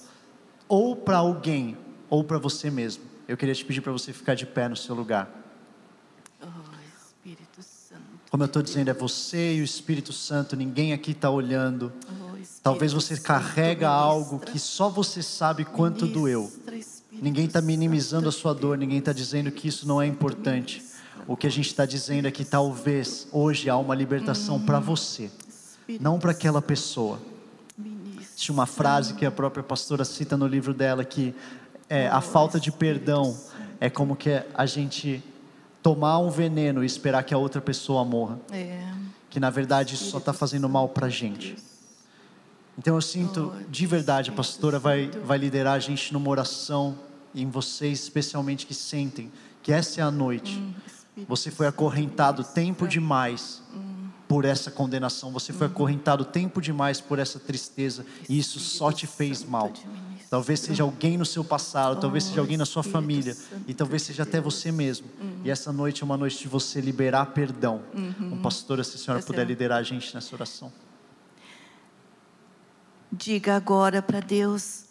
ou 0.66 0.96
para 0.96 1.18
alguém, 1.18 1.78
ou 2.10 2.24
para 2.24 2.38
você 2.38 2.72
mesmo, 2.72 3.04
eu 3.28 3.36
queria 3.36 3.54
te 3.54 3.64
pedir 3.64 3.80
para 3.80 3.92
você 3.92 4.12
ficar 4.12 4.34
de 4.34 4.44
pé 4.44 4.68
no 4.68 4.74
seu 4.74 4.96
lugar. 4.96 5.30
Oh, 6.42 6.46
Espírito 6.98 7.62
Santo. 7.62 8.02
Como 8.28 8.42
eu 8.42 8.46
estou 8.46 8.60
dizendo, 8.60 8.90
é 8.90 8.94
você 8.94 9.54
e 9.54 9.60
o 9.60 9.64
Espírito 9.64 10.12
Santo, 10.12 10.56
ninguém 10.56 10.92
aqui 10.92 11.12
está 11.12 11.30
olhando. 11.30 11.92
Oh, 12.10 12.36
Talvez 12.60 12.92
você 12.92 13.16
carrega 13.16 13.88
algo 13.88 14.40
que 14.40 14.58
só 14.58 14.88
você 14.88 15.22
sabe 15.22 15.64
quanto 15.64 16.04
doeu. 16.04 16.52
Ninguém 17.12 17.46
está 17.46 17.60
minimizando 17.60 18.28
a 18.28 18.32
sua 18.32 18.52
dor, 18.52 18.76
ninguém 18.76 18.98
está 18.98 19.12
dizendo 19.12 19.52
que 19.52 19.68
isso 19.68 19.86
não 19.86 20.02
é 20.02 20.06
importante. 20.08 20.82
O 21.26 21.36
que 21.36 21.46
a 21.46 21.50
gente 21.50 21.66
está 21.66 21.84
dizendo 21.84 22.26
é 22.26 22.30
que 22.30 22.44
talvez 22.44 23.26
hoje 23.32 23.68
há 23.68 23.76
uma 23.76 23.94
libertação 23.94 24.60
para 24.60 24.78
você, 24.78 25.30
não 26.00 26.18
para 26.18 26.30
aquela 26.30 26.62
pessoa. 26.62 27.18
Tinha 28.36 28.52
uma 28.52 28.66
frase 28.66 29.14
que 29.14 29.24
a 29.24 29.30
própria 29.30 29.62
pastora 29.62 30.04
cita 30.04 30.36
no 30.36 30.46
livro 30.46 30.74
dela 30.74 31.04
que 31.04 31.34
é, 31.88 32.08
a 32.08 32.20
falta 32.20 32.60
de 32.60 32.70
perdão 32.70 33.36
é 33.80 33.88
como 33.88 34.14
que 34.14 34.42
a 34.54 34.66
gente 34.66 35.22
tomar 35.82 36.18
um 36.18 36.30
veneno 36.30 36.82
e 36.82 36.86
esperar 36.86 37.22
que 37.22 37.32
a 37.32 37.38
outra 37.38 37.60
pessoa 37.60 38.04
morra. 38.04 38.38
É. 38.52 38.92
Que 39.30 39.40
na 39.40 39.50
verdade 39.50 39.94
isso 39.94 40.10
só 40.10 40.18
está 40.18 40.32
fazendo 40.32 40.68
mal 40.68 40.88
para 40.88 41.06
a 41.06 41.10
gente. 41.10 41.56
Então 42.78 42.94
eu 42.94 43.00
sinto 43.00 43.54
de 43.70 43.86
verdade, 43.86 44.30
a 44.30 44.32
pastora 44.32 44.78
vai, 44.78 45.08
vai 45.24 45.38
liderar 45.38 45.74
a 45.74 45.78
gente 45.78 46.12
numa 46.12 46.28
oração 46.28 46.98
em 47.34 47.48
vocês, 47.48 48.00
especialmente 48.00 48.66
que 48.66 48.74
sentem 48.74 49.30
que 49.62 49.72
essa 49.72 50.00
é 50.00 50.04
a 50.04 50.10
noite 50.10 50.62
você 51.28 51.50
foi 51.50 51.66
acorrentado 51.66 52.44
tempo 52.44 52.86
demais 52.86 53.62
por 54.28 54.44
essa 54.44 54.70
condenação. 54.70 55.30
Você 55.32 55.52
foi 55.52 55.66
acorrentado 55.66 56.24
tempo 56.24 56.60
demais 56.60 57.00
por 57.00 57.18
essa 57.18 57.38
tristeza. 57.38 58.04
E 58.28 58.38
isso 58.38 58.58
só 58.58 58.92
te 58.92 59.06
fez 59.06 59.44
mal. 59.44 59.72
Talvez 60.28 60.60
seja 60.60 60.82
alguém 60.82 61.16
no 61.16 61.24
seu 61.24 61.44
passado, 61.44 62.00
talvez 62.00 62.24
seja 62.24 62.40
alguém 62.40 62.56
na 62.56 62.66
sua 62.66 62.82
família, 62.82 63.36
e 63.68 63.72
talvez 63.72 64.02
seja 64.02 64.24
até 64.24 64.40
você 64.40 64.72
mesmo. 64.72 65.06
E 65.44 65.50
essa 65.50 65.72
noite 65.72 66.02
é 66.02 66.04
uma 66.04 66.16
noite 66.16 66.38
de 66.38 66.48
você 66.48 66.80
liberar 66.80 67.26
perdão. 67.26 67.82
Um 68.20 68.42
pastor, 68.42 68.84
se 68.84 68.96
a 68.96 68.98
senhora 68.98 69.22
puder 69.22 69.46
liderar 69.46 69.78
a 69.78 69.82
gente 69.82 70.12
nessa 70.14 70.34
oração. 70.34 70.72
Diga 73.12 73.54
agora 73.54 74.02
para 74.02 74.18
Deus: 74.18 74.84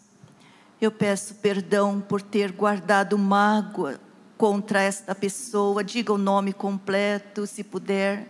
Eu 0.80 0.90
peço 0.90 1.34
perdão 1.34 2.00
por 2.00 2.22
ter 2.22 2.50
guardado 2.50 3.18
mágoa 3.18 4.00
contra 4.36 4.82
esta 4.82 5.14
pessoa, 5.14 5.82
diga 5.82 6.12
o 6.12 6.18
nome 6.18 6.52
completo, 6.52 7.46
se 7.46 7.64
puder. 7.64 8.28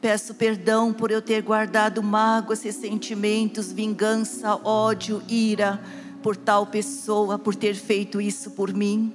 Peço 0.00 0.34
perdão 0.34 0.92
por 0.92 1.10
eu 1.10 1.22
ter 1.22 1.42
guardado 1.42 2.02
mágoas, 2.02 2.62
ressentimentos, 2.62 3.72
vingança, 3.72 4.54
ódio, 4.62 5.22
ira 5.28 5.80
por 6.22 6.36
tal 6.36 6.66
pessoa, 6.66 7.38
por 7.38 7.54
ter 7.54 7.74
feito 7.74 8.20
isso 8.20 8.50
por 8.50 8.72
mim. 8.74 9.12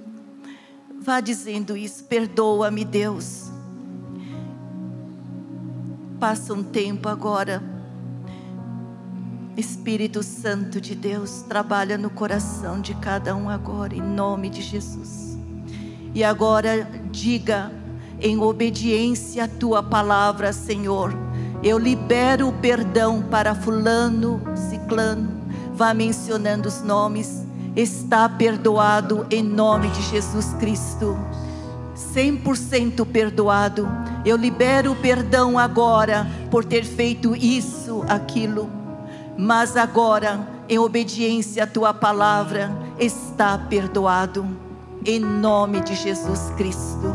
Vá 1.00 1.20
dizendo 1.20 1.78
isso, 1.78 2.04
perdoa-me, 2.06 2.84
Deus. 2.86 3.52
Passa 6.20 6.54
um 6.54 6.64
tempo 6.64 7.10
agora. 7.10 7.62
Espírito 9.58 10.24
Santo 10.24 10.80
de 10.80 10.96
Deus, 10.96 11.42
trabalha 11.42 11.98
no 11.98 12.10
coração 12.10 12.80
de 12.80 12.96
cada 12.96 13.36
um 13.36 13.50
agora, 13.50 13.96
em 13.96 14.02
nome 14.02 14.50
de 14.50 14.62
Jesus. 14.62 15.31
E 16.14 16.24
agora 16.24 16.88
diga, 17.12 17.72
em 18.20 18.38
obediência 18.40 19.46
à 19.46 19.48
tua 19.48 19.82
palavra, 19.82 20.52
Senhor, 20.52 21.14
eu 21.64 21.78
libero 21.78 22.50
o 22.50 22.54
perdão 22.54 23.22
para 23.22 23.56
Fulano, 23.56 24.42
Ciclano, 24.56 25.32
vá 25.74 25.94
mencionando 25.94 26.68
os 26.68 26.82
nomes, 26.82 27.46
está 27.76 28.28
perdoado 28.28 29.26
em 29.32 29.42
nome 29.42 29.90
de 29.90 30.02
Jesus 30.02 30.54
Cristo. 30.60 31.18
100% 31.96 33.06
perdoado. 33.06 33.88
Eu 34.26 34.36
libero 34.36 34.92
o 34.92 34.96
perdão 34.96 35.58
agora 35.58 36.28
por 36.50 36.66
ter 36.66 36.84
feito 36.84 37.36
isso, 37.36 38.04
aquilo. 38.08 38.70
Mas 39.38 39.78
agora, 39.78 40.46
em 40.68 40.78
obediência 40.78 41.64
à 41.64 41.68
tua 41.68 41.94
palavra, 41.94 42.72
está 43.00 43.58
perdoado. 43.58 44.46
Em 45.04 45.20
nome 45.20 45.82
de 45.82 45.96
Jesus 45.96 46.52
Cristo. 46.56 47.12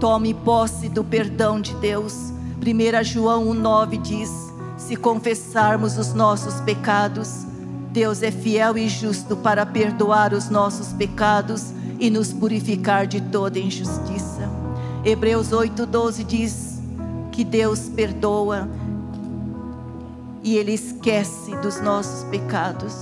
Tome 0.00 0.32
posse 0.32 0.88
do 0.88 1.04
perdão 1.04 1.60
de 1.60 1.74
Deus. 1.74 2.32
1 2.58 3.04
João 3.04 3.48
1,9 3.48 4.00
diz: 4.00 4.30
Se 4.78 4.96
confessarmos 4.96 5.98
os 5.98 6.14
nossos 6.14 6.54
pecados, 6.62 7.44
Deus 7.90 8.22
é 8.22 8.30
fiel 8.30 8.78
e 8.78 8.88
justo 8.88 9.36
para 9.36 9.66
perdoar 9.66 10.32
os 10.32 10.48
nossos 10.48 10.94
pecados 10.94 11.66
e 12.00 12.08
nos 12.08 12.32
purificar 12.32 13.06
de 13.06 13.20
toda 13.20 13.58
injustiça. 13.58 14.50
Hebreus 15.04 15.50
8:12 15.50 16.24
diz 16.24 16.80
que 17.30 17.44
Deus 17.44 17.90
perdoa 17.90 18.66
e 20.42 20.56
ele 20.56 20.72
esquece 20.72 21.54
dos 21.56 21.78
nossos 21.82 22.24
pecados. 22.30 22.94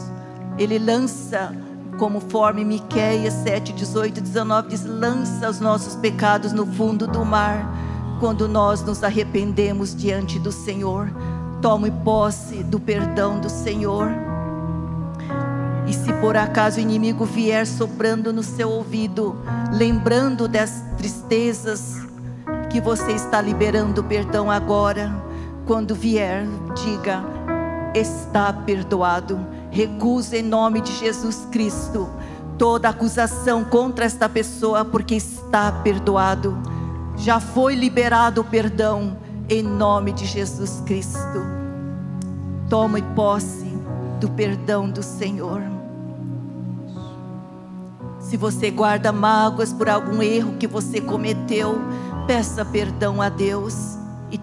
Ele 0.59 0.81
lança 0.81 1.55
conforme 2.01 2.65
Miqueias 2.65 3.35
7, 3.35 3.75
18, 3.75 4.23
19 4.23 4.69
diz: 4.71 4.87
lança 4.87 5.51
os 5.51 5.61
nossos 5.61 5.95
pecados 5.95 6.51
no 6.51 6.65
fundo 6.65 7.07
do 7.07 7.27
mar, 7.27 8.17
quando 8.19 8.49
nós 8.49 8.83
nos 8.83 9.05
arrependemos 9.05 9.95
diante 9.95 10.39
do 10.39 10.51
Senhor. 10.51 11.13
Tome 11.61 11.91
posse 11.91 12.65
do 12.65 12.81
perdão 12.81 13.39
do 13.39 13.51
Senhor 13.51 14.09
e 15.87 15.93
se 15.93 16.11
por 16.15 16.37
acaso 16.37 16.79
o 16.79 16.81
inimigo 16.81 17.27
vier 17.27 17.67
soprando 17.67 18.33
no 18.33 18.43
seu 18.43 18.71
ouvido, 18.71 19.37
lembrando 19.71 20.49
das 20.49 20.83
tristezas, 20.97 21.97
que 22.71 22.81
você 22.81 23.13
está 23.13 23.43
liberando 23.43 24.03
perdão 24.05 24.51
agora, 24.51 25.13
quando 25.67 25.95
vier, 25.95 26.47
diga: 26.83 27.23
está 27.93 28.53
perdoado. 28.53 29.60
Recusa 29.71 30.37
em 30.37 30.43
nome 30.43 30.81
de 30.81 30.93
Jesus 30.93 31.47
Cristo 31.51 32.09
toda 32.61 32.91
acusação 32.91 33.65
contra 33.65 34.05
esta 34.05 34.29
pessoa, 34.29 34.85
porque 34.85 35.15
está 35.15 35.73
perdoado. 35.73 36.59
Já 37.17 37.41
foi 37.41 37.75
liberado 37.75 38.43
o 38.43 38.45
perdão 38.45 39.17
em 39.49 39.63
nome 39.63 40.13
de 40.13 40.27
Jesus 40.27 40.83
Cristo. 40.85 41.41
Tome 42.69 43.01
posse 43.15 43.67
do 44.21 44.29
perdão 44.29 44.91
do 44.91 45.03
Senhor. 45.03 45.63
Se 48.21 48.37
você 48.37 48.71
guarda 48.71 49.11
mágoas 49.11 49.73
por 49.73 49.89
algum 49.89 50.23
erro 50.23 50.57
que 50.59 50.67
você 50.67 51.01
cometeu, 51.01 51.81
peça 52.27 52.63
perdão 52.63 53.23
a 53.23 53.31
Deus 53.31 53.97
e 54.31 54.39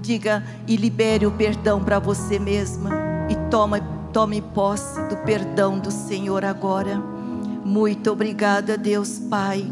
diga 0.00 0.44
e 0.66 0.74
libere 0.76 1.24
o 1.24 1.30
perdão 1.30 1.82
para 1.82 2.00
você 2.00 2.38
mesma 2.38 2.90
e 3.30 3.36
tome, 3.48 3.80
tome 4.14 4.40
posse 4.40 4.98
do 5.08 5.16
perdão 5.18 5.78
do 5.78 5.90
Senhor 5.90 6.42
agora. 6.42 6.96
Muito 7.64 8.10
obrigada, 8.10 8.78
Deus 8.78 9.18
Pai. 9.18 9.70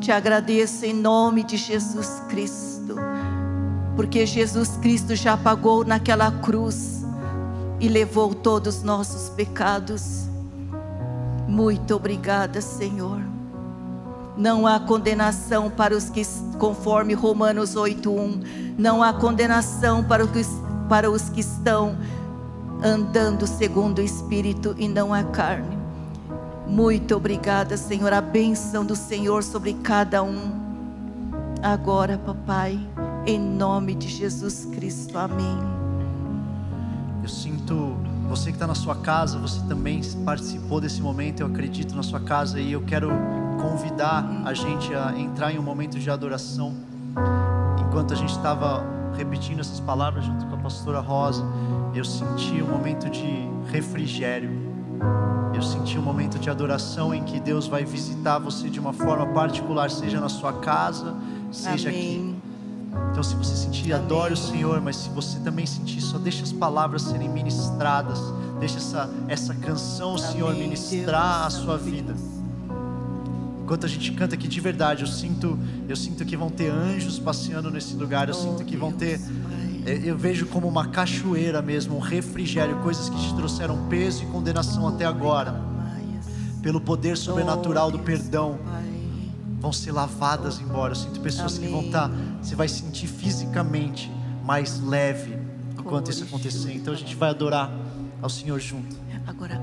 Te 0.00 0.12
agradeço 0.12 0.84
em 0.84 0.92
nome 0.92 1.42
de 1.42 1.56
Jesus 1.56 2.20
Cristo, 2.28 2.96
porque 3.96 4.26
Jesus 4.26 4.76
Cristo 4.82 5.14
já 5.14 5.34
pagou 5.34 5.82
naquela 5.82 6.30
cruz 6.30 7.06
e 7.80 7.88
levou 7.88 8.34
todos 8.34 8.78
os 8.78 8.82
nossos 8.82 9.30
pecados 9.30 10.24
muito 11.54 11.94
obrigada, 11.94 12.60
Senhor. 12.60 13.20
Não 14.36 14.66
há 14.66 14.80
condenação 14.80 15.70
para 15.70 15.96
os 15.96 16.08
que, 16.10 16.22
conforme 16.58 17.14
Romanos 17.14 17.76
8:1, 17.76 18.74
não 18.76 19.02
há 19.02 19.12
condenação 19.12 20.02
para 20.02 20.24
os, 20.24 20.30
para 20.88 21.10
os 21.10 21.28
que 21.28 21.40
estão 21.40 21.96
andando 22.84 23.46
segundo 23.46 23.98
o 23.98 24.02
Espírito 24.02 24.74
e 24.78 24.86
não 24.86 25.14
a 25.14 25.24
carne. 25.24 25.78
Muito 26.66 27.16
obrigada, 27.16 27.78
Senhor. 27.78 28.12
A 28.12 28.20
bênção 28.20 28.84
do 28.84 28.94
Senhor 28.94 29.42
sobre 29.42 29.72
cada 29.72 30.22
um. 30.22 30.62
Agora, 31.62 32.18
papai, 32.18 32.78
em 33.26 33.40
nome 33.40 33.94
de 33.94 34.08
Jesus 34.08 34.66
Cristo. 34.66 35.16
Amém. 35.16 35.58
Eu 37.22 37.28
sinto 37.28 37.96
você 38.28 38.50
que 38.50 38.56
está 38.56 38.66
na 38.66 38.74
sua 38.74 38.96
casa, 38.96 39.38
você 39.38 39.60
também 39.66 40.02
participou 40.24 40.78
desse 40.78 41.00
momento, 41.00 41.40
eu 41.40 41.46
acredito 41.46 41.94
na 41.94 42.02
sua 42.02 42.20
casa 42.20 42.60
e 42.60 42.72
eu 42.72 42.82
quero 42.82 43.10
convidar 43.62 44.42
a 44.44 44.52
gente 44.52 44.92
a 44.94 45.18
entrar 45.18 45.52
em 45.52 45.58
um 45.58 45.62
momento 45.62 45.98
de 45.98 46.10
adoração. 46.10 46.74
Enquanto 47.80 48.12
a 48.12 48.16
gente 48.16 48.32
estava 48.32 48.84
repetindo 49.16 49.60
essas 49.60 49.80
palavras 49.80 50.24
junto 50.24 50.44
com 50.46 50.54
a 50.54 50.58
pastora 50.58 51.00
Rosa, 51.00 51.44
eu 51.94 52.04
senti 52.04 52.62
um 52.62 52.68
momento 52.68 53.08
de 53.08 53.48
refrigério. 53.70 54.50
Eu 55.54 55.62
senti 55.62 55.98
um 55.98 56.02
momento 56.02 56.38
de 56.38 56.50
adoração 56.50 57.14
em 57.14 57.22
que 57.22 57.38
Deus 57.38 57.66
vai 57.66 57.84
visitar 57.84 58.38
você 58.38 58.68
de 58.68 58.80
uma 58.80 58.92
forma 58.92 59.26
particular, 59.26 59.90
seja 59.90 60.20
na 60.20 60.28
sua 60.28 60.52
casa, 60.54 61.14
seja 61.52 61.88
Amém. 61.88 62.00
aqui 62.00 62.44
então, 63.10 63.22
se 63.22 63.34
você 63.34 63.56
sentir, 63.56 63.92
adore 63.92 64.34
o 64.34 64.36
Senhor, 64.36 64.80
mas 64.80 64.96
se 64.96 65.08
você 65.08 65.38
também 65.40 65.66
sentir, 65.66 66.00
só 66.00 66.18
deixa 66.18 66.42
as 66.42 66.52
palavras 66.52 67.02
serem 67.02 67.28
ministradas, 67.28 68.18
deixa 68.58 68.78
essa, 68.78 69.10
essa 69.28 69.54
canção, 69.54 70.16
Senhor, 70.16 70.54
ministrar 70.54 71.46
a 71.46 71.50
sua 71.50 71.76
vida. 71.76 72.14
Enquanto 73.62 73.86
a 73.86 73.88
gente 73.88 74.12
canta 74.12 74.34
aqui 74.34 74.46
de 74.46 74.60
verdade, 74.60 75.02
eu 75.02 75.08
sinto, 75.08 75.58
eu 75.88 75.96
sinto 75.96 76.24
que 76.24 76.36
vão 76.36 76.50
ter 76.50 76.70
anjos 76.70 77.18
passeando 77.18 77.70
nesse 77.70 77.94
lugar, 77.94 78.28
eu 78.28 78.34
sinto 78.34 78.64
que 78.64 78.76
vão 78.76 78.92
ter 78.92 79.18
eu 79.86 80.16
vejo 80.16 80.46
como 80.46 80.66
uma 80.66 80.88
cachoeira 80.88 81.60
mesmo, 81.60 81.96
um 81.96 82.00
refrigério, 82.00 82.76
coisas 82.76 83.08
que 83.08 83.16
te 83.16 83.34
trouxeram 83.34 83.86
peso 83.88 84.22
e 84.22 84.26
condenação 84.26 84.88
até 84.88 85.04
agora. 85.04 85.60
Pelo 86.62 86.80
poder 86.80 87.16
sobrenatural 87.16 87.90
do 87.90 87.98
perdão, 87.98 88.58
vão 89.60 89.72
ser 89.72 89.92
lavadas 89.92 90.60
embora. 90.60 90.92
Eu 90.92 90.96
sinto 90.96 91.20
pessoas 91.20 91.58
que 91.58 91.68
vão 91.68 91.82
estar, 91.82 92.08
tá, 92.08 92.14
você 92.42 92.54
vai 92.54 92.68
sentir 92.68 93.06
fisicamente 93.06 94.10
mais 94.42 94.80
leve 94.80 95.38
enquanto 95.78 96.10
isso 96.10 96.24
acontecer. 96.24 96.72
Então 96.72 96.94
a 96.94 96.96
gente 96.96 97.14
vai 97.14 97.30
adorar 97.30 97.70
ao 98.22 98.30
Senhor 98.30 98.58
junto. 98.58 98.96
Agora 99.26 99.60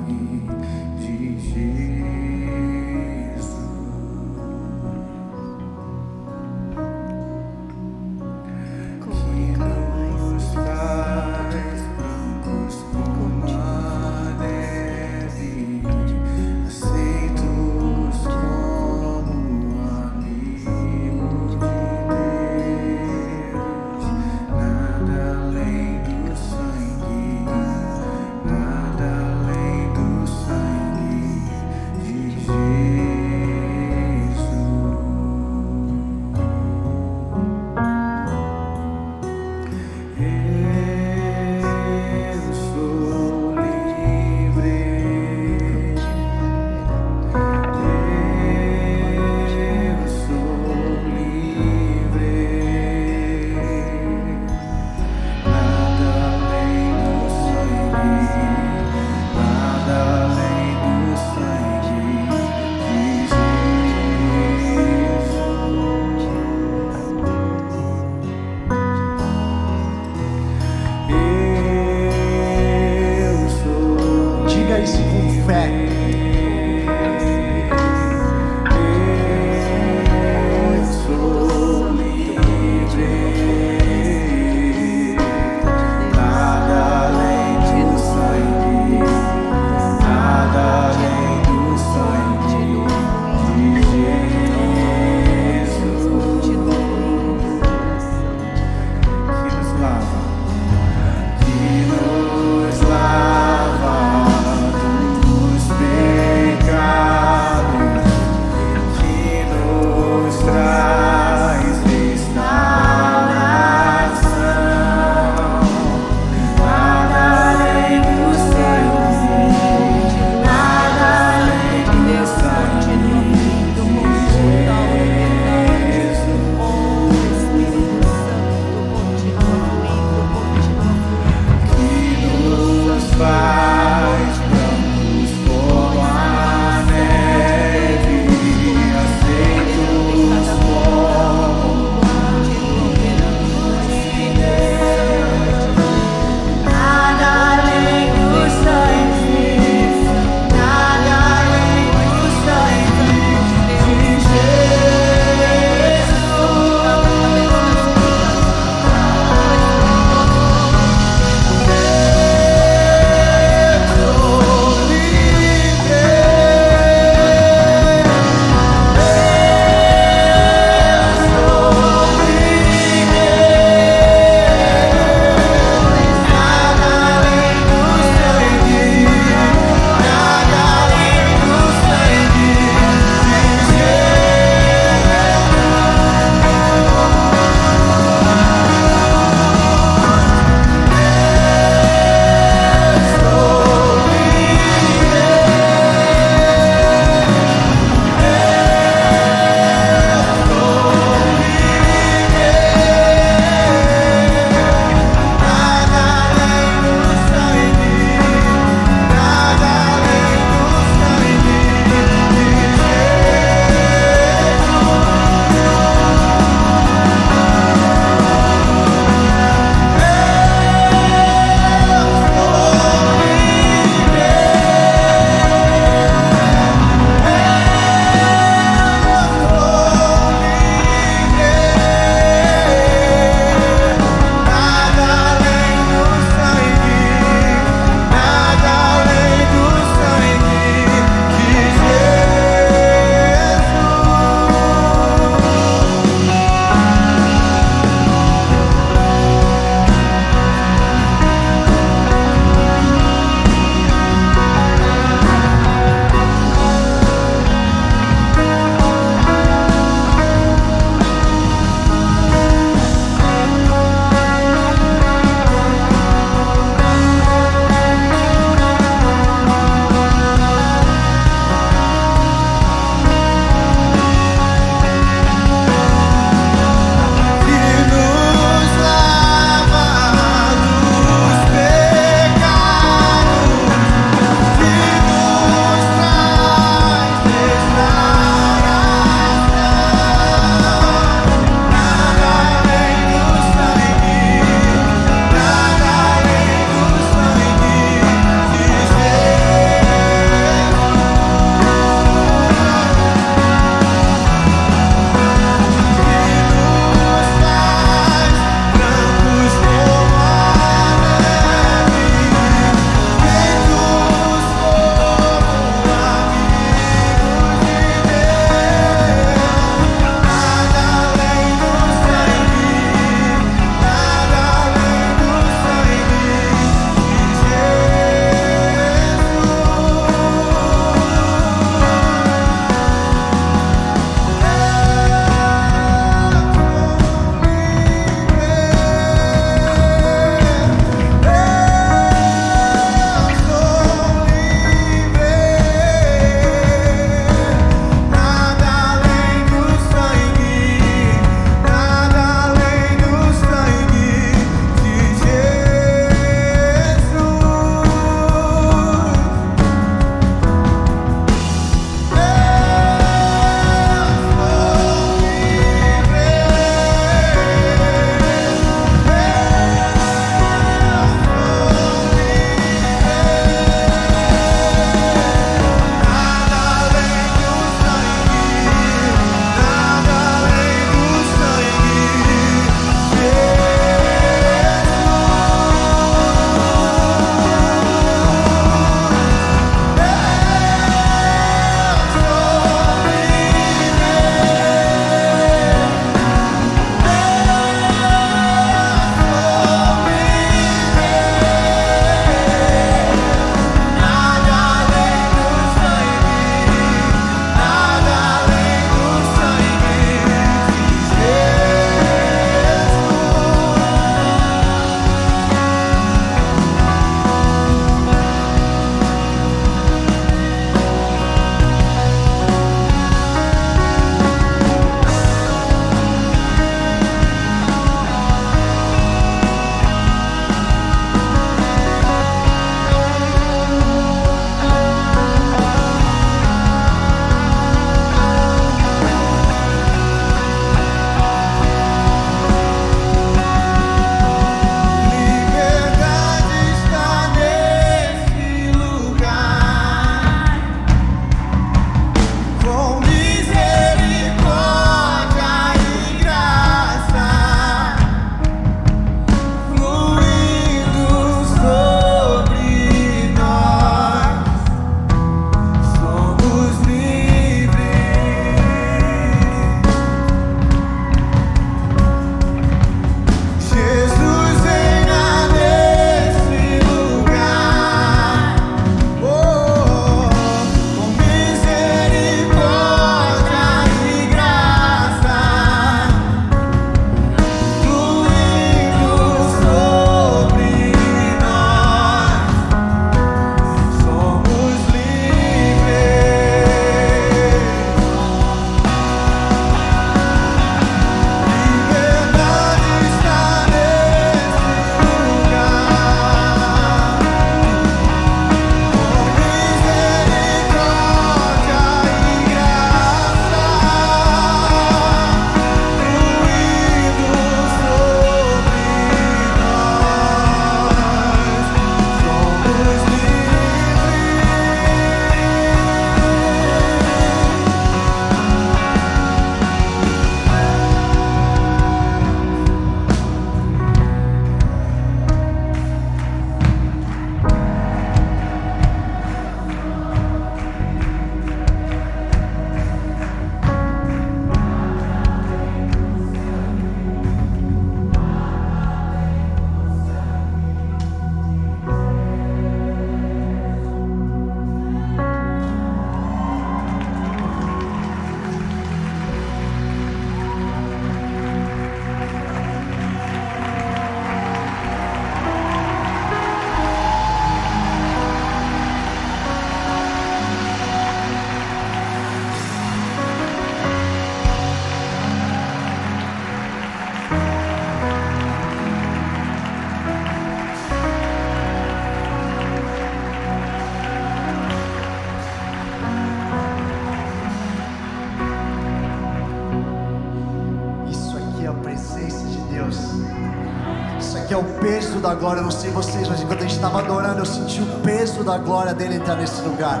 peso 595.18 595.20
da 595.20 595.34
glória. 595.34 595.60
Eu 595.60 595.64
não 595.64 595.70
sei 595.70 595.90
vocês, 595.90 596.28
mas 596.28 596.40
enquanto 596.40 596.60
a 596.60 596.62
gente 596.62 596.74
estava 596.74 597.00
adorando, 597.00 597.40
eu 597.40 597.46
senti 597.46 597.80
o 597.80 597.86
peso 598.02 598.44
da 598.44 598.56
glória 598.58 598.94
dele 598.94 599.16
entrar 599.16 599.36
nesse 599.36 599.60
lugar. 599.62 600.00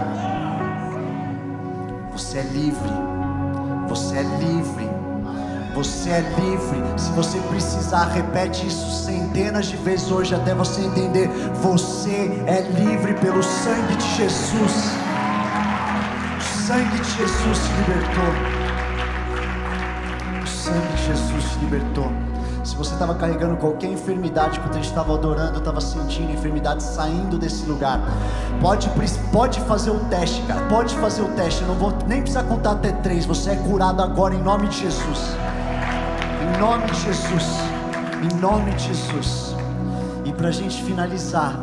Você 2.12 2.38
é 2.38 2.42
livre. 2.42 2.90
Você 3.88 4.16
é 4.16 4.22
livre. 4.22 4.88
Você 5.74 6.10
é 6.10 6.20
livre. 6.20 6.82
Se 6.96 7.10
você 7.12 7.38
precisar, 7.40 8.06
repete 8.06 8.66
isso 8.66 9.04
centenas 9.04 9.66
de 9.66 9.76
vezes 9.76 10.10
hoje 10.10 10.34
até 10.34 10.54
você 10.54 10.80
entender. 10.82 11.28
Você 11.62 12.42
é 12.46 12.60
livre 12.60 13.14
pelo 13.14 13.42
sangue 13.42 13.96
de 13.96 14.16
Jesus. 14.16 14.72
O 16.38 16.66
sangue 16.66 16.98
de 16.98 17.10
Jesus 17.16 17.58
te 17.58 17.72
libertou. 17.78 18.32
O 20.42 20.46
sangue 20.46 20.96
de 20.96 21.06
Jesus 21.06 21.44
te 21.52 21.58
libertou. 21.60 22.27
Se 22.68 22.76
você 22.76 22.92
estava 22.92 23.14
carregando 23.14 23.56
qualquer 23.56 23.90
enfermidade 23.90 24.60
gente 24.74 24.88
estava 24.88 25.14
adorando, 25.14 25.58
estava 25.58 25.80
sentindo 25.80 26.30
enfermidade 26.30 26.82
saindo 26.82 27.38
desse 27.38 27.64
lugar, 27.64 27.98
pode, 28.60 28.90
pode 29.32 29.58
fazer 29.60 29.90
o 29.90 29.98
teste, 30.10 30.42
cara. 30.42 30.60
Pode 30.68 30.94
fazer 30.96 31.22
o 31.22 31.28
teste. 31.28 31.62
Eu 31.62 31.68
não 31.68 31.76
vou 31.76 31.94
nem 32.06 32.20
precisar 32.20 32.42
contar 32.44 32.72
até 32.72 32.92
três. 32.92 33.24
Você 33.24 33.52
é 33.52 33.56
curado 33.56 34.02
agora 34.02 34.34
em 34.34 34.42
nome 34.42 34.68
de 34.68 34.80
Jesus. 34.80 35.18
Em 36.42 36.60
nome 36.60 36.86
de 36.90 37.00
Jesus. 37.00 37.44
Em 38.22 38.38
nome 38.38 38.70
de 38.72 38.84
Jesus. 38.88 39.56
E 40.26 40.32
para 40.34 40.48
a 40.48 40.52
gente 40.52 40.82
finalizar, 40.82 41.58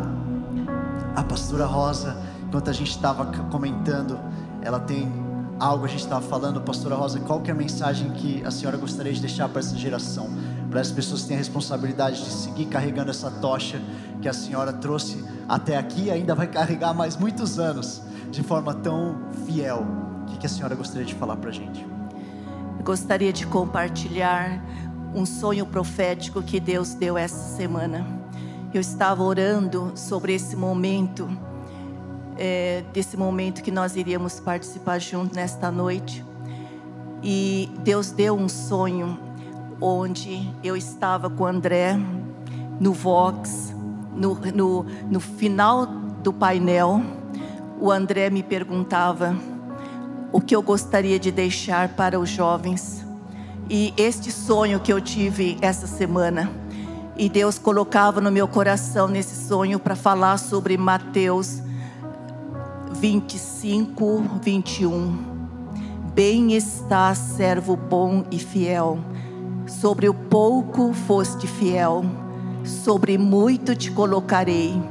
a 1.15 1.21
pastora 1.21 1.67
Rosa, 1.67 2.17
enquanto 2.47 2.71
a 2.71 2.73
gente 2.73 2.89
estava 2.89 3.27
comentando, 3.51 4.19
ela 4.59 4.79
tem 4.79 5.23
algo, 5.59 5.85
a 5.85 5.87
gente 5.87 6.01
estava 6.01 6.25
falando, 6.25 6.59
pastora 6.61 6.95
Rosa, 6.95 7.19
qual 7.19 7.41
que 7.41 7.51
é 7.51 7.53
a 7.53 7.57
mensagem 7.57 8.09
que 8.11 8.43
a 8.43 8.49
senhora 8.49 8.75
gostaria 8.75 9.13
de 9.13 9.21
deixar 9.21 9.47
para 9.47 9.59
essa 9.59 9.77
geração? 9.77 10.29
Para 10.75 10.81
as 10.81 10.91
pessoas 10.91 11.21
que 11.21 11.29
têm 11.29 11.37
a 11.37 11.39
responsabilidade 11.39 12.21
de 12.21 12.29
seguir 12.29 12.65
carregando 12.65 13.09
essa 13.09 13.31
tocha 13.31 13.81
que 14.21 14.27
a 14.27 14.33
senhora 14.33 14.73
trouxe 14.73 15.23
até 15.47 15.77
aqui 15.77 16.07
e 16.07 16.11
ainda 16.11 16.35
vai 16.35 16.47
carregar 16.47 16.93
mais 16.93 17.15
muitos 17.15 17.57
anos 17.57 18.01
de 18.29 18.43
forma 18.43 18.73
tão 18.73 19.17
fiel. 19.45 19.87
O 20.23 20.37
que, 20.37 20.45
a 20.45 20.49
senhora 20.49 20.75
gostaria 20.75 21.05
de 21.05 21.15
falar 21.15 21.37
para 21.37 21.49
a 21.49 21.53
gente? 21.53 21.87
Gostaria 22.83 23.31
de 23.31 23.47
compartilhar 23.47 24.61
um 25.15 25.25
sonho 25.25 25.65
profético 25.65 26.43
que 26.43 26.59
Deus 26.59 26.93
deu 26.93 27.17
essa 27.17 27.55
semana. 27.55 28.05
Eu 28.73 28.81
estava 28.81 29.23
orando 29.23 29.93
sobre 29.95 30.33
esse 30.33 30.57
momento, 30.57 31.29
é, 32.37 32.83
desse 32.91 33.15
momento 33.15 33.63
que 33.63 33.71
nós 33.71 33.95
iríamos 33.95 34.41
participar 34.41 34.99
junto 34.99 35.33
nesta 35.33 35.71
noite. 35.71 36.21
E 37.23 37.71
Deus 37.81 38.11
deu 38.11 38.35
um 38.35 38.49
sonho 38.49 39.24
onde 39.81 40.51
eu 40.63 40.75
estava 40.75 41.29
com 41.29 41.43
o 41.43 41.47
André 41.47 41.97
no 42.79 42.93
Vox, 42.93 43.73
no, 44.15 44.35
no, 44.35 44.85
no 45.09 45.19
final 45.19 45.85
do 45.85 46.31
painel. 46.31 47.01
O 47.79 47.91
André 47.91 48.29
me 48.29 48.41
perguntava 48.41 49.35
o 50.31 50.41
que 50.41 50.55
eu 50.55 50.61
gostaria 50.61 51.19
de 51.19 51.31
deixar 51.31 51.89
para 51.89 52.19
os 52.19 52.29
jovens. 52.29 53.05
E 53.69 53.93
este 53.97 54.31
sonho 54.31 54.79
que 54.79 54.91
eu 54.93 55.01
tive 55.01 55.57
essa 55.61 55.87
semana, 55.87 56.51
e 57.17 57.29
Deus 57.29 57.57
colocava 57.57 58.19
no 58.19 58.31
meu 58.31 58.47
coração 58.47 59.07
nesse 59.07 59.47
sonho 59.47 59.79
para 59.79 59.95
falar 59.95 60.37
sobre 60.37 60.77
Mateus 60.77 61.61
25, 62.99 64.39
21. 64.41 65.35
Bem 66.13 66.53
está, 66.53 67.13
servo 67.15 67.75
bom 67.75 68.25
e 68.31 68.39
fiel. 68.39 68.99
Sobre 69.67 70.07
o 70.07 70.13
pouco 70.13 70.93
foste 70.93 71.47
fiel, 71.47 72.05
sobre 72.63 73.17
muito 73.17 73.75
te 73.75 73.91
colocarei. 73.91 74.81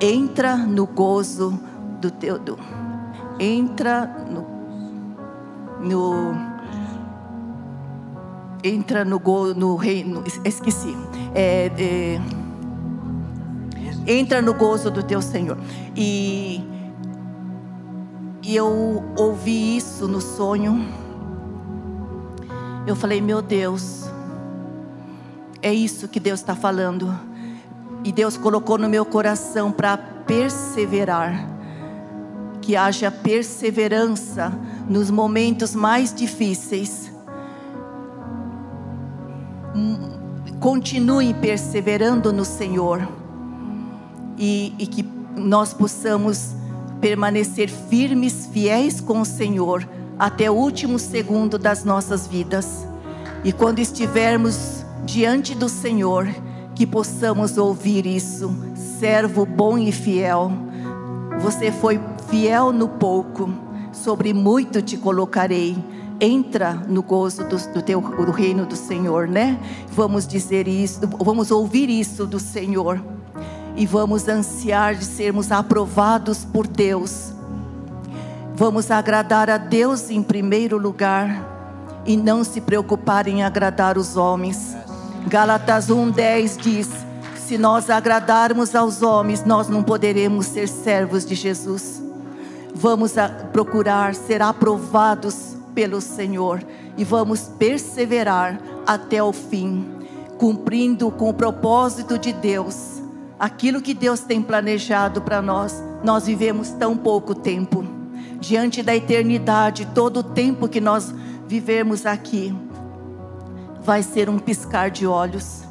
Entra 0.00 0.56
no 0.56 0.86
gozo 0.86 1.58
do 2.00 2.10
teu. 2.10 2.38
Do, 2.38 2.58
entra 3.38 4.06
no, 4.30 4.46
no 5.80 6.54
entra 8.62 9.04
no, 9.04 9.20
no 9.54 9.76
reino, 9.76 10.24
esqueci, 10.42 10.96
é, 11.34 11.70
é, 11.76 12.20
entra 14.06 14.40
no 14.40 14.54
gozo 14.54 14.90
do 14.90 15.02
teu 15.02 15.20
Senhor. 15.20 15.58
E, 15.94 16.64
e 18.42 18.56
eu 18.56 19.04
ouvi 19.16 19.76
isso 19.76 20.08
no 20.08 20.20
sonho. 20.20 20.82
Eu 22.86 22.96
falei, 22.96 23.20
meu 23.20 23.42
Deus, 23.42 24.10
é 25.64 25.72
isso 25.74 26.06
que 26.06 26.20
Deus 26.20 26.40
está 26.40 26.54
falando. 26.54 27.12
E 28.04 28.12
Deus 28.12 28.36
colocou 28.36 28.78
no 28.78 28.88
meu 28.88 29.04
coração 29.04 29.72
para 29.72 29.96
perseverar. 29.96 31.48
Que 32.60 32.76
haja 32.76 33.10
perseverança 33.10 34.52
nos 34.88 35.10
momentos 35.10 35.74
mais 35.74 36.14
difíceis 36.14 37.12
continue 40.64 41.34
perseverando 41.34 42.32
no 42.32 42.42
Senhor 42.42 43.06
e, 44.38 44.72
e 44.78 44.86
que 44.86 45.02
nós 45.36 45.74
possamos 45.74 46.54
permanecer 47.02 47.68
firmes, 47.68 48.48
fiéis 48.50 48.98
com 48.98 49.20
o 49.20 49.26
Senhor 49.26 49.86
até 50.18 50.50
o 50.50 50.54
último 50.54 50.98
segundo 50.98 51.58
das 51.58 51.84
nossas 51.84 52.26
vidas. 52.26 52.86
E 53.44 53.52
quando 53.52 53.78
estivermos 53.78 54.83
diante 55.04 55.54
do 55.54 55.68
Senhor, 55.68 56.28
que 56.74 56.86
possamos 56.86 57.56
ouvir 57.56 58.06
isso, 58.06 58.54
servo 58.98 59.46
bom 59.46 59.78
e 59.78 59.92
fiel. 59.92 60.50
Você 61.40 61.70
foi 61.70 62.00
fiel 62.28 62.72
no 62.72 62.88
pouco, 62.88 63.52
sobre 63.92 64.32
muito 64.32 64.82
te 64.82 64.96
colocarei 64.96 65.76
entra 66.20 66.74
no 66.88 67.02
gozo 67.02 67.44
do, 67.44 67.56
do, 67.72 67.82
teu, 67.82 68.00
do 68.00 68.30
reino 68.30 68.64
do 68.64 68.76
Senhor, 68.76 69.26
né? 69.26 69.58
Vamos 69.90 70.26
dizer 70.26 70.68
isso, 70.68 71.00
vamos 71.18 71.50
ouvir 71.50 71.90
isso 71.90 72.24
do 72.24 72.38
Senhor 72.38 73.02
e 73.76 73.84
vamos 73.84 74.28
ansiar 74.28 74.94
de 74.94 75.04
sermos 75.04 75.50
aprovados 75.50 76.44
por 76.44 76.66
Deus. 76.66 77.32
Vamos 78.54 78.90
agradar 78.90 79.50
a 79.50 79.58
Deus 79.58 80.10
em 80.10 80.22
primeiro 80.22 80.78
lugar 80.78 81.53
e 82.06 82.16
não 82.16 82.44
se 82.44 82.60
preocupar 82.60 83.26
em 83.28 83.42
agradar 83.42 83.96
os 83.98 84.16
homens. 84.16 84.76
Gálatas 85.26 85.88
1:10 85.88 86.56
diz: 86.60 87.04
se 87.46 87.58
nós 87.58 87.90
agradarmos 87.90 88.74
aos 88.74 89.02
homens, 89.02 89.44
nós 89.44 89.68
não 89.68 89.82
poderemos 89.82 90.46
ser 90.46 90.66
servos 90.66 91.26
de 91.26 91.34
Jesus. 91.34 92.02
Vamos 92.74 93.12
procurar 93.52 94.14
ser 94.14 94.40
aprovados 94.40 95.54
pelo 95.74 96.00
Senhor 96.00 96.62
e 96.96 97.04
vamos 97.04 97.42
perseverar 97.58 98.58
até 98.86 99.22
o 99.22 99.30
fim, 99.30 99.86
cumprindo 100.38 101.10
com 101.10 101.28
o 101.28 101.34
propósito 101.34 102.18
de 102.18 102.32
Deus. 102.32 103.02
Aquilo 103.38 103.82
que 103.82 103.92
Deus 103.92 104.20
tem 104.20 104.40
planejado 104.40 105.20
para 105.20 105.42
nós, 105.42 105.82
nós 106.02 106.24
vivemos 106.24 106.70
tão 106.70 106.96
pouco 106.96 107.34
tempo. 107.34 107.84
Diante 108.40 108.82
da 108.82 108.96
eternidade, 108.96 109.86
todo 109.94 110.20
o 110.20 110.22
tempo 110.22 110.66
que 110.66 110.80
nós 110.80 111.12
vivemos 111.46 112.06
aqui 112.06 112.54
vai 113.84 114.02
ser 114.02 114.30
um 114.30 114.38
piscar 114.38 114.90
de 114.90 115.06
olhos. 115.06 115.62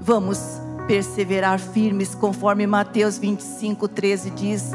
Vamos 0.00 0.38
perseverar 0.86 1.58
firmes, 1.58 2.14
conforme 2.14 2.66
Mateus 2.66 3.18
25, 3.18 3.88
13 3.88 4.30
diz 4.30 4.70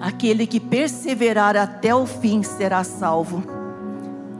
Aquele 0.00 0.46
que 0.48 0.58
perseverar 0.58 1.56
até 1.56 1.94
o 1.94 2.06
fim 2.06 2.42
será 2.42 2.82
salvo. 2.82 3.42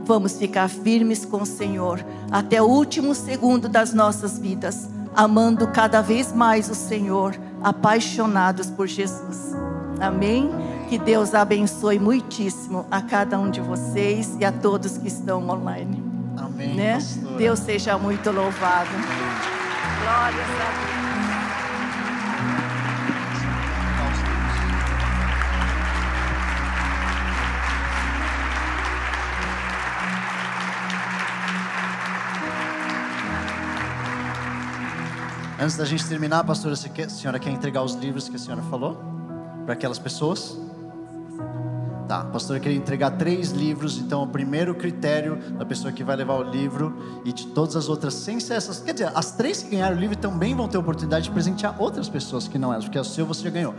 Vamos 0.04 0.36
ficar 0.36 0.68
firmes 0.68 1.24
com 1.24 1.42
o 1.42 1.46
Senhor 1.46 2.04
até 2.30 2.60
o 2.60 2.66
último 2.66 3.14
segundo 3.14 3.68
das 3.68 3.94
nossas 3.94 4.38
vidas, 4.38 4.88
amando 5.14 5.68
cada 5.68 6.00
vez 6.00 6.32
mais 6.32 6.68
o 6.68 6.74
Senhor, 6.74 7.36
apaixonados 7.62 8.70
por 8.70 8.88
Jesus. 8.88 9.52
Amém? 10.00 10.50
Que 10.92 10.98
Deus 10.98 11.34
abençoe 11.34 11.98
muitíssimo 11.98 12.86
a 12.90 13.00
cada 13.00 13.38
um 13.38 13.50
de 13.50 13.62
vocês 13.62 14.36
e 14.38 14.44
a 14.44 14.52
todos 14.52 14.98
que 14.98 15.08
estão 15.08 15.48
online. 15.48 16.04
Amém. 16.36 16.74
Né? 16.74 16.98
Deus 17.38 17.60
seja 17.60 17.96
muito 17.96 18.30
louvado. 18.30 18.90
Glórias 20.02 20.50
a 20.60 20.68
Deus. 35.56 35.62
Antes 35.62 35.76
da 35.78 35.86
gente 35.86 36.06
terminar, 36.06 36.44
pastora, 36.44 36.74
a 36.74 37.08
senhora 37.08 37.38
quer 37.38 37.48
entregar 37.48 37.82
os 37.82 37.94
livros 37.94 38.28
que 38.28 38.36
a 38.36 38.38
senhora 38.38 38.60
falou 38.64 39.02
para 39.64 39.72
aquelas 39.72 39.98
pessoas? 39.98 40.60
Tá, 42.12 42.20
a 42.20 42.24
pastora 42.24 42.60
queria 42.60 42.76
entregar 42.76 43.12
três 43.12 43.52
livros, 43.52 43.96
então 43.96 44.22
o 44.22 44.26
primeiro 44.26 44.74
critério 44.74 45.38
da 45.56 45.64
pessoa 45.64 45.90
que 45.90 46.04
vai 46.04 46.14
levar 46.14 46.34
o 46.34 46.42
livro 46.42 46.94
e 47.24 47.32
de 47.32 47.46
todas 47.46 47.74
as 47.74 47.88
outras, 47.88 48.12
sem 48.12 48.38
ser 48.38 48.52
essas. 48.52 48.80
Quer 48.80 48.92
dizer, 48.92 49.12
as 49.14 49.32
três 49.32 49.62
que 49.62 49.70
ganharam 49.70 49.96
o 49.96 49.98
livro 49.98 50.14
também 50.14 50.54
vão 50.54 50.68
ter 50.68 50.76
oportunidade 50.76 51.24
de 51.24 51.30
presentear 51.30 51.74
outras 51.80 52.10
pessoas 52.10 52.46
que 52.46 52.58
não 52.58 52.70
elas, 52.70 52.84
porque 52.84 52.98
é 52.98 53.00
o 53.00 53.04
seu 53.04 53.24
você 53.24 53.44
já 53.44 53.48
ganhou. 53.48 53.74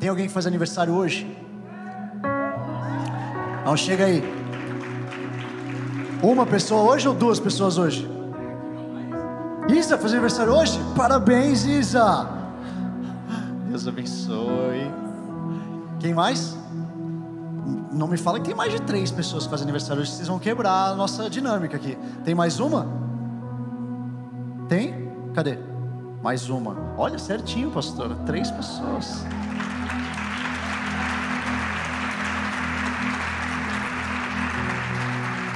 Tem 0.00 0.08
alguém 0.08 0.26
que 0.26 0.32
faz 0.32 0.48
aniversário 0.48 0.92
hoje? 0.92 1.38
Não, 3.64 3.76
chega 3.76 4.06
aí. 4.06 4.20
Uma 6.20 6.44
pessoa 6.44 6.92
hoje 6.92 7.06
ou 7.06 7.14
duas 7.14 7.38
pessoas 7.38 7.78
hoje? 7.78 8.10
Isa, 9.68 9.96
faz 9.96 10.12
aniversário 10.12 10.52
hoje? 10.52 10.76
Parabéns, 10.96 11.64
Isa! 11.64 12.28
Deus 13.68 13.86
abençoe. 13.86 14.90
Quem 16.00 16.12
mais? 16.12 16.65
Não 17.96 18.06
me 18.06 18.18
fala 18.18 18.38
que 18.38 18.44
tem 18.44 18.54
mais 18.54 18.70
de 18.70 18.80
três 18.82 19.10
pessoas 19.10 19.44
que 19.44 19.50
fazem 19.50 19.64
aniversário 19.64 20.02
hoje, 20.02 20.12
vocês 20.12 20.28
vão 20.28 20.38
quebrar 20.38 20.90
a 20.90 20.94
nossa 20.94 21.30
dinâmica 21.30 21.78
aqui. 21.78 21.96
Tem 22.24 22.34
mais 22.34 22.60
uma? 22.60 22.86
Tem? 24.68 25.10
Cadê? 25.34 25.58
Mais 26.22 26.50
uma. 26.50 26.76
Olha, 26.98 27.18
certinho, 27.18 27.70
pastora. 27.70 28.14
Três 28.26 28.50
pessoas. 28.50 29.24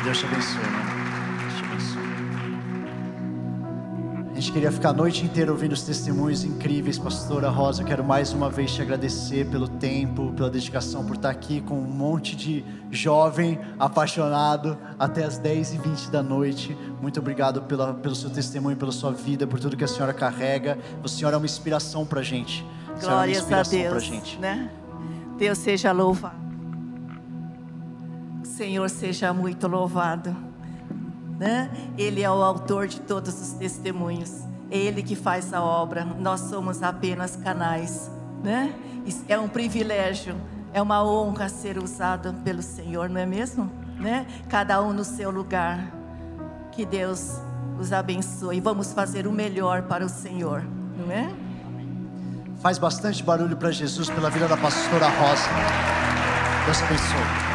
Deus 0.03 0.19
te 0.19 0.25
abençoe, 0.25 0.90
gente 4.51 4.55
queria 4.55 4.73
ficar 4.73 4.89
a 4.89 4.93
noite 4.93 5.25
inteira 5.25 5.53
ouvindo 5.53 5.73
os 5.73 5.83
testemunhos 5.83 6.43
incríveis, 6.43 6.99
pastora 6.99 7.49
Rosa. 7.49 7.83
Eu 7.83 7.87
quero 7.87 8.03
mais 8.03 8.33
uma 8.33 8.51
vez 8.51 8.75
te 8.75 8.83
agradecer 8.83 9.47
pelo 9.47 9.69
tempo, 9.69 10.33
pela 10.33 10.51
dedicação, 10.51 11.05
por 11.05 11.15
estar 11.15 11.31
aqui 11.31 11.61
com 11.61 11.79
um 11.79 11.85
monte 11.85 12.35
de 12.35 12.65
jovem 12.91 13.61
apaixonado 13.79 14.77
até 14.99 15.23
as 15.25 15.39
10h20 15.41 16.11
da 16.11 16.21
noite. 16.21 16.77
Muito 17.01 17.21
obrigado 17.21 17.63
pela, 17.63 17.95
pelo 17.95 18.15
seu 18.17 18.29
testemunho, 18.29 18.77
pela 18.77 18.91
sua 18.91 19.13
vida, 19.13 19.47
por 19.47 19.61
tudo 19.61 19.77
que 19.77 19.85
a 19.85 19.89
senhora 19.89 20.13
carrega. 20.13 20.77
A 21.03 21.07
senhora 21.07 21.37
é 21.37 21.39
uma 21.39 21.47
inspiração 21.47 22.05
para 22.05 22.19
a 22.19 22.25
gente. 22.25 22.67
A 22.89 23.01
Glórias 23.01 23.49
é 23.49 23.55
a 23.55 23.63
Deus. 23.63 24.03
Gente. 24.03 24.37
Né? 24.39 24.69
Deus 25.39 25.59
seja 25.59 25.93
louvado. 25.93 26.41
Senhor 28.43 28.91
seja 28.91 29.33
muito 29.33 29.69
louvado. 29.69 30.50
Né? 31.41 31.71
Ele 31.97 32.23
é 32.23 32.31
o 32.31 32.43
autor 32.43 32.87
de 32.87 33.01
todos 33.01 33.41
os 33.41 33.55
testemunhos. 33.55 34.31
É 34.71 34.77
Ele 34.77 35.03
que 35.03 35.17
faz 35.17 35.55
a 35.55 35.63
obra. 35.63 36.05
Nós 36.05 36.41
somos 36.41 36.83
apenas 36.83 37.35
canais. 37.35 38.11
Né? 38.45 38.75
É 39.27 39.39
um 39.39 39.49
privilégio, 39.49 40.37
é 40.71 40.83
uma 40.83 41.03
honra 41.03 41.49
ser 41.49 41.79
usado 41.79 42.35
pelo 42.45 42.63
Senhor, 42.63 43.09
não 43.09 43.19
é 43.19 43.25
mesmo? 43.25 43.73
Né? 43.99 44.27
Cada 44.51 44.83
um 44.83 44.93
no 44.93 45.03
seu 45.03 45.31
lugar. 45.31 45.91
Que 46.73 46.85
Deus 46.85 47.39
os 47.79 47.91
abençoe. 47.91 48.61
Vamos 48.61 48.93
fazer 48.93 49.27
o 49.27 49.33
melhor 49.33 49.85
para 49.85 50.05
o 50.05 50.11
Senhor, 50.11 50.63
não 50.99 51.11
é? 51.11 51.33
Faz 52.61 52.77
bastante 52.77 53.23
barulho 53.23 53.57
para 53.57 53.71
Jesus 53.71 54.11
pela 54.11 54.29
vida 54.29 54.47
da 54.47 54.59
pastora 54.59 55.09
Rosa. 55.09 55.49
Deus 56.67 56.83
abençoe. 56.83 57.50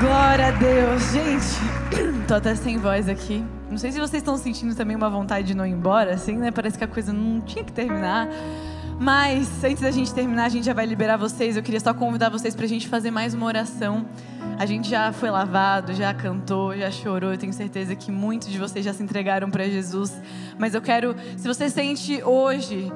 Glória 0.00 0.46
a 0.46 0.50
Deus. 0.52 1.02
Gente, 1.10 2.22
tô 2.28 2.34
até 2.34 2.54
sem 2.54 2.78
voz 2.78 3.08
aqui. 3.08 3.44
Não 3.68 3.76
sei 3.76 3.90
se 3.90 3.98
vocês 3.98 4.22
estão 4.22 4.38
sentindo 4.38 4.72
também 4.76 4.94
uma 4.96 5.10
vontade 5.10 5.48
de 5.48 5.54
não 5.54 5.66
ir 5.66 5.72
embora, 5.72 6.14
assim, 6.14 6.36
né? 6.36 6.52
Parece 6.52 6.78
que 6.78 6.84
a 6.84 6.86
coisa 6.86 7.12
não 7.12 7.40
tinha 7.40 7.64
que 7.64 7.72
terminar. 7.72 8.28
Mas 9.00 9.64
antes 9.64 9.82
da 9.82 9.90
gente 9.90 10.14
terminar, 10.14 10.44
a 10.44 10.48
gente 10.48 10.64
já 10.64 10.72
vai 10.72 10.86
liberar 10.86 11.16
vocês. 11.16 11.56
Eu 11.56 11.64
queria 11.64 11.80
só 11.80 11.92
convidar 11.92 12.28
vocês 12.28 12.54
para 12.54 12.64
a 12.64 12.68
gente 12.68 12.86
fazer 12.86 13.10
mais 13.10 13.34
uma 13.34 13.46
oração. 13.46 14.06
A 14.56 14.66
gente 14.66 14.88
já 14.88 15.12
foi 15.12 15.30
lavado, 15.30 15.92
já 15.92 16.14
cantou, 16.14 16.76
já 16.76 16.92
chorou. 16.92 17.32
Eu 17.32 17.38
tenho 17.38 17.52
certeza 17.52 17.96
que 17.96 18.12
muitos 18.12 18.48
de 18.48 18.58
vocês 18.58 18.84
já 18.84 18.92
se 18.92 19.02
entregaram 19.02 19.50
para 19.50 19.64
Jesus. 19.64 20.16
Mas 20.56 20.74
eu 20.74 20.80
quero, 20.80 21.16
se 21.36 21.48
você 21.48 21.68
sente 21.68 22.22
hoje 22.22 22.92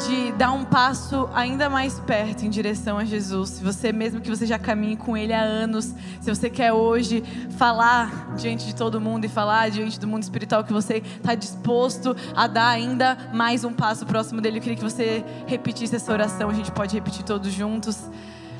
de 0.00 0.32
dar 0.32 0.52
um 0.52 0.64
passo 0.64 1.28
ainda 1.34 1.68
mais 1.68 2.00
perto 2.00 2.46
em 2.46 2.50
direção 2.50 2.96
a 2.96 3.04
Jesus. 3.04 3.50
Se 3.50 3.62
você 3.62 3.92
mesmo 3.92 4.20
que 4.20 4.30
você 4.30 4.46
já 4.46 4.58
caminhe 4.58 4.96
com 4.96 5.14
Ele 5.14 5.32
há 5.32 5.42
anos, 5.42 5.94
se 6.20 6.34
você 6.34 6.48
quer 6.48 6.72
hoje 6.72 7.22
falar 7.58 8.34
diante 8.34 8.64
de 8.66 8.74
todo 8.74 9.00
mundo 9.00 9.26
e 9.26 9.28
falar 9.28 9.70
diante 9.70 10.00
do 10.00 10.08
mundo 10.08 10.22
espiritual 10.22 10.64
que 10.64 10.72
você 10.72 11.02
está 11.16 11.34
disposto 11.34 12.16
a 12.34 12.46
dar 12.46 12.68
ainda 12.68 13.30
mais 13.34 13.62
um 13.62 13.72
passo 13.74 14.06
próximo 14.06 14.40
dele, 14.40 14.58
eu 14.58 14.62
queria 14.62 14.76
que 14.76 14.82
você 14.82 15.22
repetisse 15.46 15.94
essa 15.94 16.10
oração. 16.10 16.48
A 16.48 16.54
gente 16.54 16.72
pode 16.72 16.94
repetir 16.94 17.22
todos 17.22 17.52
juntos. 17.52 17.98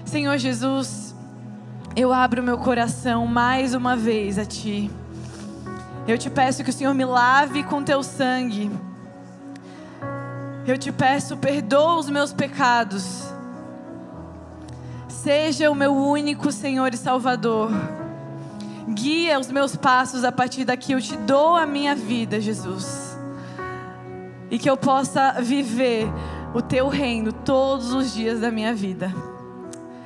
Senhor 0.05 0.37
Jesus, 0.37 1.15
eu 1.97 2.13
abro 2.13 2.43
meu 2.43 2.59
coração 2.59 3.27
mais 3.27 3.75
uma 3.75 3.97
vez 3.97 4.39
a 4.39 4.45
Ti. 4.45 4.91
Eu 6.07 6.19
te 6.19 6.29
peço 6.29 6.63
que 6.63 6.71
o 6.71 6.73
Senhor 6.73 6.93
me 6.93 7.05
lave 7.05 7.63
com 7.63 7.83
Teu 7.83 8.03
sangue 8.03 8.71
eu 10.71 10.79
te 10.79 10.93
peço, 10.93 11.37
perdoa 11.37 11.99
os 11.99 12.09
meus 12.09 12.33
pecados. 12.33 13.25
Seja 15.09 15.71
o 15.71 15.75
meu 15.75 15.95
único 15.95 16.53
Senhor 16.53 16.95
e 16.95 16.97
Salvador. 16.97 17.71
Guia 18.89 19.39
os 19.39 19.51
meus 19.51 19.77
passos 19.77 20.25
a 20.25 20.33
partir 20.33 20.65
daqui. 20.65 20.93
Eu 20.93 21.01
te 21.01 21.17
dou 21.17 21.57
a 21.57 21.67
minha 21.67 21.95
vida, 21.95 22.41
Jesus. 22.41 23.19
E 24.51 24.59
que 24.59 24.71
eu 24.71 24.77
possa 24.77 25.41
viver 25.41 26.07
o 26.55 26.63
teu 26.63 26.89
reino 26.89 27.33
todos 27.33 27.93
os 27.93 28.15
dias 28.15 28.41
da 28.41 28.51
minha 28.51 28.75
vida. 28.75 29.13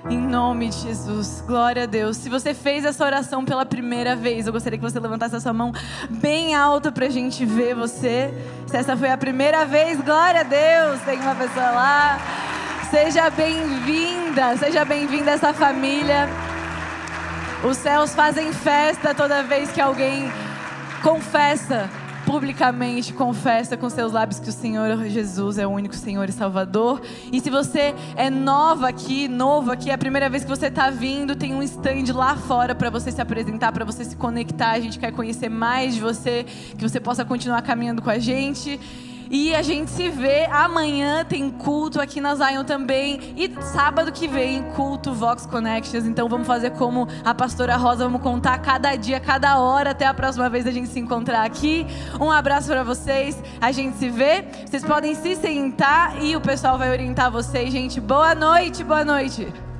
Em 0.08 0.18
nome 0.18 0.68
de 0.68 0.76
Jesus. 0.80 1.42
Glória 1.46 1.84
a 1.84 1.86
Deus. 1.86 2.18
Se 2.18 2.28
você 2.28 2.52
fez 2.52 2.84
essa 2.84 3.02
oração 3.02 3.42
pela 3.42 3.64
primeira 3.64 4.14
vez, 4.14 4.46
eu 4.46 4.52
gostaria 4.52 4.78
que 4.78 4.84
você 4.84 5.00
levantasse 5.00 5.34
a 5.34 5.40
sua 5.40 5.52
mão 5.54 5.72
bem 6.10 6.54
alta 6.54 6.92
para 6.92 7.06
a 7.06 7.10
gente 7.10 7.46
ver 7.46 7.74
você. 7.74 8.30
Se 8.66 8.76
essa 8.76 8.94
foi 8.98 9.10
a 9.10 9.16
primeira 9.16 9.64
vez, 9.64 9.98
glória 10.02 10.40
a 10.40 10.44
Deus. 10.44 11.00
Tem 11.06 11.18
uma 11.18 11.34
pessoa 11.34 11.70
lá. 11.70 12.18
Seja 12.90 13.30
bem-vinda. 13.30 14.54
Seja 14.58 14.84
bem-vinda 14.84 15.30
essa 15.30 15.54
família. 15.54 16.28
Os 17.64 17.78
céus 17.78 18.14
fazem 18.14 18.52
festa 18.52 19.14
toda 19.14 19.42
vez 19.42 19.72
que 19.72 19.80
alguém 19.80 20.30
confessa 21.02 21.88
publicamente 22.24 23.12
confessa 23.12 23.76
com 23.76 23.88
seus 23.88 24.12
lábios 24.12 24.40
que 24.40 24.48
o 24.48 24.52
Senhor 24.52 25.04
Jesus 25.08 25.58
é 25.58 25.66
o 25.66 25.70
único 25.70 25.94
Senhor 25.94 26.28
e 26.28 26.32
Salvador. 26.32 27.00
E 27.32 27.40
se 27.40 27.50
você 27.50 27.94
é 28.16 28.30
nova 28.30 28.88
aqui, 28.88 29.28
novo 29.28 29.70
aqui, 29.70 29.90
é 29.90 29.94
a 29.94 29.98
primeira 29.98 30.28
vez 30.28 30.42
que 30.42 30.50
você 30.50 30.66
está 30.66 30.90
vindo, 30.90 31.36
tem 31.36 31.54
um 31.54 31.62
stand 31.62 32.12
lá 32.14 32.36
fora 32.36 32.74
para 32.74 32.90
você 32.90 33.12
se 33.12 33.20
apresentar, 33.20 33.72
para 33.72 33.84
você 33.84 34.04
se 34.04 34.16
conectar. 34.16 34.72
A 34.72 34.80
gente 34.80 34.98
quer 34.98 35.12
conhecer 35.12 35.48
mais 35.48 35.94
de 35.94 36.00
você, 36.00 36.44
que 36.76 36.82
você 36.82 36.98
possa 36.98 37.24
continuar 37.24 37.62
caminhando 37.62 38.02
com 38.02 38.10
a 38.10 38.18
gente. 38.18 38.80
E 39.30 39.54
a 39.54 39.62
gente 39.62 39.90
se 39.90 40.08
vê 40.08 40.46
amanhã, 40.46 41.24
tem 41.24 41.50
culto 41.50 42.00
aqui 42.00 42.20
na 42.20 42.34
Zion 42.34 42.64
também. 42.64 43.34
E 43.36 43.50
sábado 43.62 44.12
que 44.12 44.28
vem, 44.28 44.62
culto 44.74 45.12
Vox 45.12 45.46
Connections. 45.46 46.04
Então 46.04 46.28
vamos 46.28 46.46
fazer 46.46 46.70
como 46.70 47.08
a 47.24 47.34
pastora 47.34 47.76
Rosa, 47.76 48.04
vamos 48.04 48.22
contar 48.22 48.58
cada 48.58 48.94
dia, 48.96 49.20
cada 49.20 49.58
hora, 49.58 49.90
até 49.90 50.06
a 50.06 50.14
próxima 50.14 50.48
vez 50.48 50.66
a 50.66 50.70
gente 50.70 50.88
se 50.88 51.00
encontrar 51.00 51.44
aqui. 51.44 51.86
Um 52.20 52.30
abraço 52.30 52.68
para 52.68 52.82
vocês, 52.82 53.42
a 53.60 53.72
gente 53.72 53.96
se 53.96 54.08
vê. 54.08 54.44
Vocês 54.66 54.84
podem 54.84 55.14
se 55.14 55.36
sentar 55.36 56.22
e 56.22 56.36
o 56.36 56.40
pessoal 56.40 56.78
vai 56.78 56.90
orientar 56.90 57.30
vocês, 57.30 57.72
gente. 57.72 58.00
Boa 58.00 58.34
noite, 58.34 58.84
boa 58.84 59.04
noite. 59.04 59.73